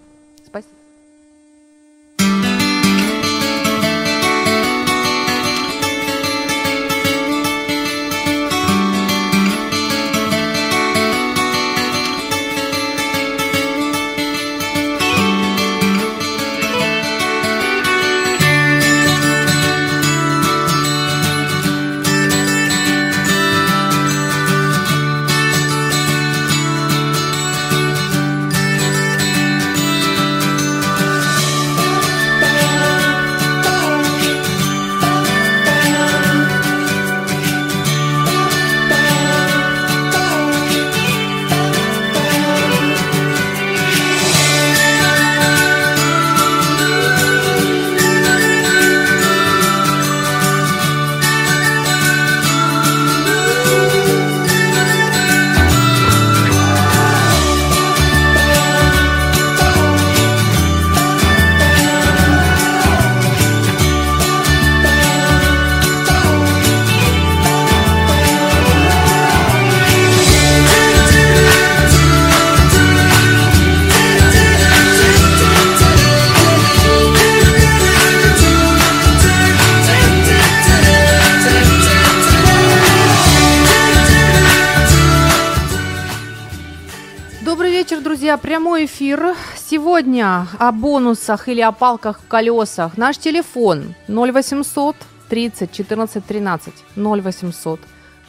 Прямой 88.37 88.85
эфир. 88.85 89.35
Сегодня 89.55 90.47
о 90.59 90.71
бонусах 90.71 91.49
или 91.49 91.61
о 91.61 91.71
палках 91.71 92.19
в 92.19 92.27
колесах. 92.27 92.97
Наш 92.97 93.17
телефон 93.17 93.95
0800 94.07 94.95
30 95.29 95.71
14 95.71 96.25
13. 96.25 96.73
0800 96.95 97.79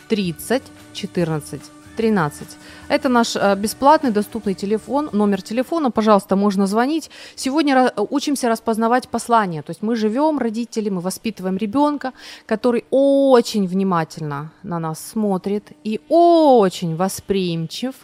30 0.08 0.62
14 0.92 1.60
13. 1.96 2.48
Это 2.88 3.08
наш 3.08 3.36
э, 3.36 3.54
бесплатный 3.56 4.10
доступный 4.10 4.54
телефон, 4.54 5.10
номер 5.12 5.42
телефона, 5.42 5.90
пожалуйста, 5.90 6.36
можно 6.36 6.66
звонить. 6.66 7.10
Сегодня 7.36 7.92
учимся 7.96 8.48
распознавать 8.48 9.08
послания, 9.08 9.62
то 9.62 9.70
есть 9.70 9.82
мы 9.82 9.96
живем, 9.96 10.38
родители, 10.38 10.88
мы 10.90 11.00
воспитываем 11.00 11.56
ребенка, 11.56 12.12
который 12.46 12.84
очень 12.90 13.66
внимательно 13.66 14.52
на 14.62 14.78
нас 14.78 14.98
смотрит 15.12 15.72
и 15.84 16.00
очень 16.08 16.96
восприимчив 16.96 17.94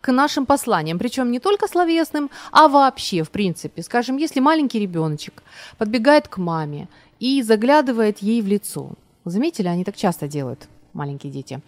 к 0.00 0.12
нашим 0.12 0.46
посланиям, 0.46 0.98
причем 0.98 1.30
не 1.30 1.40
только 1.40 1.68
словесным, 1.68 2.30
а 2.52 2.68
вообще, 2.68 3.22
в 3.22 3.30
принципе. 3.30 3.82
Скажем, 3.82 4.16
если 4.16 4.40
маленький 4.40 4.80
ребеночек 4.80 5.42
подбегает 5.78 6.28
к 6.28 6.38
маме 6.38 6.88
и 7.18 7.42
заглядывает 7.42 8.18
ей 8.18 8.42
в 8.42 8.46
лицо. 8.46 8.92
Заметили, 9.24 9.68
они 9.68 9.84
так 9.84 9.96
часто 9.96 10.26
делают, 10.26 10.68
маленькие 10.94 11.32
дети. 11.32 11.60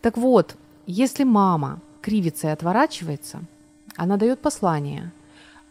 Так 0.00 0.16
вот, 0.16 0.56
если 0.86 1.24
мама 1.24 1.80
кривится 2.00 2.48
и 2.48 2.50
отворачивается, 2.50 3.40
она 3.96 4.16
дает 4.16 4.40
послание. 4.40 5.12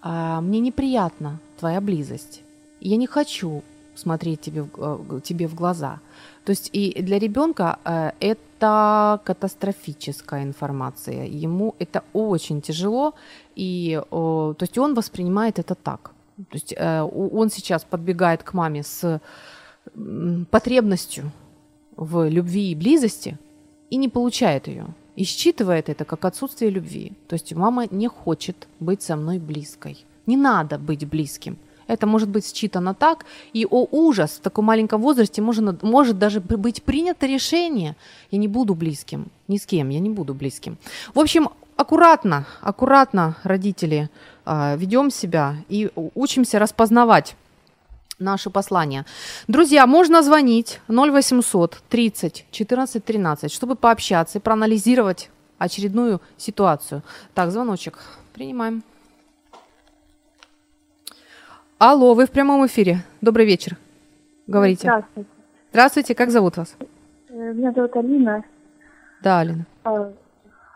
«А, 0.01 0.41
«Мне 0.41 0.59
неприятна 0.59 1.39
твоя 1.57 1.79
близость. 1.79 2.41
Я 2.81 2.97
не 2.97 3.07
хочу 3.07 3.63
смотреть 3.95 4.41
тебе, 4.41 4.63
в, 4.63 5.21
тебе 5.21 5.47
в 5.47 5.55
глаза». 5.55 5.99
То 6.45 6.51
есть 6.51 6.69
и 6.73 7.01
для 7.01 7.19
ребенка 7.19 7.79
э, 7.85 8.11
это 8.19 9.21
катастрофическая 9.23 10.43
информация. 10.43 11.25
Ему 11.25 11.75
это 11.79 12.03
очень 12.13 12.61
тяжело, 12.61 13.13
и 13.55 14.01
то 14.09 14.57
есть 14.59 14.77
он 14.77 14.93
воспринимает 14.93 15.59
это 15.59 15.75
так. 15.75 16.11
То 16.37 16.55
есть 16.55 16.73
э, 16.77 17.01
он 17.01 17.49
сейчас 17.49 17.83
подбегает 17.83 18.43
к 18.43 18.53
маме 18.53 18.83
с 18.83 19.21
потребностью 20.49 21.31
в 21.95 22.29
любви 22.29 22.71
и 22.71 22.75
близости 22.75 23.37
и 23.89 23.97
не 23.97 24.09
получает 24.09 24.67
ее. 24.67 24.85
И 25.15 25.25
считывает 25.25 25.89
это 25.89 26.05
как 26.05 26.25
отсутствие 26.25 26.71
любви. 26.71 27.11
То 27.27 27.35
есть 27.35 27.53
мама 27.53 27.87
не 27.91 28.07
хочет 28.07 28.67
быть 28.79 29.01
со 29.01 29.15
мной 29.15 29.39
близкой. 29.39 30.05
Не 30.25 30.37
надо 30.37 30.79
быть 30.79 31.07
близким. 31.07 31.57
Это 31.93 32.07
может 32.07 32.29
быть 32.29 32.55
считано 32.55 32.93
так, 32.93 33.25
и, 33.53 33.65
о 33.69 33.87
ужас, 33.91 34.31
в 34.31 34.39
таком 34.41 34.65
маленьком 34.65 35.01
возрасте 35.01 35.41
может, 35.41 35.83
может 35.83 36.17
даже 36.17 36.39
быть 36.39 36.83
принято 36.83 37.25
решение, 37.25 37.95
я 38.31 38.37
не 38.39 38.47
буду 38.47 38.75
близким, 38.75 39.27
ни 39.47 39.57
с 39.57 39.65
кем, 39.65 39.89
я 39.89 39.99
не 39.99 40.09
буду 40.09 40.33
близким. 40.33 40.77
В 41.13 41.19
общем, 41.19 41.49
аккуратно, 41.77 42.45
аккуратно, 42.61 43.35
родители, 43.43 44.09
а, 44.45 44.75
ведем 44.75 45.11
себя 45.11 45.55
и 45.69 45.89
учимся 46.15 46.59
распознавать 46.59 47.35
наши 48.19 48.49
послания. 48.49 49.05
Друзья, 49.47 49.87
можно 49.87 50.23
звонить 50.23 50.79
0800 50.87 51.81
30 51.89 52.45
14 52.51 53.03
13, 53.03 53.51
чтобы 53.51 53.75
пообщаться 53.75 54.37
и 54.37 54.41
проанализировать 54.41 55.29
очередную 55.57 56.21
ситуацию. 56.37 57.03
Так, 57.33 57.51
звоночек. 57.51 57.99
Принимаем. 58.33 58.83
Алло, 61.85 62.13
вы 62.13 62.25
в 62.27 62.31
прямом 62.31 62.65
эфире. 62.65 62.99
Добрый 63.19 63.45
вечер. 63.45 63.75
Говорите. 64.47 64.83
Здравствуйте. 64.87 65.29
Здравствуйте, 65.71 66.15
как 66.15 66.29
зовут 66.29 66.55
вас? 66.55 66.77
Э, 67.27 67.51
меня 67.53 67.73
зовут 67.73 67.93
Алина. 67.97 68.45
Да, 69.21 69.39
Алина. 69.41 69.65
А, 69.83 70.13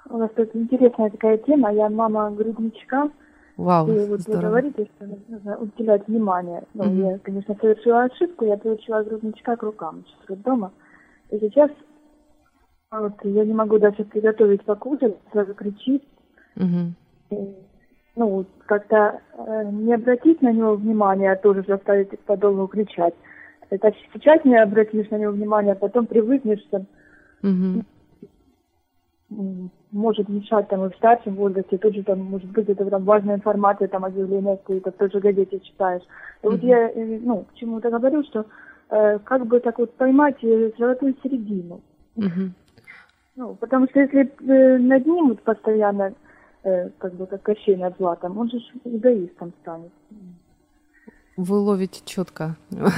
у 0.10 0.17
нас 0.17 0.30
тут 0.36 0.54
интересная 0.54 1.10
такая 1.10 1.38
тема. 1.38 1.72
Я 1.72 1.88
мама 1.89 2.30
грудничка. 2.32 3.10
Вау, 3.56 3.88
И 3.88 4.06
вот 4.06 4.20
здорово. 4.20 4.41
вы 4.41 4.48
говорите, 4.50 4.89
что 4.98 5.06
нужно 5.30 5.58
уделять 5.60 6.06
внимание. 6.10 6.65
Ну, 6.74 6.84
Мгм. 6.84 7.08
я, 7.08 7.20
конечно, 7.20 7.56
совершила 7.62 8.04
ошибку. 8.04 8.43
Я 8.43 8.58
приучила 8.58 9.02
грудничка 9.04 9.56
к 9.56 9.63
рукам 9.63 10.04
сейчас 10.26 10.38
дома. 10.39 10.74
И 11.30 11.39
сейчас 11.39 11.72
вот, 12.91 13.13
я 13.24 13.46
не 13.46 13.54
могу 13.54 13.80
даже 13.80 14.04
приготовить 14.04 14.65
покушать, 14.65 15.15
сразу 15.32 15.54
кричит. 15.54 16.04
Мгм. 16.56 16.96
Ну, 18.17 18.47
как-то 18.65 19.21
э, 19.38 19.69
не 19.71 19.93
обратить 19.93 20.41
на 20.41 20.51
него 20.51 20.73
внимание, 20.73 21.32
а 21.32 21.36
тоже 21.36 21.63
заставить 21.67 22.19
подолгу 22.21 22.65
кричать. 22.65 23.13
Это 23.69 23.93
сейчас 24.12 24.43
не 24.43 24.56
обратишь 24.56 25.08
на 25.12 25.17
него 25.17 25.34
внимание, 25.34 25.73
а 25.73 25.75
потом 25.75 26.08
привыкнешь, 26.08 26.62
что 26.62 26.84
Мгм. 27.43 27.86
м, 29.30 29.69
может 29.91 30.30
мешать 30.30 30.67
там 30.67 30.86
и 30.86 30.89
в 30.89 30.95
старшем 30.95 31.36
возрасте, 31.36 31.77
тут 31.77 31.93
же 31.93 32.03
там 32.03 32.21
может 32.21 32.49
быть 32.49 32.67
это 32.67 32.89
там 32.89 33.03
важная 33.03 33.36
информация, 33.36 33.88
там 33.88 34.03
объявление 34.03 34.58
какое-то, 34.58 34.91
в 34.91 34.95
той 34.95 35.12
же 35.12 35.19
газете 35.19 35.60
читаешь. 35.60 36.01
И 36.41 36.47
вот 36.47 36.58
Мгм. 36.58 36.67
я, 36.67 36.89
э, 36.89 37.19
ну, 37.21 37.43
к 37.43 37.53
чему-то 37.53 37.91
говорю, 37.91 38.23
что 38.23 38.47
э, 38.89 39.19
как 39.19 39.45
бы 39.45 39.60
так 39.60 39.77
вот 39.77 39.93
поймать 39.93 40.43
э, 40.43 40.71
золотую 40.80 41.13
середину. 41.21 41.82
Мгм. 42.15 42.56
Ну, 43.36 43.53
потому 43.53 43.88
что 43.89 43.99
если 43.99 44.21
э, 44.21 44.77
над 44.80 45.06
ним 45.06 45.30
вот 45.30 45.43
постоянно 45.43 46.13
э, 46.67 46.89
как 46.97 47.13
бы 47.13 47.25
как 47.25 47.41
Кощей 47.41 47.77
над 47.77 47.97
златом, 47.97 48.38
он 48.38 48.49
же 48.49 48.58
эгоистом 48.84 49.53
станет. 49.62 49.91
Вы 51.38 51.60
ловите 51.60 52.01
четко. 52.03 52.56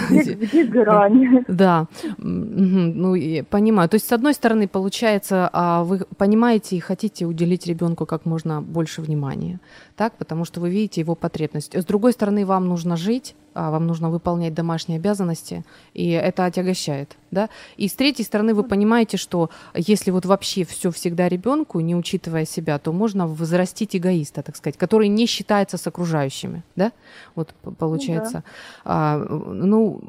Где, 0.09 0.33
где 0.33 0.63
грань? 0.63 1.43
Да, 1.49 1.87
ну 2.17 3.13
и 3.15 3.41
понимаю. 3.41 3.89
То 3.89 3.95
есть, 3.95 4.07
с 4.07 4.13
одной 4.13 4.33
стороны, 4.33 4.69
получается, 4.69 5.49
а, 5.51 5.83
вы 5.83 5.99
понимаете 6.17 6.77
и 6.77 6.79
хотите 6.79 7.25
уделить 7.25 7.67
ребенку 7.67 8.05
как 8.05 8.25
можно 8.25 8.61
больше 8.61 9.01
внимания, 9.01 9.59
так, 9.97 10.13
потому 10.13 10.45
что 10.45 10.61
вы 10.61 10.69
видите 10.69 11.01
его 11.01 11.15
потребность. 11.15 11.75
С 11.75 11.83
другой 11.83 12.13
стороны, 12.13 12.45
вам 12.45 12.69
нужно 12.69 12.95
жить, 12.95 13.35
а, 13.53 13.71
вам 13.71 13.87
нужно 13.87 14.09
выполнять 14.09 14.53
домашние 14.53 14.97
обязанности, 14.97 15.63
и 15.93 16.09
это 16.09 16.45
отягощает, 16.45 17.17
да. 17.31 17.49
И 17.77 17.87
с 17.87 17.93
третьей 17.93 18.25
стороны, 18.25 18.53
вы 18.53 18.63
понимаете, 18.63 19.17
что 19.17 19.49
если 19.75 20.11
вот 20.11 20.25
вообще 20.25 20.63
все 20.63 20.91
всегда 20.91 21.27
ребенку, 21.29 21.79
не 21.79 21.95
учитывая 21.95 22.45
себя, 22.45 22.79
то 22.79 22.91
можно 22.91 23.27
взрастить 23.27 23.95
эгоиста, 23.95 24.41
так 24.43 24.55
сказать, 24.55 24.77
который 24.77 25.07
не 25.07 25.25
считается 25.25 25.77
с 25.77 25.87
окружающими, 25.87 26.63
да. 26.75 26.91
Вот 27.35 27.53
п- 27.61 27.71
получается. 27.71 28.43
А, 28.85 29.17
ну, 29.17 29.99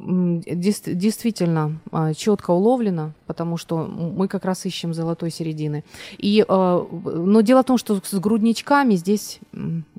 дес- 0.46 0.82
действительно 0.94 1.78
четко 2.16 2.50
уловлено, 2.50 3.12
потому 3.26 3.56
что 3.56 3.84
мы 3.86 4.28
как 4.28 4.44
раз 4.44 4.66
ищем 4.66 4.94
золотой 4.94 5.30
середины. 5.30 5.84
И, 6.18 6.44
э, 6.46 6.84
но 7.04 7.40
дело 7.42 7.62
в 7.62 7.66
том, 7.66 7.78
что 7.78 8.00
с 8.02 8.18
грудничками 8.18 8.94
здесь, 8.96 9.40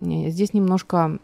здесь 0.02 0.54
немножко 0.54 1.20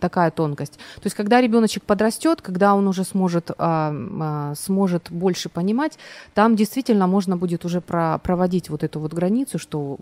такая 0.00 0.30
тонкость. 0.30 0.74
То 0.96 1.04
есть, 1.04 1.16
когда 1.16 1.40
ребеночек 1.60 1.84
подрастет, 1.84 2.40
когда 2.40 2.74
он 2.74 2.88
уже 2.88 3.04
сможет, 3.04 3.50
а, 3.58 3.92
а, 4.20 4.54
сможет 4.54 5.10
больше 5.10 5.50
понимать, 5.50 5.98
там 6.34 6.56
действительно 6.56 7.06
можно 7.06 7.36
будет 7.36 7.64
уже 7.64 7.80
про- 7.80 8.18
проводить 8.18 8.70
вот 8.70 8.82
эту 8.82 8.98
вот 8.98 9.12
границу, 9.12 9.58
что 9.58 9.98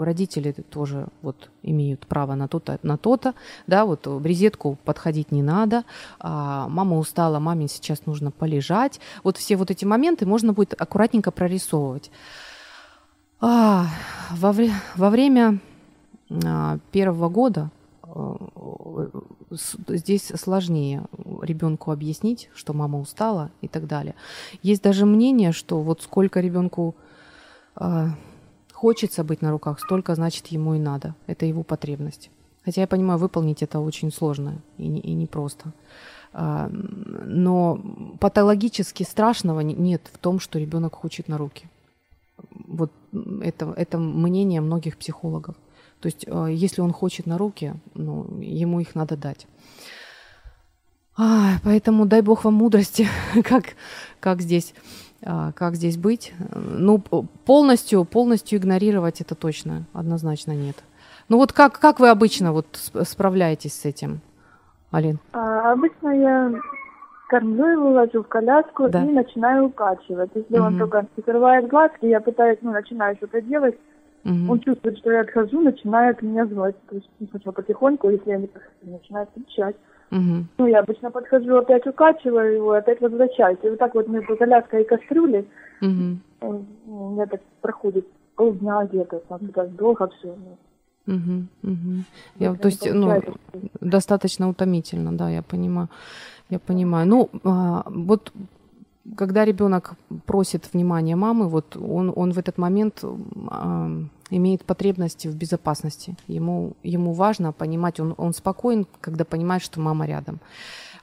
родители 0.00 0.52
тоже 0.52 1.06
вот 1.22 1.50
имеют 1.62 2.06
право 2.06 2.34
на 2.34 2.46
то-то, 2.46 2.78
на 2.82 2.98
то-то, 2.98 3.34
да, 3.66 3.86
вот 3.86 4.06
в 4.06 4.26
резетку 4.26 4.76
подходить 4.84 5.32
не 5.32 5.42
надо, 5.42 5.84
а, 6.20 6.68
мама 6.68 6.98
устала, 6.98 7.38
маме 7.38 7.68
сейчас 7.68 8.04
нужно 8.04 8.30
полежать. 8.30 9.00
Вот 9.24 9.38
все 9.38 9.56
вот 9.56 9.70
эти 9.70 9.86
моменты 9.86 10.26
можно 10.26 10.52
будет 10.52 10.74
аккуратненько 10.78 11.30
прорисовывать. 11.30 12.10
А, 13.40 13.86
во, 14.30 14.54
во 14.96 15.10
время 15.10 15.58
а, 16.44 16.78
первого 16.90 17.30
года 17.30 17.70
здесь 19.88 20.32
сложнее 20.34 21.04
ребенку 21.42 21.90
объяснить, 21.90 22.50
что 22.54 22.72
мама 22.72 22.98
устала 23.00 23.50
и 23.60 23.68
так 23.68 23.86
далее. 23.86 24.14
Есть 24.62 24.82
даже 24.82 25.06
мнение, 25.06 25.52
что 25.52 25.80
вот 25.80 26.02
сколько 26.02 26.40
ребенку 26.40 26.94
а, 27.74 28.10
хочется 28.72 29.24
быть 29.24 29.42
на 29.42 29.50
руках, 29.50 29.80
столько 29.80 30.14
значит 30.14 30.46
ему 30.48 30.74
и 30.74 30.78
надо. 30.78 31.14
Это 31.26 31.46
его 31.46 31.62
потребность. 31.62 32.30
Хотя 32.64 32.82
я 32.82 32.86
понимаю, 32.86 33.18
выполнить 33.18 33.62
это 33.62 33.80
очень 33.80 34.12
сложно 34.12 34.60
и, 34.78 34.86
не- 34.86 35.00
и 35.00 35.14
непросто. 35.14 35.72
А, 36.32 36.68
Но 36.70 37.80
патологически 38.20 39.02
страшного 39.04 39.60
не- 39.60 39.74
нет 39.74 40.02
в 40.12 40.18
том, 40.18 40.38
что 40.40 40.58
ребенок 40.58 40.94
хочет 40.94 41.28
на 41.28 41.38
руки. 41.38 41.68
Вот 42.66 42.90
это, 43.42 43.72
это 43.76 43.98
мнение 43.98 44.60
многих 44.60 44.96
психологов. 44.96 45.54
То 46.02 46.08
есть, 46.08 46.24
э, 46.26 46.46
если 46.50 46.80
он 46.82 46.92
хочет 46.92 47.26
на 47.26 47.38
руки, 47.38 47.74
ну, 47.94 48.26
ему 48.40 48.80
их 48.80 48.96
надо 48.96 49.16
дать. 49.16 49.46
Ай, 51.16 51.54
поэтому 51.62 52.06
дай 52.06 52.22
бог 52.22 52.44
вам 52.44 52.54
мудрости, 52.54 53.06
как, 53.44 53.64
как, 54.18 54.40
здесь, 54.40 54.74
а, 55.24 55.52
как 55.52 55.76
здесь 55.76 55.96
быть. 55.96 56.34
Ну, 56.54 56.98
полностью, 56.98 58.04
полностью 58.04 58.58
игнорировать 58.58 59.20
это 59.20 59.34
точно, 59.36 59.84
однозначно 59.92 60.52
нет. 60.52 60.76
Ну 61.28 61.36
вот 61.36 61.52
как, 61.52 61.78
как 61.78 62.00
вы 62.00 62.08
обычно 62.10 62.52
вот 62.52 62.66
сп- 62.72 63.04
справляетесь 63.04 63.74
с 63.74 63.84
этим, 63.84 64.20
Алин? 64.90 65.20
А, 65.32 65.72
обычно 65.72 66.08
я 66.08 66.52
кормлю 67.28 67.66
его, 67.66 67.90
ложу 67.92 68.22
в 68.24 68.28
коляску 68.28 68.88
Да. 68.88 69.04
и 69.04 69.08
начинаю 69.12 69.66
укачивать. 69.66 70.30
Если 70.34 70.58
он 70.58 70.72
Мгм. 70.72 70.78
только 70.80 71.06
закрывает 71.16 71.68
глазки, 71.68 72.06
я 72.06 72.20
пытаюсь, 72.20 72.58
ну, 72.62 72.72
начинаю 72.72 73.14
что-то 73.16 73.40
делать, 73.40 73.76
Мгм. 74.24 74.50
он 74.50 74.60
чувствует, 74.60 74.98
что 74.98 75.10
я 75.10 75.22
отхожу, 75.22 75.60
начинает 75.60 76.22
меня 76.22 76.46
звать. 76.46 76.76
То 76.88 76.96
есть 76.96 77.08
сначала 77.30 77.52
потихоньку, 77.52 78.08
если 78.08 78.30
я 78.30 78.38
не 78.38 78.46
подхожу, 78.46 78.74
начинает 78.84 79.28
кричать. 79.34 79.76
Мгм. 80.10 80.48
Ну, 80.58 80.66
я 80.66 80.80
обычно 80.80 81.10
подхожу, 81.10 81.56
опять 81.56 81.86
укачиваю 81.86 82.54
его, 82.54 82.72
опять 82.72 83.00
возвращаюсь. 83.00 83.58
И 83.62 83.70
вот 83.70 83.78
так 83.78 83.94
вот 83.94 84.08
между 84.08 84.36
коляской 84.36 84.82
и 84.82 84.86
кастрюлей 84.86 85.48
Мгм. 85.80 86.20
э, 86.40 86.46
ну, 86.46 86.66
у 86.86 87.10
меня 87.12 87.26
так 87.26 87.40
проходит 87.60 88.06
полдня 88.36 88.84
где-то, 88.84 89.20
там 89.28 89.40
так 89.48 89.74
долго 89.74 90.08
все. 90.18 90.36
Мгм. 91.06 91.48
Мгм. 91.62 92.04
Я, 92.36 92.54
то 92.54 92.68
есть, 92.68 92.88
ну, 92.92 93.20
достаточно 93.80 94.48
утомительно, 94.48 95.16
да, 95.16 95.30
я 95.30 95.42
понимаю. 95.42 95.88
Я 96.48 96.58
понимаю. 96.58 97.08
Ну, 97.08 97.30
а, 97.44 97.82
вот 97.86 98.32
когда 99.16 99.44
ребенок 99.44 99.94
просит 100.26 100.72
внимания 100.72 101.16
мамы, 101.16 101.48
вот 101.48 101.76
он, 101.76 102.12
он 102.14 102.32
в 102.32 102.38
этот 102.38 102.58
момент 102.58 103.04
а, 103.48 103.90
имеет 104.30 104.64
потребности 104.64 105.28
в 105.28 105.36
безопасности. 105.36 106.16
Ему, 106.28 106.74
ему 106.82 107.12
важно 107.12 107.52
понимать, 107.52 108.00
он, 108.00 108.14
он 108.16 108.32
спокоен, 108.32 108.86
когда 109.00 109.24
понимает, 109.24 109.62
что 109.62 109.80
мама 109.80 110.06
рядом. 110.06 110.40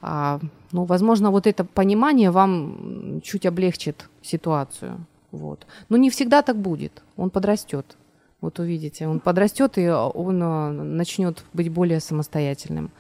А, 0.02 0.40
ну, 0.72 0.86
возможно, 0.86 1.30
вот 1.30 1.46
это 1.46 1.66
понимание 1.66 2.32
вам 2.32 3.22
чуть 3.22 3.46
облегчит 3.46 4.10
ситуацию. 4.22 5.06
Вот. 5.32 5.68
Но 5.90 5.98
не 5.98 6.10
всегда 6.10 6.42
так 6.42 6.58
будет. 6.58 7.04
Он 7.18 7.30
подрастет. 7.30 7.98
Вот 8.42 8.58
увидите, 8.60 9.06
он 9.06 9.20
подрастет 9.20 9.78
и 9.78 9.90
он 9.90 10.42
а, 10.42 10.72
начнет 10.72 11.44
быть 11.52 11.70
более 11.70 12.00
самостоятельным. 12.00 12.92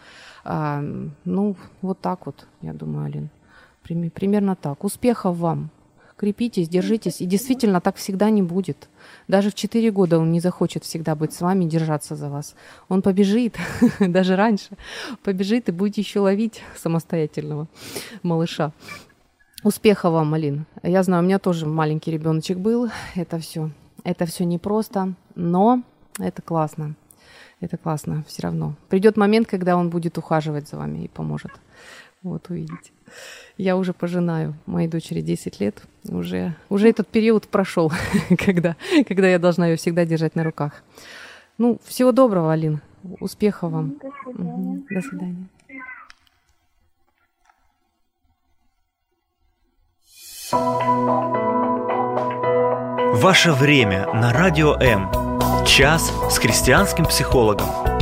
А, 0.44 0.82
ну, 1.24 1.56
вот 1.82 2.00
так 2.02 2.26
вот, 2.26 2.46
я 2.62 2.74
думаю, 2.74 3.06
Алин. 3.06 3.30
Примерно 3.84 4.56
так. 4.56 4.84
Успехов 4.84 5.38
вам. 5.38 5.70
Крепитесь, 6.20 6.68
держитесь. 6.68 7.22
И 7.22 7.26
действительно, 7.26 7.80
так 7.80 7.96
всегда 7.96 8.30
не 8.30 8.44
будет. 8.44 8.89
Даже 9.30 9.52
в 9.52 9.56
4 9.56 9.89
года 9.92 10.20
он 10.20 10.32
не 10.32 10.42
захочет 10.42 10.84
всегда 10.84 11.15
быть 11.15 11.32
с 11.32 11.39
вами, 11.39 11.63
держаться 11.63 12.18
за 12.18 12.30
вас. 12.30 12.56
Он 12.89 13.02
побежит, 13.02 13.56
даже 14.00 14.36
раньше, 14.36 14.72
побежит 15.24 15.70
и 15.70 15.72
будете 15.72 16.02
еще 16.02 16.20
ловить 16.20 16.62
самостоятельного 16.76 17.68
малыша. 18.22 18.74
Успехов 19.63 20.12
вам, 20.13 20.34
Алин. 20.34 20.65
Я 20.84 21.04
знаю, 21.04 21.24
у 21.24 21.26
меня 21.26 21.39
тоже 21.39 21.65
маленький 21.65 22.12
ребеночек 22.12 22.58
был. 22.58 22.89
Это 23.15 23.39
все, 23.39 23.72
это 24.04 24.26
все 24.26 24.44
непросто, 24.44 25.13
но 25.36 25.84
это 26.18 26.42
классно. 26.42 26.96
Это 27.62 27.78
классно 27.78 28.24
все 28.28 28.44
равно. 28.44 28.76
Придет 28.89 29.18
момент, 29.18 29.48
когда 29.48 29.76
он 29.76 29.89
будет 29.89 30.18
ухаживать 30.18 30.70
за 30.70 30.78
вами 30.78 31.06
и 31.06 31.08
поможет. 31.08 31.52
Вот 32.21 32.49
увидите. 32.49 32.91
Я 33.58 33.77
уже 33.77 33.93
пожинаю. 33.93 34.55
Моей 34.65 34.88
дочери 34.88 35.21
10 35.21 35.60
лет. 35.60 35.82
Уже, 36.08 36.55
уже 36.69 36.89
этот 36.89 37.08
период 37.08 37.47
прошел, 37.47 37.91
когда, 38.38 38.75
когда 39.08 39.27
я 39.29 39.39
должна 39.39 39.67
ее 39.67 39.77
всегда 39.77 40.05
держать 40.05 40.36
на 40.36 40.43
руках. 40.43 40.84
Ну, 41.58 41.79
всего 41.86 42.12
доброго, 42.12 42.51
Алин. 42.51 42.82
Успехов 43.19 43.71
вам. 43.71 43.95
До 44.01 44.12
свидания. 44.23 44.84
До 44.89 45.01
свидания. 45.01 45.47
Ваше 53.21 53.51
время 53.53 54.08
на 54.13 54.34
Радио 54.34 54.75
М. 54.75 55.10
Час 55.65 56.12
с 56.32 56.38
христианским 56.38 57.05
психологом. 57.05 57.99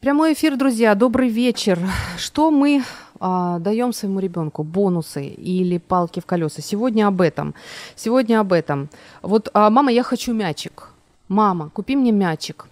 Прямой 0.00 0.34
эфир, 0.34 0.56
друзья. 0.56 0.94
Добрый 0.94 1.28
вечер. 1.28 1.80
Что 2.16 2.52
мы 2.52 2.84
а, 3.18 3.58
даем 3.58 3.92
своему 3.92 4.20
ребенку? 4.20 4.62
Бонусы 4.62 5.26
или 5.26 5.78
палки 5.78 6.20
в 6.20 6.24
колеса? 6.24 6.62
Сегодня 6.62 7.08
об 7.08 7.20
этом. 7.20 7.52
Сегодня 7.96 8.38
об 8.38 8.52
этом. 8.52 8.90
Вот, 9.22 9.50
а, 9.54 9.70
мама, 9.70 9.90
я 9.90 10.04
хочу 10.04 10.32
мячик. 10.32 10.90
Мама, 11.26 11.70
купи 11.70 11.96
мне 11.96 12.12
мячик. 12.12 12.66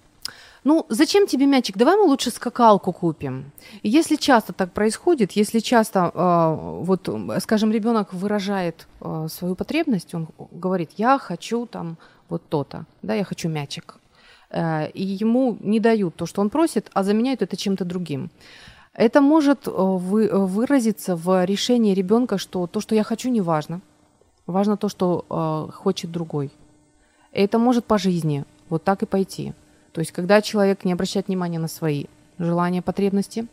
Ну, 0.63 0.87
зачем 0.89 1.27
тебе 1.27 1.47
мячик? 1.47 1.77
Давай 1.77 1.97
мы 1.97 2.05
лучше 2.05 2.31
скакалку 2.31 2.93
купим. 2.93 3.51
И 3.83 3.89
если 3.89 4.15
часто 4.15 4.53
так 4.53 4.73
происходит, 4.73 5.33
если 5.33 5.59
часто, 5.59 6.13
а, 6.15 6.55
вот, 6.55 7.09
скажем, 7.41 7.73
ребенок 7.73 8.13
выражает 8.15 8.87
а, 9.01 9.27
свою 9.27 9.57
потребность, 9.57 10.15
он 10.15 10.29
говорит, 10.53 10.91
я 10.97 11.19
хочу 11.19 11.67
там 11.67 11.97
вот 12.29 12.49
то-то, 12.49 12.85
да, 13.03 13.15
я 13.15 13.25
хочу 13.25 13.49
мячик. 13.49 13.97
Э, 14.51 14.89
и 14.91 15.03
ему 15.03 15.57
не 15.61 15.81
дают 15.81 16.17
то, 16.17 16.27
что 16.27 16.41
он 16.41 16.51
просит, 16.51 16.91
а 16.93 17.03
заменяют 17.03 17.43
это 17.43 17.57
чем-то 17.57 17.85
другим. 17.85 18.31
Это 18.93 19.21
может 19.21 19.67
э, 19.67 19.71
вы- 19.71 20.27
э, 20.27 20.37
выразиться 20.37 21.17
в 21.17 21.45
решении 21.45 21.95
ребенка, 21.95 22.39
что 22.39 22.67
то, 22.67 22.81
что 22.81 22.95
я 22.95 23.03
хочу, 23.03 23.29
не 23.31 23.41
важно. 23.41 23.81
Важно 24.47 24.77
то, 24.77 24.89
что 24.89 25.25
э, 25.29 25.73
хочет 25.73 26.11
другой. 26.11 26.51
Это 27.33 27.59
может 27.59 27.85
по 27.85 27.99
жизни 27.99 28.45
вот 28.69 28.85
так 28.85 29.03
и 29.03 29.07
пойти. 29.07 29.53
То 29.93 30.01
есть, 30.01 30.13
когда 30.13 30.41
человек 30.41 30.85
не 30.85 30.93
обращает 30.93 31.29
внимания 31.29 31.59
на 31.59 31.69
свои 31.69 32.07
желания, 32.39 32.83
потребности, 32.83 33.47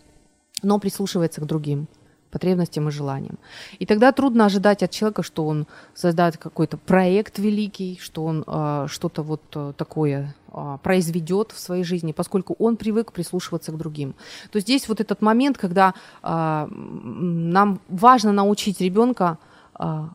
но 0.62 0.80
прислушивается 0.80 1.42
к 1.42 1.46
другим, 1.46 1.88
потребностям 2.34 2.88
и 2.88 2.92
желаниям. 2.92 3.38
И 3.80 3.86
тогда 3.86 4.12
трудно 4.12 4.46
ожидать 4.46 4.84
от 4.84 4.92
человека, 4.92 5.24
что 5.24 5.46
он 5.46 5.66
создает 5.94 6.38
какой-то 6.38 6.78
проект 6.78 7.40
великий, 7.40 8.00
что 8.02 8.26
он 8.26 8.44
э, 8.48 8.88
что-то 8.90 9.22
вот 9.22 9.42
э, 9.56 9.74
такое 9.78 10.36
э, 10.52 10.78
произведет 10.82 11.52
в 11.52 11.60
своей 11.60 11.84
жизни, 11.84 12.12
поскольку 12.12 12.56
он 12.60 12.76
привык 12.76 13.12
прислушиваться 13.12 13.72
к 13.72 13.78
другим. 13.78 14.16
То 14.52 14.60
здесь 14.60 14.90
вот 14.90 15.00
этот 15.00 15.22
момент, 15.22 15.58
когда 15.58 15.94
э, 16.24 16.68
нам 16.70 17.80
важно 17.90 18.32
научить 18.32 18.82
ребенка 18.82 19.38
э, 19.80 20.08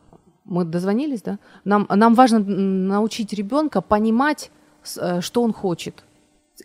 мы 0.45 0.65
дозвонились, 0.65 1.21
да? 1.21 1.37
Нам, 1.63 1.87
нам 1.89 2.15
важно 2.15 2.39
научить 2.39 3.33
ребенка 3.33 3.81
понимать, 3.81 4.51
э, 4.97 5.21
что 5.21 5.41
он 5.41 5.53
хочет, 5.53 6.03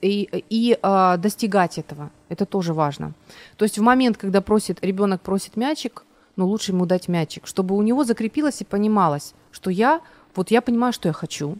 и, 0.00 0.44
и 0.50 0.78
э, 0.80 1.16
достигать 1.18 1.78
этого. 1.78 2.10
Это 2.28 2.46
тоже 2.46 2.72
важно. 2.72 3.12
То 3.56 3.64
есть 3.64 3.78
в 3.78 3.82
момент, 3.82 4.16
когда 4.16 4.40
просит, 4.40 4.84
ребенок 4.84 5.20
просит 5.22 5.56
мячик, 5.56 6.04
ну, 6.36 6.46
лучше 6.46 6.72
ему 6.72 6.86
дать 6.86 7.08
мячик, 7.08 7.46
чтобы 7.46 7.76
у 7.76 7.82
него 7.82 8.04
закрепилось 8.04 8.60
и 8.60 8.64
понималось, 8.64 9.34
что 9.52 9.70
я, 9.70 10.00
вот 10.34 10.50
я 10.50 10.60
понимаю, 10.60 10.92
что 10.92 11.08
я 11.08 11.12
хочу, 11.12 11.56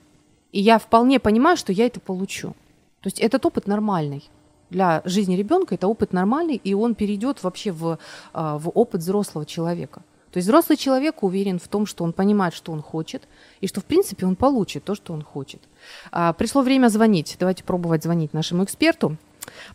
и 0.52 0.60
я 0.60 0.78
вполне 0.78 1.20
понимаю, 1.20 1.56
что 1.56 1.72
я 1.72 1.86
это 1.86 2.00
получу. 2.00 2.54
То 3.00 3.08
есть 3.08 3.20
этот 3.20 3.44
опыт 3.46 3.66
нормальный. 3.66 4.28
Для 4.70 5.02
жизни 5.04 5.36
ребенка 5.36 5.74
это 5.74 5.86
опыт 5.86 6.12
нормальный, 6.12 6.56
и 6.56 6.74
он 6.74 6.94
перейдет 6.94 7.42
вообще 7.42 7.70
в, 7.70 7.98
а, 8.32 8.58
в 8.58 8.70
опыт 8.70 9.02
взрослого 9.02 9.46
человека. 9.46 10.02
То 10.34 10.38
есть 10.38 10.48
взрослый 10.48 10.76
человек 10.76 11.22
уверен 11.22 11.60
в 11.60 11.68
том, 11.68 11.86
что 11.86 12.02
он 12.02 12.12
понимает, 12.12 12.54
что 12.54 12.72
он 12.72 12.82
хочет, 12.82 13.28
и 13.60 13.68
что, 13.68 13.80
в 13.80 13.84
принципе, 13.84 14.26
он 14.26 14.34
получит 14.34 14.82
то, 14.82 14.96
что 14.96 15.12
он 15.12 15.22
хочет. 15.22 15.62
А, 16.10 16.32
пришло 16.32 16.62
время 16.62 16.88
звонить. 16.88 17.36
Давайте 17.38 17.62
пробовать 17.62 18.02
звонить 18.02 18.34
нашему 18.34 18.64
эксперту, 18.64 19.16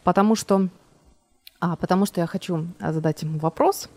потому 0.03 0.35
что, 0.35 0.67
а, 1.61 1.77
потому 1.77 2.05
что 2.05 2.19
я 2.19 2.27
хочу 2.27 2.67
задать 2.77 3.21
ему 3.21 3.39
вопрос, 3.39 3.87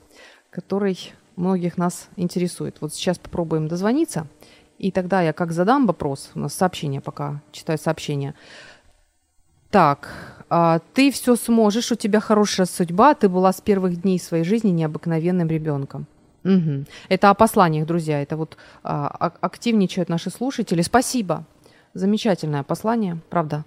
который 0.51 1.13
многих 1.35 1.79
нас 1.79 2.09
интересует. 2.15 2.77
Вот 2.81 2.95
сейчас 2.95 3.19
попробуем 3.19 3.67
дозвониться, 3.67 4.29
и 4.79 4.93
тогда 4.93 5.21
я 5.21 5.33
как 5.33 5.51
задам 5.51 5.89
вопрос, 5.89 6.31
у 6.37 6.39
нас 6.39 6.55
сообщение 6.55 7.01
пока, 7.01 7.43
читаю 7.51 7.77
сообщение. 7.77 8.37
Так, 9.73 10.45
а, 10.49 10.79
ты 10.95 11.11
все 11.11 11.35
сможешь, 11.35 11.91
у 11.91 11.97
тебя 11.97 12.21
хорошая 12.21 12.67
судьба, 12.67 13.17
ты 13.17 13.29
была 13.29 13.53
с 13.53 13.61
первых 13.61 14.01
дней 14.01 14.21
своей 14.21 14.45
жизни 14.45 14.71
необыкновенным 14.71 15.49
ребенком. 15.49 16.07
Угу. 16.45 16.85
Это 17.09 17.31
о 17.31 17.35
посланиях, 17.35 17.87
друзья. 17.87 18.23
Это 18.23 18.37
вот 18.37 18.57
а, 18.83 19.33
активничают 19.41 20.09
наши 20.09 20.31
слушатели. 20.31 20.83
Спасибо. 20.83 21.45
Замечательное 21.95 22.63
послание, 22.63 23.19
правда. 23.31 23.65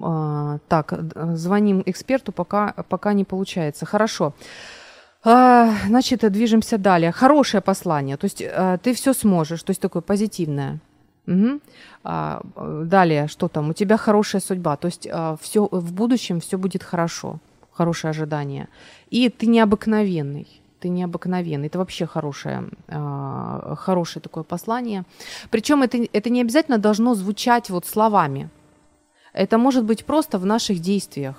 А, 0.00 0.58
так, 0.68 0.92
звоним 1.36 1.82
эксперту, 1.86 2.32
пока, 2.32 2.74
пока 2.88 3.12
не 3.12 3.24
получается. 3.24 3.86
Хорошо. 3.86 4.34
А, 5.24 5.70
значит, 5.86 6.30
движемся 6.30 6.78
далее. 6.78 7.12
Хорошее 7.12 7.60
послание. 7.60 8.16
То 8.16 8.24
есть 8.24 8.42
а, 8.42 8.78
ты 8.78 8.92
все 8.94 9.12
сможешь. 9.12 9.62
То 9.62 9.70
есть 9.70 9.80
такое 9.80 10.02
позитивное. 10.02 10.80
Угу. 11.26 11.60
А, 12.04 12.42
далее, 12.84 13.28
что 13.28 13.48
там? 13.48 13.70
У 13.70 13.72
тебя 13.72 13.96
хорошая 13.96 14.42
судьба. 14.42 14.76
То 14.76 14.86
есть 14.86 15.08
а, 15.10 15.36
все, 15.40 15.68
в 15.70 15.92
будущем 15.92 16.40
все 16.40 16.58
будет 16.58 16.82
хорошо. 16.82 17.38
Хорошее 17.72 18.10
ожидание. 18.10 18.68
И 19.08 19.30
ты 19.30 19.46
необыкновенный 19.46 20.61
ты 20.82 20.88
необыкновенный. 20.88 21.68
Это 21.68 21.78
вообще 21.78 22.06
хорошее, 22.06 22.64
э, 22.88 23.74
хорошее 23.78 24.20
такое 24.22 24.44
послание. 24.44 25.04
Причем 25.50 25.82
это, 25.82 25.98
это 26.12 26.30
не 26.30 26.40
обязательно 26.40 26.78
должно 26.78 27.14
звучать 27.14 27.70
вот 27.70 27.86
словами. 27.86 28.48
Это 29.32 29.58
может 29.58 29.84
быть 29.84 30.04
просто 30.04 30.38
в 30.38 30.46
наших 30.46 30.80
действиях. 30.80 31.36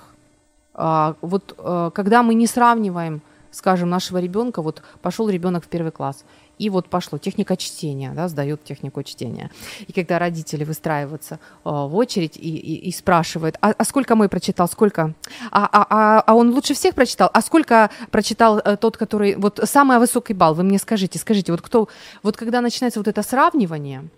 Э, 0.74 1.14
вот 1.20 1.54
э, 1.58 1.90
когда 1.94 2.22
мы 2.22 2.34
не 2.34 2.46
сравниваем, 2.46 3.20
скажем, 3.50 3.90
нашего 3.90 4.20
ребенка, 4.20 4.62
вот 4.62 4.82
пошел 5.02 5.28
ребенок 5.28 5.64
в 5.64 5.68
первый 5.68 5.92
класс, 5.92 6.24
и 6.58 6.70
вот 6.70 6.88
пошло 6.88 7.18
техника 7.18 7.56
чтения, 7.56 8.12
да, 8.14 8.28
сдают 8.28 8.64
технику 8.64 9.02
чтения. 9.02 9.50
И 9.86 9.92
когда 9.92 10.18
родители 10.18 10.64
выстраиваются 10.64 11.34
э, 11.64 11.70
в 11.70 11.94
очередь 11.96 12.36
и, 12.36 12.56
и, 12.56 12.88
и 12.88 12.92
спрашивают, 12.92 13.56
а, 13.60 13.74
а 13.76 13.84
сколько 13.84 14.14
мой 14.14 14.28
прочитал, 14.28 14.68
сколько? 14.68 15.14
А, 15.50 15.68
а, 15.72 15.86
а, 15.90 16.20
а 16.26 16.34
он 16.34 16.50
лучше 16.50 16.74
всех 16.74 16.94
прочитал? 16.94 17.30
А 17.32 17.40
сколько 17.40 17.90
прочитал 18.10 18.58
э, 18.58 18.76
тот, 18.76 18.96
который... 18.96 19.36
Вот 19.36 19.60
самый 19.64 19.98
высокий 19.98 20.34
балл, 20.34 20.54
вы 20.54 20.62
мне 20.62 20.78
скажите, 20.78 21.18
скажите, 21.18 21.52
вот 21.52 21.62
кто... 21.62 21.88
Вот 22.22 22.36
когда 22.36 22.60
начинается 22.60 23.00
вот 23.00 23.08
это 23.08 23.22
сравнивание, 23.22 24.08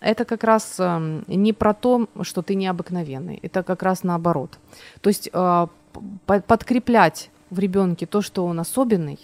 это 0.00 0.24
как 0.24 0.44
раз 0.44 0.76
э, 0.78 1.22
не 1.26 1.52
про 1.52 1.74
то, 1.74 2.08
что 2.22 2.42
ты 2.42 2.54
необыкновенный, 2.54 3.38
это 3.42 3.62
как 3.62 3.82
раз 3.82 4.02
наоборот. 4.02 4.58
То 5.00 5.08
есть 5.08 5.28
э, 5.32 5.66
подкреплять 6.26 7.30
в 7.50 7.58
ребенке 7.58 8.06
то, 8.06 8.22
что 8.22 8.46
он 8.46 8.60
особенный, 8.60 9.18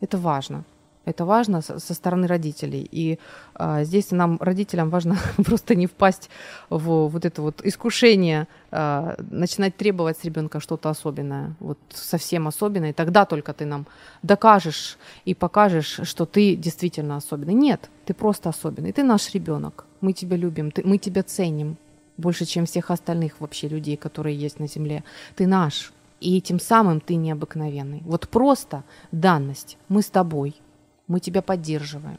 это 0.00 0.18
важно. 0.18 0.64
Это 1.04 1.24
важно 1.24 1.62
со, 1.62 1.94
стороны 1.94 2.28
родителей. 2.28 2.88
И 2.92 3.18
а, 3.54 3.82
здесь 3.82 4.12
нам, 4.12 4.38
родителям, 4.40 4.88
важно 4.88 5.16
просто 5.44 5.74
не 5.74 5.86
впасть 5.86 6.30
в 6.70 7.08
вот 7.08 7.24
это 7.24 7.42
вот 7.42 7.60
искушение, 7.64 8.46
а, 8.70 9.16
начинать 9.30 9.76
требовать 9.76 10.18
с 10.18 10.24
ребенка 10.24 10.60
что-то 10.60 10.90
особенное, 10.90 11.54
вот 11.58 11.78
совсем 11.92 12.46
особенное. 12.46 12.90
И 12.90 12.92
тогда 12.92 13.24
только 13.24 13.52
ты 13.52 13.64
нам 13.64 13.86
докажешь 14.22 14.96
и 15.24 15.34
покажешь, 15.34 16.00
что 16.04 16.24
ты 16.24 16.54
действительно 16.54 17.16
особенный. 17.16 17.54
Нет, 17.54 17.90
ты 18.04 18.14
просто 18.14 18.50
особенный. 18.50 18.92
Ты 18.92 19.02
наш 19.02 19.34
ребенок. 19.34 19.86
Мы 20.00 20.12
тебя 20.12 20.36
любим, 20.36 20.70
ты, 20.70 20.82
мы 20.84 20.98
тебя 20.98 21.24
ценим 21.24 21.76
больше, 22.16 22.44
чем 22.44 22.64
всех 22.66 22.92
остальных 22.92 23.40
вообще 23.40 23.66
людей, 23.68 23.96
которые 23.96 24.36
есть 24.36 24.60
на 24.60 24.68
Земле. 24.68 25.02
Ты 25.34 25.46
наш. 25.46 25.92
И 26.20 26.40
тем 26.40 26.60
самым 26.60 27.00
ты 27.00 27.16
необыкновенный. 27.16 28.02
Вот 28.04 28.28
просто 28.28 28.84
данность. 29.10 29.78
Мы 29.88 30.02
с 30.02 30.10
тобой– 30.10 30.54
мы 31.08 31.20
тебя 31.20 31.42
поддерживаем. 31.42 32.18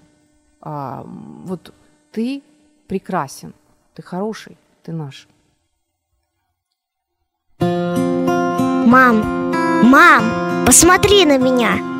А, 0.62 1.04
вот 1.06 1.74
ты 2.12 2.42
прекрасен, 2.88 3.54
ты 3.94 4.02
хороший, 4.02 4.58
ты 4.84 4.92
наш. 4.92 5.28
Мам, 7.60 9.52
мам, 9.84 10.66
посмотри 10.66 11.26
на 11.26 11.38
меня. 11.38 11.93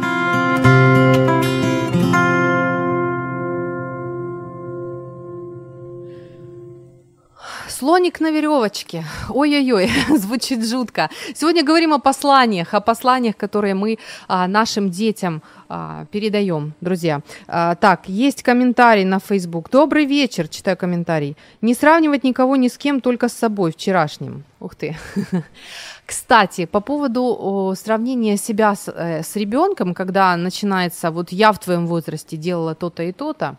Слоник 7.84 8.22
на 8.22 8.32
веревочке. 8.32 9.04
Ой-ой-ой, 9.30 9.92
звучит 10.18 10.66
жутко. 10.66 11.10
Сегодня 11.36 11.66
говорим 11.66 11.94
о 11.94 12.00
посланиях, 12.00 12.74
о 12.74 12.80
посланиях, 12.80 13.36
которые 13.36 13.74
мы 13.74 13.98
а, 14.30 14.48
нашим 14.48 14.90
детям 14.90 15.42
а, 15.68 16.06
передаем, 16.10 16.72
друзья. 16.80 17.20
А, 17.46 17.76
так, 17.76 18.08
есть 18.08 18.42
комментарий 18.42 19.04
на 19.04 19.20
Facebook. 19.20 19.70
Добрый 19.70 20.06
вечер, 20.06 20.48
читаю 20.48 20.78
комментарий. 20.78 21.36
Не 21.62 21.74
сравнивать 21.74 22.24
никого 22.24 22.56
ни 22.56 22.70
с 22.70 22.78
кем, 22.78 23.02
только 23.02 23.28
с 23.28 23.34
собой 23.34 23.74
вчерашним. 23.74 24.46
Ух 24.62 24.76
ты. 24.76 24.96
Кстати, 26.06 26.66
по 26.66 26.80
поводу 26.80 27.74
сравнения 27.76 28.38
себя 28.38 28.76
с, 28.76 28.88
э, 28.88 29.24
с 29.24 29.36
ребенком, 29.36 29.94
когда 29.94 30.38
начинается, 30.38 31.12
вот 31.12 31.34
я 31.34 31.52
в 31.52 31.60
твоем 31.60 31.88
возрасте 31.88 32.38
делала 32.38 32.76
то-то 32.76 33.04
и 33.04 33.12
то-то, 33.12 33.58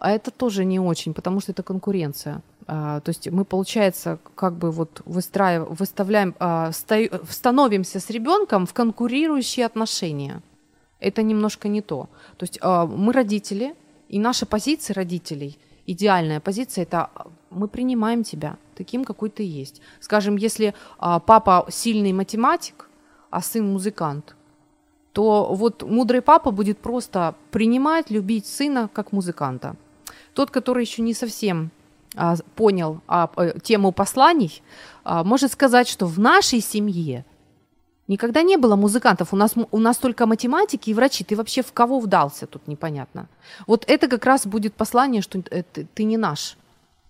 это 0.00 0.30
тоже 0.30 0.64
не 0.64 0.80
очень, 0.80 1.14
потому 1.14 1.40
что 1.40 1.52
это 1.52 1.62
конкуренция. 1.62 2.42
А, 2.66 3.00
то 3.00 3.10
есть 3.10 3.28
мы, 3.30 3.44
получается, 3.44 4.18
как 4.34 4.54
бы 4.54 4.70
вот 4.70 5.02
выстраиваем, 5.04 5.74
выставляем, 5.74 6.34
а, 6.38 6.70
становимся 6.72 8.00
с 8.00 8.10
ребенком 8.10 8.66
в 8.66 8.72
конкурирующие 8.72 9.66
отношения. 9.66 10.42
Это 10.98 11.22
немножко 11.22 11.68
не 11.68 11.80
то. 11.80 12.08
То 12.36 12.44
есть 12.44 12.58
а, 12.62 12.86
мы 12.86 13.12
родители, 13.12 13.74
и 14.08 14.18
наша 14.18 14.46
позиция 14.46 14.94
родителей, 14.94 15.58
идеальная 15.86 16.40
позиция, 16.40 16.82
это 16.82 17.10
мы 17.50 17.68
принимаем 17.68 18.22
тебя 18.22 18.56
таким, 18.76 19.04
какой 19.04 19.30
ты 19.30 19.42
есть. 19.42 19.80
Скажем, 20.00 20.36
если 20.36 20.74
папа 20.98 21.66
сильный 21.70 22.12
математик, 22.12 22.88
а 23.30 23.40
сын 23.42 23.72
музыкант, 23.72 24.36
то 25.12 25.54
вот 25.54 25.82
мудрый 25.82 26.22
папа 26.22 26.50
будет 26.50 26.78
просто 26.78 27.34
принимать, 27.50 28.10
любить 28.10 28.46
сына 28.46 28.88
как 28.92 29.12
музыканта. 29.12 29.76
Тот, 30.34 30.50
который 30.50 30.84
еще 30.84 31.02
не 31.02 31.14
совсем 31.14 31.70
понял 32.54 33.00
а, 33.06 33.30
тему 33.62 33.92
посланий, 33.92 34.62
а, 35.04 35.24
может 35.24 35.52
сказать, 35.52 35.88
что 35.88 36.06
в 36.06 36.18
нашей 36.18 36.60
семье 36.60 37.24
никогда 38.08 38.42
не 38.42 38.56
было 38.56 38.76
музыкантов. 38.76 39.32
У 39.32 39.36
нас, 39.36 39.54
у 39.70 39.78
нас 39.78 39.96
только 39.96 40.26
математики 40.26 40.90
и 40.90 40.94
врачи. 40.94 41.24
Ты 41.24 41.36
вообще 41.36 41.62
в 41.62 41.72
кого 41.72 42.00
вдался, 42.00 42.46
тут 42.46 42.66
непонятно. 42.66 43.28
Вот 43.66 43.84
это 43.86 44.08
как 44.08 44.26
раз 44.26 44.46
будет 44.46 44.74
послание, 44.74 45.22
что 45.22 45.40
ты, 45.40 45.64
ты 45.94 46.04
не 46.04 46.16
наш. 46.16 46.56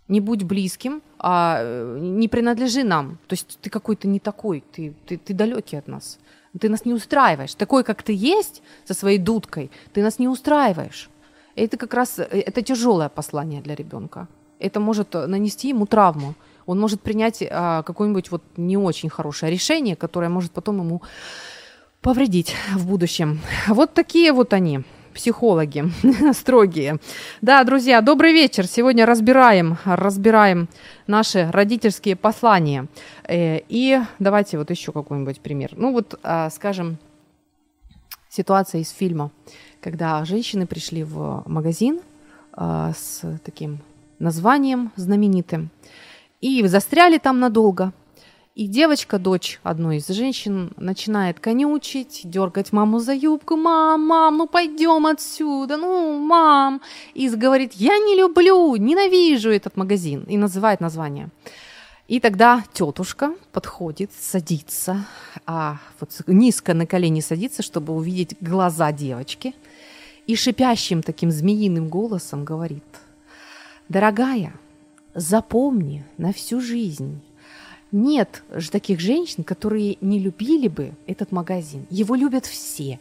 Не 0.08 0.20
будь 0.20 0.42
близким, 0.42 1.02
а 1.18 1.62
не 1.98 2.28
принадлежи 2.28 2.82
нам. 2.82 3.18
То 3.26 3.34
есть 3.34 3.58
ты 3.62 3.70
какой-то 3.70 4.08
не 4.08 4.18
такой, 4.18 4.62
ты, 4.72 4.92
ты, 5.06 5.16
ты 5.16 5.34
далекий 5.34 5.78
от 5.78 5.88
нас. 5.88 6.18
Ты 6.60 6.68
нас 6.68 6.84
не 6.84 6.92
устраиваешь. 6.92 7.54
Такой, 7.54 7.84
как 7.84 8.02
ты 8.02 8.12
есть, 8.12 8.60
со 8.84 8.92
своей 8.92 9.18
дудкой, 9.18 9.70
ты 9.92 10.02
нас 10.02 10.18
не 10.18 10.28
устраиваешь. 10.28 11.08
Это 11.54 11.76
как 11.76 11.94
раз 11.94 12.18
э, 12.18 12.24
это 12.24 12.62
тяжелое 12.62 13.08
послание 13.08 13.62
для 13.62 13.76
ребенка 13.76 14.26
это 14.60 14.80
может 14.80 15.14
нанести 15.14 15.68
ему 15.68 15.86
травму. 15.86 16.34
Он 16.66 16.78
может 16.78 17.00
принять 17.00 17.42
а, 17.42 17.82
какое-нибудь 17.82 18.30
вот 18.30 18.42
не 18.56 18.76
очень 18.76 19.08
хорошее 19.08 19.50
решение, 19.52 19.96
которое 19.96 20.28
может 20.28 20.52
потом 20.52 20.78
ему 20.78 21.02
повредить 22.00 22.54
в 22.74 22.86
будущем. 22.86 23.40
Вот 23.66 23.94
такие 23.94 24.32
вот 24.32 24.52
они, 24.52 24.82
психологи 25.12 25.84
строгие. 26.32 26.98
Да, 27.40 27.62
друзья, 27.64 28.00
добрый 28.00 28.32
вечер. 28.32 28.66
Сегодня 28.66 29.06
разбираем, 29.06 29.78
разбираем 29.84 30.68
наши 31.06 31.50
родительские 31.50 32.16
послания. 32.16 32.86
Э, 33.24 33.60
и 33.68 34.00
давайте 34.18 34.58
вот 34.58 34.70
еще 34.70 34.92
какой-нибудь 34.92 35.40
пример. 35.40 35.72
Ну 35.76 35.92
вот, 35.92 36.18
а, 36.22 36.50
скажем, 36.50 36.98
ситуация 38.28 38.80
из 38.80 38.90
фильма, 38.90 39.30
когда 39.80 40.24
женщины 40.24 40.66
пришли 40.66 41.04
в 41.04 41.42
магазин 41.46 42.00
а, 42.52 42.92
с 42.92 43.22
таким 43.44 43.80
названием 44.20 44.92
знаменитым 44.96 45.70
и 46.40 46.66
застряли 46.66 47.18
там 47.18 47.40
надолго. 47.40 47.92
И 48.56 48.66
девочка, 48.66 49.18
дочь 49.18 49.60
одной 49.62 49.98
из 49.98 50.08
женщин, 50.08 50.72
начинает 50.76 51.40
конючить, 51.40 52.22
дергать 52.24 52.72
маму 52.72 52.98
за 52.98 53.14
юбку. 53.14 53.56
«Мам, 53.56 54.06
мам, 54.06 54.36
ну 54.36 54.46
пойдем 54.46 55.06
отсюда, 55.06 55.76
ну, 55.76 56.18
мам!» 56.18 56.82
И 57.14 57.28
говорит, 57.30 57.72
«Я 57.74 57.98
не 57.98 58.16
люблю, 58.16 58.76
ненавижу 58.76 59.50
этот 59.50 59.76
магазин!» 59.76 60.24
И 60.28 60.36
называет 60.36 60.80
название. 60.80 61.30
И 62.08 62.18
тогда 62.18 62.64
тетушка 62.72 63.34
подходит, 63.52 64.10
садится, 64.12 65.06
а 65.46 65.78
вот 66.00 66.10
низко 66.26 66.74
на 66.74 66.84
колени 66.84 67.20
садится, 67.20 67.62
чтобы 67.62 67.94
увидеть 67.94 68.36
глаза 68.40 68.90
девочки, 68.90 69.54
и 70.26 70.34
шипящим 70.34 71.02
таким 71.02 71.30
змеиным 71.30 71.88
голосом 71.88 72.44
говорит, 72.44 72.84
«Дорогая, 73.90 74.54
запомни 75.14 76.04
на 76.16 76.32
всю 76.32 76.60
жизнь, 76.60 77.20
нет 77.92 78.44
же 78.50 78.70
таких 78.70 79.00
женщин, 79.00 79.42
которые 79.42 79.98
не 80.00 80.20
любили 80.20 80.68
бы 80.68 80.92
этот 81.06 81.32
магазин. 81.32 81.86
Его 81.90 82.14
любят 82.14 82.46
все. 82.46 83.00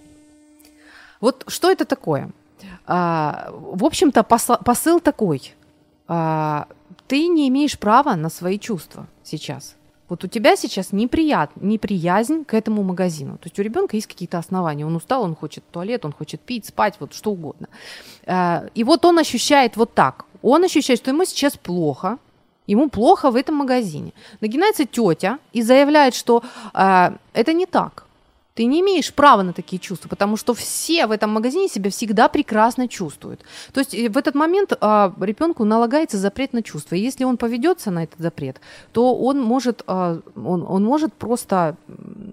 Вот 1.21 1.43
что 1.47 1.69
это 1.69 1.85
такое? 1.85 2.31
А, 2.87 3.51
в 3.51 3.85
общем-то, 3.85 4.23
посыл, 4.23 4.99
такой. 4.99 5.53
А, 6.07 6.67
ты 7.07 7.27
не 7.27 7.47
имеешь 7.49 7.77
права 7.77 8.15
на 8.15 8.29
свои 8.29 8.57
чувства 8.57 9.05
сейчас. 9.23 9.75
Вот 10.07 10.23
у 10.23 10.27
тебя 10.27 10.55
сейчас 10.55 10.91
неприят, 10.91 11.51
неприязнь 11.55 12.43
к 12.43 12.55
этому 12.55 12.81
магазину. 12.81 13.33
То 13.33 13.45
есть 13.45 13.59
у 13.59 13.61
ребенка 13.61 13.95
есть 13.95 14.07
какие-то 14.07 14.39
основания. 14.39 14.87
Он 14.87 14.95
устал, 14.95 15.21
он 15.21 15.35
хочет 15.35 15.63
туалет, 15.69 16.03
он 16.03 16.13
хочет 16.13 16.41
пить, 16.41 16.65
спать, 16.65 16.95
вот 16.99 17.13
что 17.13 17.31
угодно. 17.31 17.67
А, 18.25 18.65
и 18.73 18.83
вот 18.83 19.05
он 19.05 19.19
ощущает 19.19 19.77
вот 19.77 19.93
так. 19.93 20.25
Он 20.41 20.63
ощущает, 20.63 20.99
что 20.99 21.11
ему 21.11 21.25
сейчас 21.25 21.57
плохо, 21.57 22.17
ему 22.67 22.89
плохо 22.89 23.31
в 23.31 23.35
этом 23.35 23.55
магазине. 23.55 24.13
Нагинается 24.41 24.85
тетя 24.85 25.39
и 25.53 25.61
заявляет, 25.61 26.15
что 26.15 26.43
э, 26.73 27.11
это 27.33 27.53
не 27.53 27.65
так. 27.65 28.05
Ты 28.55 28.65
не 28.65 28.81
имеешь 28.81 29.13
права 29.13 29.43
на 29.43 29.53
такие 29.53 29.79
чувства, 29.79 30.09
потому 30.09 30.35
что 30.35 30.53
все 30.53 31.07
в 31.07 31.11
этом 31.11 31.31
магазине 31.31 31.69
себя 31.69 31.89
всегда 31.89 32.27
прекрасно 32.27 32.87
чувствуют. 32.89 33.41
То 33.71 33.79
есть 33.79 33.93
в 33.93 34.17
этот 34.17 34.35
момент 34.35 34.73
э, 34.73 35.11
ребенку 35.21 35.63
налагается 35.63 36.17
запрет 36.17 36.53
на 36.53 36.61
чувства. 36.61 36.95
И 36.95 36.99
если 36.99 37.23
он 37.23 37.37
поведется 37.37 37.89
на 37.89 38.03
этот 38.03 38.19
запрет, 38.19 38.59
то 38.91 39.15
он 39.15 39.41
может, 39.41 39.83
э, 39.87 40.19
он, 40.35 40.65
он 40.67 40.83
может 40.83 41.13
просто, 41.13 41.77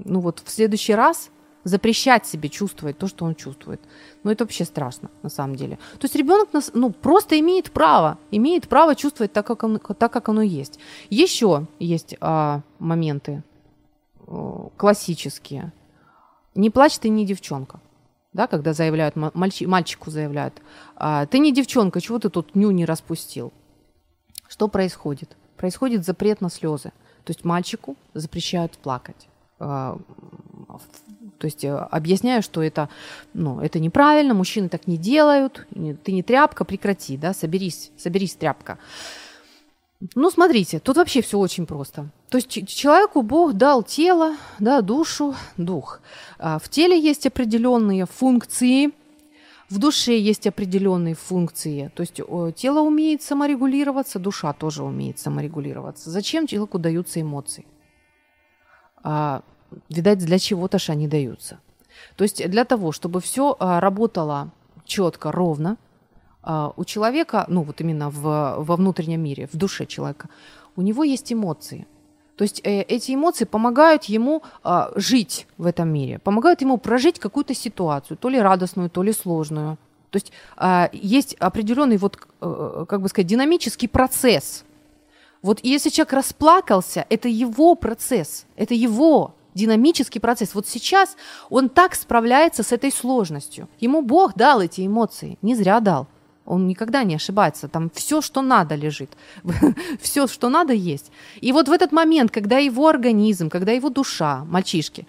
ну 0.05 0.21
вот 0.21 0.43
в 0.45 0.51
следующий 0.51 0.95
раз 0.95 1.31
запрещать 1.67 2.25
себе 2.27 2.49
чувствовать 2.49 2.97
то, 2.97 3.09
что 3.09 3.25
он 3.25 3.35
чувствует. 3.35 3.81
Но 4.23 4.31
это 4.31 4.45
вообще 4.45 4.65
страшно, 4.65 5.11
на 5.23 5.29
самом 5.29 5.57
деле. 5.57 5.79
То 5.99 6.05
есть 6.05 6.15
ребенок 6.15 6.49
ну, 6.75 6.93
просто 6.93 7.41
имеет 7.41 7.73
право, 7.73 8.19
имеет 8.31 8.69
право 8.69 8.95
чувствовать 8.95 9.33
так, 9.33 9.45
как, 9.49 9.65
он, 9.65 9.81
так, 9.81 10.13
как 10.13 10.29
оно 10.29 10.43
есть. 10.43 10.79
Еще 11.11 11.67
есть 11.81 12.15
а, 12.21 12.61
моменты 12.79 13.43
а, 14.29 14.69
классические. 14.77 15.73
Не 16.55 16.71
плачь, 16.71 16.99
ты 16.99 17.09
не 17.09 17.27
девчонка. 17.27 17.81
Да, 18.33 18.47
когда 18.47 18.73
заявляют, 18.73 19.17
мальчи, 19.17 19.67
мальчику 19.67 20.13
заявляют, 20.13 20.63
а, 20.95 21.27
ты 21.27 21.41
не 21.41 21.53
девчонка, 21.53 22.01
чего 22.01 22.21
ты 22.21 22.31
тут 22.31 22.55
ню 22.55 22.71
не 22.71 22.85
распустил? 22.85 23.53
Что 24.47 24.69
происходит? 24.69 25.37
Происходит 25.57 26.05
запрет 26.05 26.41
на 26.41 26.49
слезы. 26.49 26.93
То 27.25 27.33
есть 27.33 27.45
мальчику 27.45 27.97
запрещают 28.15 28.79
плакать. 28.79 29.27
А, 29.59 29.99
то 31.39 31.47
есть 31.47 31.65
э, 31.65 31.75
объясняю, 31.75 32.43
что 32.43 32.63
это, 32.63 32.89
ну, 33.35 33.61
это 33.61 33.79
неправильно, 33.79 34.35
мужчины 34.35 34.69
так 34.69 34.87
не 34.87 34.97
делают, 34.97 35.67
ты 36.05 36.13
не 36.13 36.23
тряпка, 36.23 36.65
прекрати, 36.65 37.17
да, 37.17 37.35
соберись, 37.35 37.91
соберись, 37.97 38.35
тряпка. 38.35 38.79
Ну, 40.15 40.31
смотрите, 40.31 40.79
тут 40.79 40.97
вообще 40.97 41.23
все 41.23 41.39
очень 41.39 41.67
просто. 41.67 42.11
То 42.29 42.39
есть 42.39 42.69
человеку 42.69 43.23
Бог 43.23 43.55
дал 43.55 43.83
тело, 43.83 44.37
да, 44.59 44.83
душу, 44.83 45.35
дух. 45.57 46.01
А 46.39 46.59
в 46.59 46.69
теле 46.69 47.01
есть 47.01 47.27
определенные 47.27 48.05
функции, 48.05 48.93
в 49.71 49.79
душе 49.79 50.19
есть 50.19 50.47
определенные 50.47 51.15
функции. 51.15 51.91
То 51.95 52.03
есть 52.03 52.21
тело 52.57 52.81
умеет 52.81 53.23
саморегулироваться, 53.23 54.19
душа 54.19 54.53
тоже 54.53 54.85
умеет 54.85 55.19
саморегулироваться. 55.19 56.11
Зачем 56.11 56.47
человеку 56.47 56.79
даются 56.79 57.21
эмоции? 57.21 57.65
А, 59.77 59.79
видать, 59.89 60.19
для 60.19 60.39
чего-то 60.39 60.79
ж 60.79 60.91
они 60.91 61.09
даются. 61.09 61.59
То 62.17 62.25
есть 62.25 62.49
для 62.49 62.65
того, 62.65 62.93
чтобы 62.93 63.21
все 63.21 63.57
а, 63.59 63.81
работало 63.81 64.51
четко, 64.85 65.33
ровно, 65.33 65.77
а, 66.43 66.73
у 66.77 66.85
человека, 66.85 67.45
ну 67.49 67.63
вот 67.63 67.81
именно 67.81 68.11
в, 68.11 68.57
во 68.59 68.77
внутреннем 68.77 69.23
мире, 69.23 69.49
в 69.53 69.57
душе 69.57 69.87
человека, 69.87 70.29
у 70.77 70.83
него 70.83 71.05
есть 71.05 71.33
эмоции. 71.33 71.87
То 72.37 72.43
есть 72.43 72.61
э, 72.65 72.83
эти 72.83 73.15
эмоции 73.15 73.47
помогают 73.47 74.05
ему 74.05 74.43
э, 74.63 74.93
жить 74.97 75.47
в 75.57 75.65
этом 75.65 75.89
мире, 75.89 76.19
помогают 76.19 76.61
ему 76.61 76.77
прожить 76.77 77.19
какую-то 77.19 77.55
ситуацию, 77.55 78.19
то 78.19 78.29
ли 78.29 78.39
радостную, 78.39 78.91
то 78.91 79.03
ли 79.03 79.13
сложную. 79.13 79.79
То 80.11 80.19
есть 80.19 80.33
есть 80.93 81.35
определенный 81.35 81.97
вот, 81.97 82.19
э, 82.41 82.85
как 82.89 83.01
бы 83.01 83.09
сказать, 83.09 83.27
динамический 83.27 83.89
процесс. 83.89 84.65
Вот 85.43 85.61
если 85.63 85.89
человек 85.91 86.13
расплакался, 86.13 87.07
это 87.09 87.29
его 87.29 87.75
процесс, 87.75 88.47
это 88.57 88.75
его 88.75 89.36
динамический 89.57 90.21
процесс. 90.21 90.55
Вот 90.55 90.69
сейчас 90.69 91.17
он 91.51 91.69
так 91.69 91.95
справляется 91.95 92.63
с 92.63 92.73
этой 92.73 92.93
сложностью. 92.93 93.69
Ему 93.81 94.03
Бог 94.03 94.35
дал 94.35 94.61
эти 94.61 94.87
эмоции, 94.87 95.39
не 95.43 95.57
зря 95.57 95.81
дал. 95.81 96.07
Он 96.45 96.69
никогда 96.69 97.03
не 97.03 97.17
ошибается. 97.17 97.67
Там 97.67 97.91
все, 97.91 98.21
что 98.21 98.43
надо, 98.43 98.77
лежит. 98.77 99.11
все, 100.01 100.29
что 100.29 100.49
надо, 100.49 100.73
есть. 100.73 101.11
И 101.41 101.53
вот 101.53 101.69
в 101.69 101.73
этот 101.73 101.91
момент, 101.91 102.31
когда 102.31 102.59
его 102.59 102.87
организм, 102.87 103.51
когда 103.51 103.73
его 103.73 103.91
душа, 103.91 104.45
мальчишки, 104.45 105.07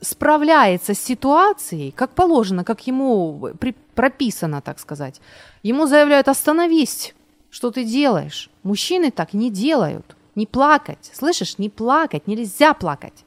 справляется 0.00 0.94
с 0.94 1.00
ситуацией, 1.00 1.90
как 1.90 2.10
положено, 2.10 2.64
как 2.64 2.86
ему 2.86 3.50
при, 3.58 3.74
прописано, 3.94 4.60
так 4.60 4.78
сказать, 4.78 5.20
ему 5.64 5.86
заявляют 5.86 6.28
«остановись, 6.28 7.14
что 7.50 7.70
ты 7.70 7.84
делаешь?» 7.84 8.48
Мужчины 8.62 9.10
так 9.10 9.34
не 9.34 9.50
делают. 9.50 10.16
Не 10.34 10.46
плакать. 10.46 11.10
Слышишь? 11.12 11.58
Не 11.58 11.68
плакать. 11.68 12.26
Нельзя 12.26 12.74
плакать. 12.74 13.24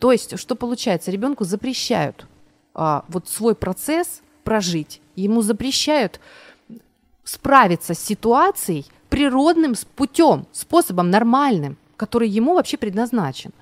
То 0.00 0.12
есть, 0.12 0.38
что 0.38 0.56
получается, 0.56 1.10
ребенку 1.10 1.44
запрещают 1.44 2.26
а, 2.74 3.04
вот 3.08 3.28
свой 3.28 3.54
процесс 3.54 4.22
прожить, 4.42 5.00
ему 5.14 5.42
запрещают 5.42 6.20
справиться 7.22 7.94
с 7.94 8.00
ситуацией 8.00 8.86
природным 9.10 9.74
путем, 9.94 10.46
способом 10.52 11.10
нормальным, 11.10 11.76
который 11.98 12.28
ему 12.28 12.54
вообще 12.54 12.78
предназначен. 12.78 13.52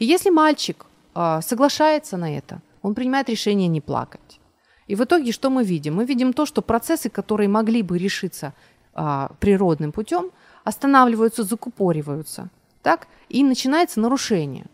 И 0.00 0.04
если 0.04 0.30
мальчик 0.30 0.84
а, 1.14 1.40
соглашается 1.40 2.16
на 2.16 2.36
это, 2.36 2.60
он 2.82 2.94
принимает 2.94 3.28
решение 3.28 3.68
не 3.68 3.80
плакать. 3.80 4.40
И 4.88 4.96
в 4.96 5.04
итоге 5.04 5.30
что 5.30 5.48
мы 5.48 5.62
видим? 5.62 5.94
Мы 5.94 6.04
видим 6.04 6.32
то, 6.32 6.44
что 6.44 6.60
процессы, 6.60 7.08
которые 7.08 7.48
могли 7.48 7.82
бы 7.82 7.98
решиться 7.98 8.52
а, 8.94 9.30
природным 9.38 9.92
путем, 9.92 10.32
останавливаются, 10.64 11.44
закупориваются, 11.44 12.50
так, 12.82 13.06
и 13.28 13.44
начинается 13.44 14.00
нарушение. 14.00 14.66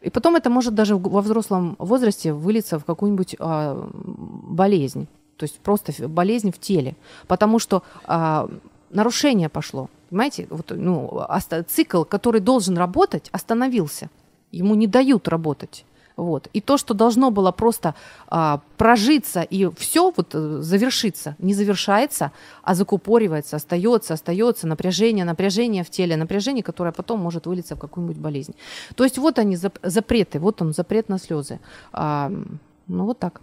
И 0.00 0.10
потом 0.10 0.36
это 0.36 0.50
может 0.50 0.74
даже 0.74 0.96
во 0.96 1.20
взрослом 1.20 1.76
возрасте 1.78 2.32
вылиться 2.32 2.78
в 2.78 2.84
какую-нибудь 2.84 3.36
а, 3.38 3.88
болезнь, 3.92 5.08
то 5.36 5.44
есть 5.44 5.58
просто 5.60 5.92
болезнь 6.08 6.50
в 6.52 6.58
теле, 6.58 6.96
потому 7.26 7.58
что 7.58 7.82
а, 8.04 8.48
нарушение 8.90 9.48
пошло. 9.48 9.88
Понимаете, 10.10 10.46
вот, 10.50 10.72
ну, 10.74 11.22
цикл, 11.66 12.04
который 12.04 12.40
должен 12.40 12.78
работать, 12.78 13.28
остановился. 13.32 14.08
Ему 14.50 14.74
не 14.74 14.86
дают 14.86 15.28
работать. 15.28 15.84
Вот. 16.18 16.48
И 16.52 16.60
то, 16.60 16.76
что 16.78 16.94
должно 16.94 17.30
было 17.30 17.52
просто 17.52 17.94
а, 18.26 18.60
прожиться 18.76 19.42
и 19.42 19.70
все 19.76 20.12
вот 20.16 20.34
э, 20.34 20.58
завершиться, 20.62 21.36
не 21.38 21.54
завершается, 21.54 22.32
а 22.64 22.74
закупоривается, 22.74 23.54
остается, 23.54 24.14
остается 24.14 24.66
напряжение, 24.66 25.24
напряжение 25.24 25.84
в 25.84 25.90
теле, 25.90 26.16
напряжение, 26.16 26.64
которое 26.64 26.90
потом 26.90 27.20
может 27.20 27.46
вылиться 27.46 27.76
в 27.76 27.78
какую-нибудь 27.78 28.18
болезнь. 28.18 28.56
То 28.96 29.04
есть 29.04 29.16
вот 29.16 29.38
они 29.38 29.56
запреты, 29.56 30.40
вот 30.40 30.60
он 30.60 30.72
запрет 30.72 31.08
на 31.08 31.18
слезы. 31.18 31.60
А, 31.92 32.32
ну 32.88 33.04
вот 33.04 33.20
так. 33.20 33.40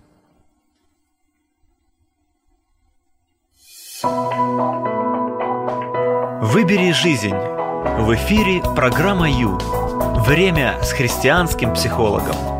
Выбери 6.41 6.91
жизнь. 6.91 7.36
В 7.99 8.13
эфире 8.15 8.61
программа 8.76 9.30
Ю. 9.30 9.57
Время 10.26 10.78
с 10.84 10.91
христианским 10.91 11.73
психологом. 11.73 12.55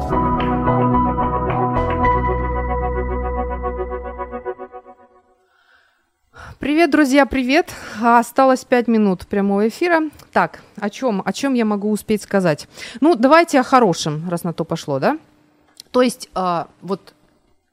Привет, 6.58 6.90
друзья, 6.90 7.26
привет. 7.26 7.70
Осталось 8.02 8.64
5 8.64 8.88
минут 8.88 9.28
прямого 9.28 9.68
эфира. 9.68 10.04
Так, 10.32 10.62
о 10.80 10.90
чем, 10.90 11.22
о 11.26 11.34
чем 11.34 11.54
я 11.54 11.66
могу 11.66 11.92
успеть 11.92 12.22
сказать? 12.22 12.70
Ну, 13.02 13.16
давайте 13.16 13.60
о 13.60 13.64
хорошем, 13.64 14.30
раз 14.30 14.46
на 14.46 14.54
то 14.54 14.64
пошло, 14.64 15.00
да? 15.00 15.20
То 15.92 16.02
есть, 16.02 16.30
а, 16.34 16.70
вот 16.82 17.14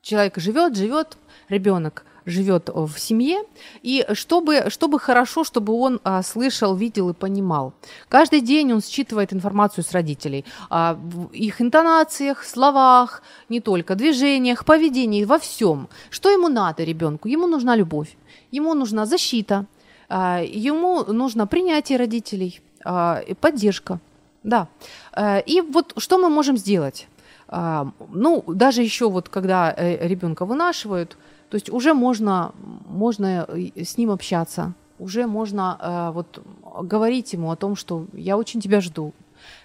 человек 0.02 0.36
живет, 0.38 0.76
живет, 0.76 1.16
ребенок 1.48 2.04
живет 2.24 2.70
в 2.72 2.96
семье, 2.98 3.38
и 3.82 4.04
чтобы, 4.12 4.66
чтобы 4.68 4.98
хорошо, 4.98 5.44
чтобы 5.44 5.72
он 5.74 6.00
а, 6.04 6.22
слышал, 6.22 6.74
видел 6.74 7.10
и 7.10 7.14
понимал. 7.14 7.74
Каждый 8.08 8.40
день 8.40 8.72
он 8.72 8.80
считывает 8.80 9.32
информацию 9.32 9.84
с 9.84 9.92
родителей 9.92 10.44
о 10.70 10.96
их 11.32 11.60
интонациях, 11.60 12.44
словах, 12.44 13.22
не 13.48 13.60
только 13.60 13.94
движениях, 13.94 14.64
поведении, 14.64 15.24
во 15.24 15.38
всем. 15.38 15.88
Что 16.10 16.30
ему 16.30 16.48
надо 16.48 16.84
ребенку? 16.84 17.28
Ему 17.28 17.46
нужна 17.46 17.76
любовь, 17.76 18.16
ему 18.52 18.74
нужна 18.74 19.06
защита, 19.06 19.66
а, 20.08 20.40
ему 20.40 21.04
нужно 21.12 21.46
принятие 21.46 21.98
родителей, 21.98 22.60
а, 22.84 23.22
поддержка. 23.40 23.98
Да. 24.44 24.68
А, 25.12 25.38
и 25.38 25.60
вот 25.60 25.94
что 25.96 26.18
мы 26.18 26.28
можем 26.28 26.56
сделать? 26.56 27.08
А, 27.48 27.90
ну, 28.12 28.44
даже 28.46 28.82
еще 28.82 29.10
вот 29.10 29.28
когда 29.28 29.74
э, 29.76 30.06
ребенка 30.08 30.44
вынашивают, 30.44 31.16
то 31.50 31.56
есть 31.56 31.70
уже 31.70 31.92
можно, 31.92 32.52
можно 32.86 33.46
э, 33.48 33.84
с 33.84 33.98
ним 33.98 34.10
общаться, 34.10 34.72
уже 34.98 35.26
можно 35.26 35.76
э, 35.78 36.10
вот 36.14 36.42
говорить 36.82 37.34
ему 37.34 37.50
о 37.50 37.56
том, 37.56 37.76
что 37.76 38.06
я 38.14 38.36
очень 38.38 38.60
тебя 38.60 38.80
жду, 38.80 39.08
э, 39.08 39.21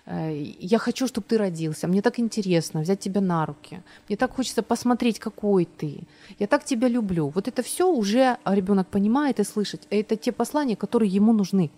я 0.10 0.78
хочу, 0.78 1.08
чтобы 1.08 1.28
ты 1.28 1.38
родился, 1.38 1.88
мне 1.88 2.01
так 2.01 2.20
интересно 2.20 2.82
взять 2.82 2.99
тебя 2.99 3.22
на 3.22 3.45
руки, 3.45 3.82
мне 4.08 4.18
так 4.18 4.36
хочется 4.36 4.64
посмотреть, 4.64 5.20
какой 5.20 5.66
ты, 5.66 5.99
я 6.39 6.47
так 6.47 6.64
тебя 6.64 6.88
люблю. 6.88 7.32
Вот 7.36 7.47
это 7.47 7.62
все 7.62 7.84
уже 7.88 8.38
ребенок 8.45 8.88
понимает 8.88 9.39
и 9.39 9.43
слышит. 9.43 9.86
Это 9.89 10.16
те 10.16 10.32
послания, 10.32 10.76
которые 10.76 11.10
ему 11.10 11.34
нужны 11.34 11.70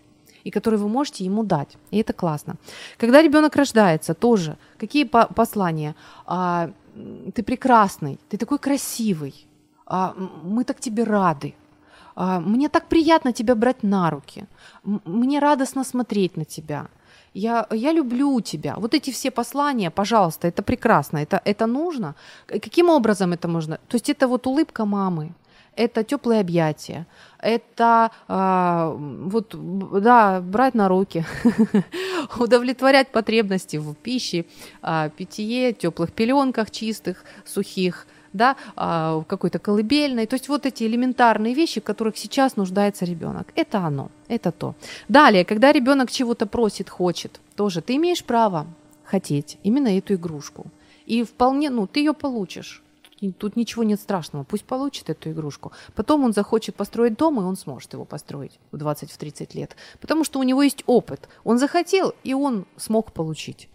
и 0.43 0.51
которые 0.51 0.79
вы 0.79 0.89
можете 0.89 1.25
ему 1.25 1.43
дать. 1.43 1.77
И 1.91 1.97
это 1.97 2.13
классно. 2.13 2.55
Когда 2.97 3.21
ребенок 3.21 3.55
рождается, 3.55 4.13
тоже 4.13 4.57
какие 4.77 5.05
послания? 5.05 5.95
А, 6.25 6.71
ты 7.33 7.43
прекрасный, 7.43 8.19
ты 8.29 8.37
такой 8.37 8.57
красивый, 8.57 9.47
а, 9.85 10.13
мы 10.43 10.63
так 10.63 10.79
тебе 10.79 11.03
рады, 11.03 11.53
а, 12.15 12.39
мне 12.39 12.69
так 12.69 12.87
приятно 12.87 13.33
тебя 13.33 13.55
брать 13.55 13.83
на 13.83 14.09
руки, 14.09 14.45
мне 14.83 15.39
радостно 15.39 15.83
смотреть 15.83 16.37
на 16.37 16.45
тебя, 16.45 16.87
я, 17.33 17.67
я 17.71 17.93
люблю 17.93 18.41
тебя. 18.41 18.75
Вот 18.77 18.93
эти 18.93 19.11
все 19.11 19.31
послания, 19.31 19.91
пожалуйста, 19.91 20.47
это 20.47 20.63
прекрасно, 20.63 21.19
это, 21.19 21.41
это 21.45 21.67
нужно. 21.67 22.15
Каким 22.47 22.89
образом 22.89 23.33
это 23.33 23.47
можно? 23.47 23.77
То 23.87 23.95
есть 23.95 24.09
это 24.09 24.27
вот 24.27 24.47
улыбка 24.47 24.85
мамы, 24.85 25.31
это 25.75 26.03
теплые 26.03 26.41
объятия, 26.41 27.05
это 27.39 28.11
а, 28.27 28.95
вот, 28.97 29.55
да, 30.01 30.41
брать 30.41 30.75
на 30.75 30.87
руки, 30.87 31.25
удовлетворять 32.39 33.11
потребности 33.11 33.77
в 33.77 33.93
пище, 33.93 34.45
а, 34.81 35.09
питье, 35.09 35.73
теплых 35.73 36.11
пеленках 36.11 36.71
чистых, 36.71 37.23
сухих– 37.45 38.07
да, 38.33 38.55
а, 38.75 39.23
какой-то 39.27 39.59
колыбельной. 39.59 40.27
То 40.27 40.35
есть 40.35 40.49
вот 40.49 40.65
эти 40.65 40.83
элементарные 40.83 41.53
вещи, 41.53 41.81
в 41.81 41.83
которых 41.83 42.17
сейчас 42.17 42.55
нуждается 42.55 43.05
ребенок. 43.05 43.47
Это 43.55 43.79
оно, 43.79 44.09
это 44.27 44.51
то. 44.51 44.75
Далее, 45.07 45.45
когда 45.45 45.71
ребенок 45.71 46.11
чего-то 46.11 46.45
просит, 46.45 46.89
хочет, 46.89 47.39
тоже 47.55 47.81
ты 47.81 47.95
имеешь 47.95 48.23
право 48.23 48.67
хотеть 49.03 49.57
именно 49.63 49.97
эту 49.97 50.13
игрушку. 50.13 50.67
И 51.05 51.23
вполне, 51.23 51.69
ну, 51.69 51.87
ты 51.87 52.01
ее 52.01 52.13
получишь. 52.13 52.83
Тут 53.37 53.57
ничего 53.57 53.83
нет 53.83 53.99
страшного. 53.99 54.43
Пусть 54.43 54.63
получит 54.63 55.09
эту 55.09 55.31
игрушку. 55.31 55.71
Потом 55.93 56.23
он 56.23 56.33
захочет 56.33 56.75
построить 56.75 57.17
дом, 57.17 57.39
и 57.39 57.43
он 57.43 57.57
сможет 57.57 57.91
его 57.93 58.05
построить 58.05 58.59
в 58.71 58.77
20-30 58.77 59.49
лет. 59.55 59.75
Потому 59.99 60.23
что 60.23 60.39
у 60.39 60.43
него 60.43 60.63
есть 60.63 60.83
опыт. 60.85 61.27
Он 61.43 61.57
захотел, 61.57 62.13
и 62.23 62.33
он 62.33 62.65
смог 62.77 63.11
получить. 63.11 63.67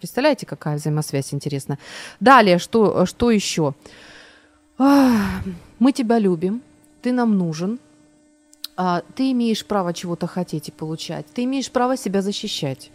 Представляете, 0.00 0.46
какая 0.46 0.76
взаимосвязь 0.76 1.34
интересная. 1.34 1.78
Далее, 2.20 2.58
что, 2.58 3.04
что 3.04 3.30
еще? 3.30 3.74
Мы 4.78 5.92
тебя 5.92 6.18
любим, 6.18 6.62
ты 7.02 7.12
нам 7.12 7.36
нужен, 7.36 7.78
а, 8.78 9.02
ты 9.14 9.32
имеешь 9.32 9.66
право 9.66 9.92
чего-то 9.92 10.26
хотеть 10.26 10.68
и 10.68 10.72
получать, 10.72 11.26
ты 11.26 11.44
имеешь 11.44 11.70
право 11.70 11.98
себя 11.98 12.22
защищать. 12.22 12.90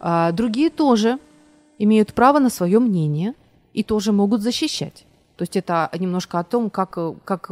А, 0.00 0.32
другие 0.32 0.68
тоже 0.68 1.18
имеют 1.78 2.12
право 2.12 2.40
на 2.40 2.50
свое 2.50 2.78
мнение 2.78 3.32
и 3.72 3.82
тоже 3.82 4.12
могут 4.12 4.42
защищать. 4.42 5.06
То 5.36 5.44
есть 5.44 5.56
это 5.56 5.88
немножко 5.98 6.40
о 6.40 6.44
том, 6.44 6.68
как, 6.68 6.98
как 7.24 7.50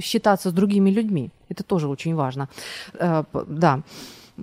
считаться 0.00 0.50
с 0.50 0.52
другими 0.52 0.90
людьми. 0.90 1.30
Это 1.48 1.64
тоже 1.64 1.88
очень 1.88 2.14
важно. 2.14 2.48
Э, 2.92 3.24
да. 3.48 3.82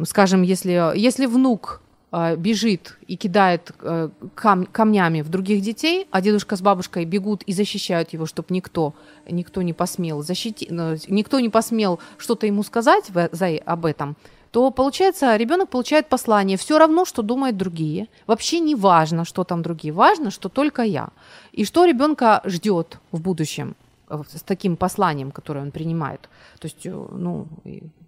Скажем, 0.04 0.42
если, 0.42 0.92
если 0.98 1.26
внук 1.26 1.82
бежит 2.12 2.98
и 3.08 3.16
кидает 3.16 3.72
э, 3.80 4.10
кам- 4.36 4.66
камнями 4.66 5.22
в 5.22 5.30
других 5.30 5.62
детей, 5.62 6.08
а 6.12 6.22
дедушка 6.22 6.58
с 6.58 6.62
бабушкой 6.62 7.06
бегут 7.06 7.42
и 7.44 7.54
защищают 7.54 8.12
его, 8.12 8.26
чтобы 8.26 8.48
никто, 8.50 8.94
никто 9.30 9.62
не 9.62 9.72
посмел 9.72 10.22
защитить, 10.22 10.70
ну, 10.70 10.98
никто 11.08 11.40
не 11.40 11.48
посмел 11.48 12.00
что-то 12.18 12.48
ему 12.48 12.64
сказать 12.64 13.10
в, 13.10 13.30
за, 13.32 13.48
об 13.66 13.86
этом, 13.86 14.18
то 14.52 14.70
получается 14.72 15.38
ребенок 15.38 15.70
получает 15.70 16.10
послание 16.10 16.58
все 16.58 16.78
равно, 16.78 17.06
что 17.06 17.22
думают 17.22 17.56
другие. 17.56 18.08
Вообще 18.28 18.60
не 18.60 18.76
важно, 18.76 19.24
что 19.24 19.46
там 19.46 19.62
другие, 19.62 19.94
важно, 19.94 20.32
что 20.32 20.50
только 20.50 20.82
я. 20.82 21.10
И 21.54 21.64
что 21.64 21.86
ребенка 21.86 22.42
ждет 22.44 23.00
в 23.14 23.22
будущем 23.22 23.76
э, 24.10 24.22
с 24.30 24.42
таким 24.42 24.76
посланием, 24.76 25.32
которое 25.32 25.62
он 25.62 25.72
принимает. 25.72 26.30
То 26.60 26.68
есть, 26.68 26.84
ну, 26.84 27.48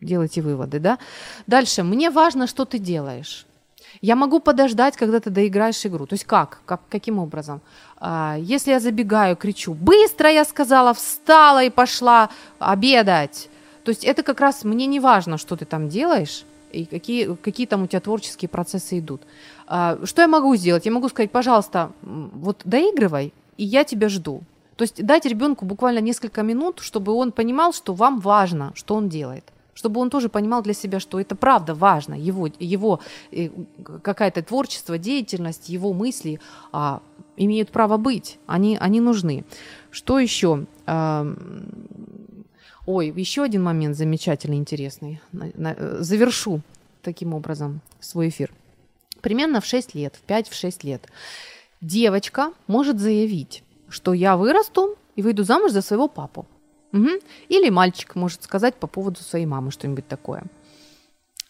делайте 0.01 0.41
выводы, 0.41 0.79
да. 0.79 0.99
Дальше. 1.47 1.83
Мне 1.83 2.09
важно, 2.09 2.47
что 2.47 2.65
ты 2.65 2.79
делаешь. 2.79 3.45
Я 4.01 4.15
могу 4.15 4.39
подождать, 4.39 4.97
когда 4.97 5.19
ты 5.19 5.29
доиграешь 5.29 5.85
игру. 5.85 6.05
То 6.05 6.13
есть 6.13 6.25
как? 6.25 6.61
как 6.65 6.81
каким 6.89 7.19
образом? 7.19 7.61
А, 7.97 8.37
если 8.39 8.71
я 8.71 8.79
забегаю, 8.79 9.35
кричу, 9.35 9.73
быстро 9.73 10.29
я 10.29 10.45
сказала, 10.45 10.93
встала 10.93 11.63
и 11.63 11.69
пошла 11.69 12.29
обедать. 12.59 13.49
То 13.83 13.89
есть 13.89 14.03
это 14.03 14.23
как 14.23 14.39
раз 14.39 14.63
мне 14.63 14.85
не 14.85 14.99
важно, 14.99 15.37
что 15.37 15.55
ты 15.55 15.65
там 15.65 15.89
делаешь, 15.89 16.45
и 16.71 16.85
какие, 16.85 17.35
какие 17.35 17.67
там 17.67 17.83
у 17.83 17.87
тебя 17.87 17.99
творческие 17.99 18.49
процессы 18.49 18.99
идут. 18.99 19.21
А, 19.67 19.99
что 20.03 20.21
я 20.21 20.27
могу 20.27 20.55
сделать? 20.55 20.85
Я 20.85 20.91
могу 20.91 21.09
сказать, 21.09 21.31
пожалуйста, 21.31 21.91
вот 22.01 22.61
доигрывай, 22.65 23.33
и 23.57 23.63
я 23.63 23.83
тебя 23.83 24.09
жду. 24.09 24.41
То 24.75 24.83
есть 24.83 25.05
дать 25.05 25.25
ребенку 25.25 25.65
буквально 25.65 25.99
несколько 25.99 26.41
минут, 26.41 26.79
чтобы 26.79 27.13
он 27.13 27.31
понимал, 27.31 27.73
что 27.73 27.93
вам 27.93 28.19
важно, 28.19 28.71
что 28.75 28.95
он 28.95 29.07
делает 29.07 29.43
чтобы 29.73 29.99
он 29.99 30.09
тоже 30.09 30.29
понимал 30.29 30.61
для 30.61 30.73
себя, 30.73 30.99
что 30.99 31.19
это 31.19 31.35
правда 31.35 31.73
важно, 31.73 32.13
его, 32.13 32.49
его 32.59 32.99
э, 33.31 33.49
какая-то 34.01 34.43
творчество, 34.43 34.97
деятельность, 34.97 35.69
его 35.69 35.93
мысли 35.93 36.39
а, 36.71 37.01
имеют 37.37 37.71
право 37.71 37.97
быть, 37.97 38.39
они, 38.45 38.77
они 38.79 38.99
нужны. 38.99 39.45
Что 39.91 40.19
еще? 40.19 40.65
А, 40.85 41.25
ой, 42.85 43.13
еще 43.15 43.43
один 43.43 43.63
момент 43.63 43.95
замечательный, 43.95 44.57
интересный. 44.57 45.21
Завершу 45.99 46.61
таким 47.01 47.33
образом 47.33 47.81
свой 47.99 48.29
эфир. 48.29 48.51
Примерно 49.21 49.61
в 49.61 49.65
6 49.65 49.95
лет, 49.95 50.15
в 50.15 50.29
5-6 50.29 50.79
лет, 50.83 51.07
девочка 51.81 52.51
может 52.67 52.99
заявить, 52.99 53.63
что 53.89 54.13
я 54.13 54.35
вырасту 54.35 54.97
и 55.15 55.21
выйду 55.21 55.43
замуж 55.43 55.71
за 55.71 55.81
своего 55.81 56.07
папу. 56.07 56.45
Угу. 56.93 57.09
Или 57.49 57.69
мальчик 57.69 58.15
может 58.15 58.43
сказать 58.43 58.75
по 58.75 58.87
поводу 58.87 59.19
своей 59.21 59.45
мамы 59.45 59.71
что-нибудь 59.71 60.07
такое. 60.07 60.43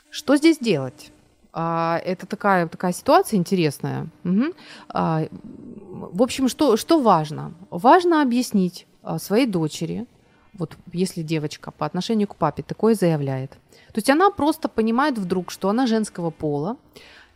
Что 0.09 0.35
здесь 0.37 0.57
делать? 0.57 1.11
А, 1.51 2.01
это 2.03 2.25
такая, 2.25 2.67
такая 2.67 2.93
ситуация 2.93 3.37
интересная. 3.37 4.07
Угу. 4.23 4.53
А, 4.89 5.27
в 5.31 6.21
общем, 6.21 6.47
что, 6.47 6.77
что 6.77 6.99
важно? 6.99 7.53
Важно 7.69 8.21
объяснить 8.21 8.87
а, 9.03 9.19
своей 9.19 9.45
дочери, 9.45 10.07
вот 10.53 10.77
если 10.91 11.23
девочка 11.23 11.71
по 11.71 11.85
отношению 11.85 12.27
к 12.27 12.35
папе 12.35 12.63
такое 12.63 12.95
заявляет. 12.95 13.51
То 13.51 13.97
есть 13.97 14.09
она 14.09 14.29
просто 14.29 14.69
понимает 14.69 15.17
вдруг, 15.17 15.51
что 15.51 15.69
она 15.69 15.87
женского 15.87 16.29
пола, 16.29 16.77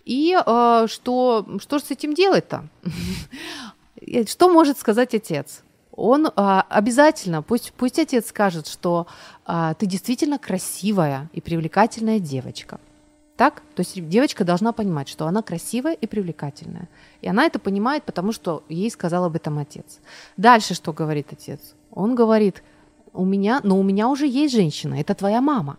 и 0.05 0.37
э, 0.37 0.85
что, 0.87 1.45
что 1.59 1.79
же 1.79 1.85
с 1.85 1.91
этим 1.91 2.13
делать-то? 2.13 2.67
Что 4.27 4.47
может 4.47 4.77
сказать 4.77 5.13
отец? 5.13 5.63
Он 5.97 6.29
а, 6.35 6.61
обязательно, 6.69 7.41
пусть, 7.41 7.73
пусть 7.73 7.97
отец 7.97 8.27
скажет, 8.27 8.67
что 8.67 9.07
а, 9.45 9.73
ты 9.73 9.87
действительно 9.87 10.37
красивая 10.37 11.27
и 11.33 11.41
привлекательная 11.41 12.19
девочка. 12.19 12.79
Так? 13.35 13.63
То 13.75 13.81
есть 13.81 14.07
девочка 14.07 14.45
должна 14.45 14.71
понимать, 14.73 15.09
что 15.09 15.25
она 15.25 15.41
красивая 15.41 15.93
и 15.93 16.05
привлекательная. 16.05 16.87
И 17.21 17.27
она 17.27 17.45
это 17.45 17.57
понимает, 17.57 18.03
потому 18.03 18.31
что 18.31 18.63
ей 18.69 18.91
сказал 18.91 19.25
об 19.25 19.35
этом 19.35 19.57
отец. 19.57 19.99
Дальше 20.37 20.75
что 20.75 20.93
говорит 20.93 21.29
отец? 21.31 21.59
Он 21.91 22.13
говорит, 22.13 22.63
у 23.13 23.25
меня, 23.25 23.59
но 23.63 23.79
у 23.79 23.83
меня 23.83 24.07
уже 24.07 24.27
есть 24.27 24.53
женщина, 24.53 25.01
это 25.01 25.15
твоя 25.15 25.41
мама. 25.41 25.77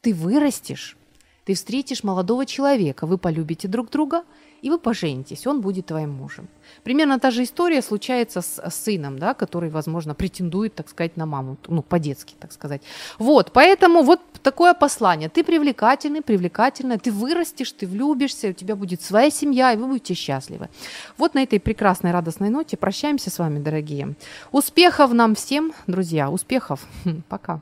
Ты 0.00 0.12
вырастешь, 0.12 0.96
Ты 1.44 1.54
встретишь 1.54 2.02
молодого 2.02 2.46
человека, 2.46 3.06
вы 3.06 3.16
полюбите 3.16 3.68
друг 3.68 3.90
друга, 3.90 4.24
и 4.62 4.70
вы 4.70 4.78
поженитесь, 4.78 5.46
он 5.46 5.60
будет 5.60 5.86
твоим 5.86 6.10
мужем. 6.10 6.48
Примерно 6.82 7.18
та 7.18 7.30
же 7.30 7.42
история 7.42 7.82
случается 7.82 8.40
с 8.40 8.70
сыном, 8.70 9.18
да, 9.18 9.34
который, 9.34 9.70
возможно, 9.70 10.14
претендует, 10.14 10.74
так 10.74 10.88
сказать, 10.88 11.16
на 11.16 11.26
маму, 11.26 11.56
ну, 11.68 11.82
по-детски, 11.82 12.34
так 12.38 12.52
сказать. 12.52 12.82
Вот, 13.18 13.52
поэтому 13.52 14.02
вот 14.02 14.20
такое 14.42 14.74
послание. 14.74 15.28
Ты 15.28 15.44
привлекательный, 15.44 16.22
привлекательная, 16.22 16.98
ты 16.98 17.12
вырастешь, 17.12 17.72
ты 17.72 17.86
влюбишься, 17.86 18.48
у 18.48 18.52
тебя 18.52 18.76
будет 18.76 19.02
своя 19.02 19.30
семья, 19.30 19.72
и 19.72 19.76
вы 19.76 19.86
будете 19.86 20.14
счастливы. 20.14 20.68
Вот 21.16 21.34
на 21.34 21.42
этой 21.42 21.60
прекрасной, 21.60 22.12
радостной 22.12 22.50
ноте 22.50 22.76
прощаемся 22.76 23.30
с 23.30 23.38
вами, 23.38 23.58
дорогие. 23.58 24.14
Успехов 24.52 25.12
нам 25.12 25.34
всем, 25.34 25.72
друзья, 25.86 26.30
успехов. 26.30 26.80
Пока. 27.28 27.60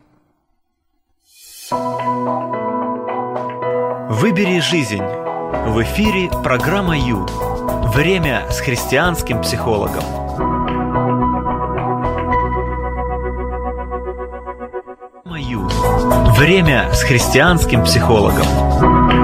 Выбери 4.10 4.60
жизнь. 4.60 5.23
В 5.62 5.82
эфире 5.82 6.28
программа 6.42 6.98
Ю. 6.98 7.26
Время 7.94 8.42
с 8.50 8.60
христианским 8.60 9.40
психологом. 9.40 10.02
Ю. 15.36 15.68
Время 16.36 16.92
с 16.92 17.02
христианским 17.02 17.82
психологом. 17.84 19.23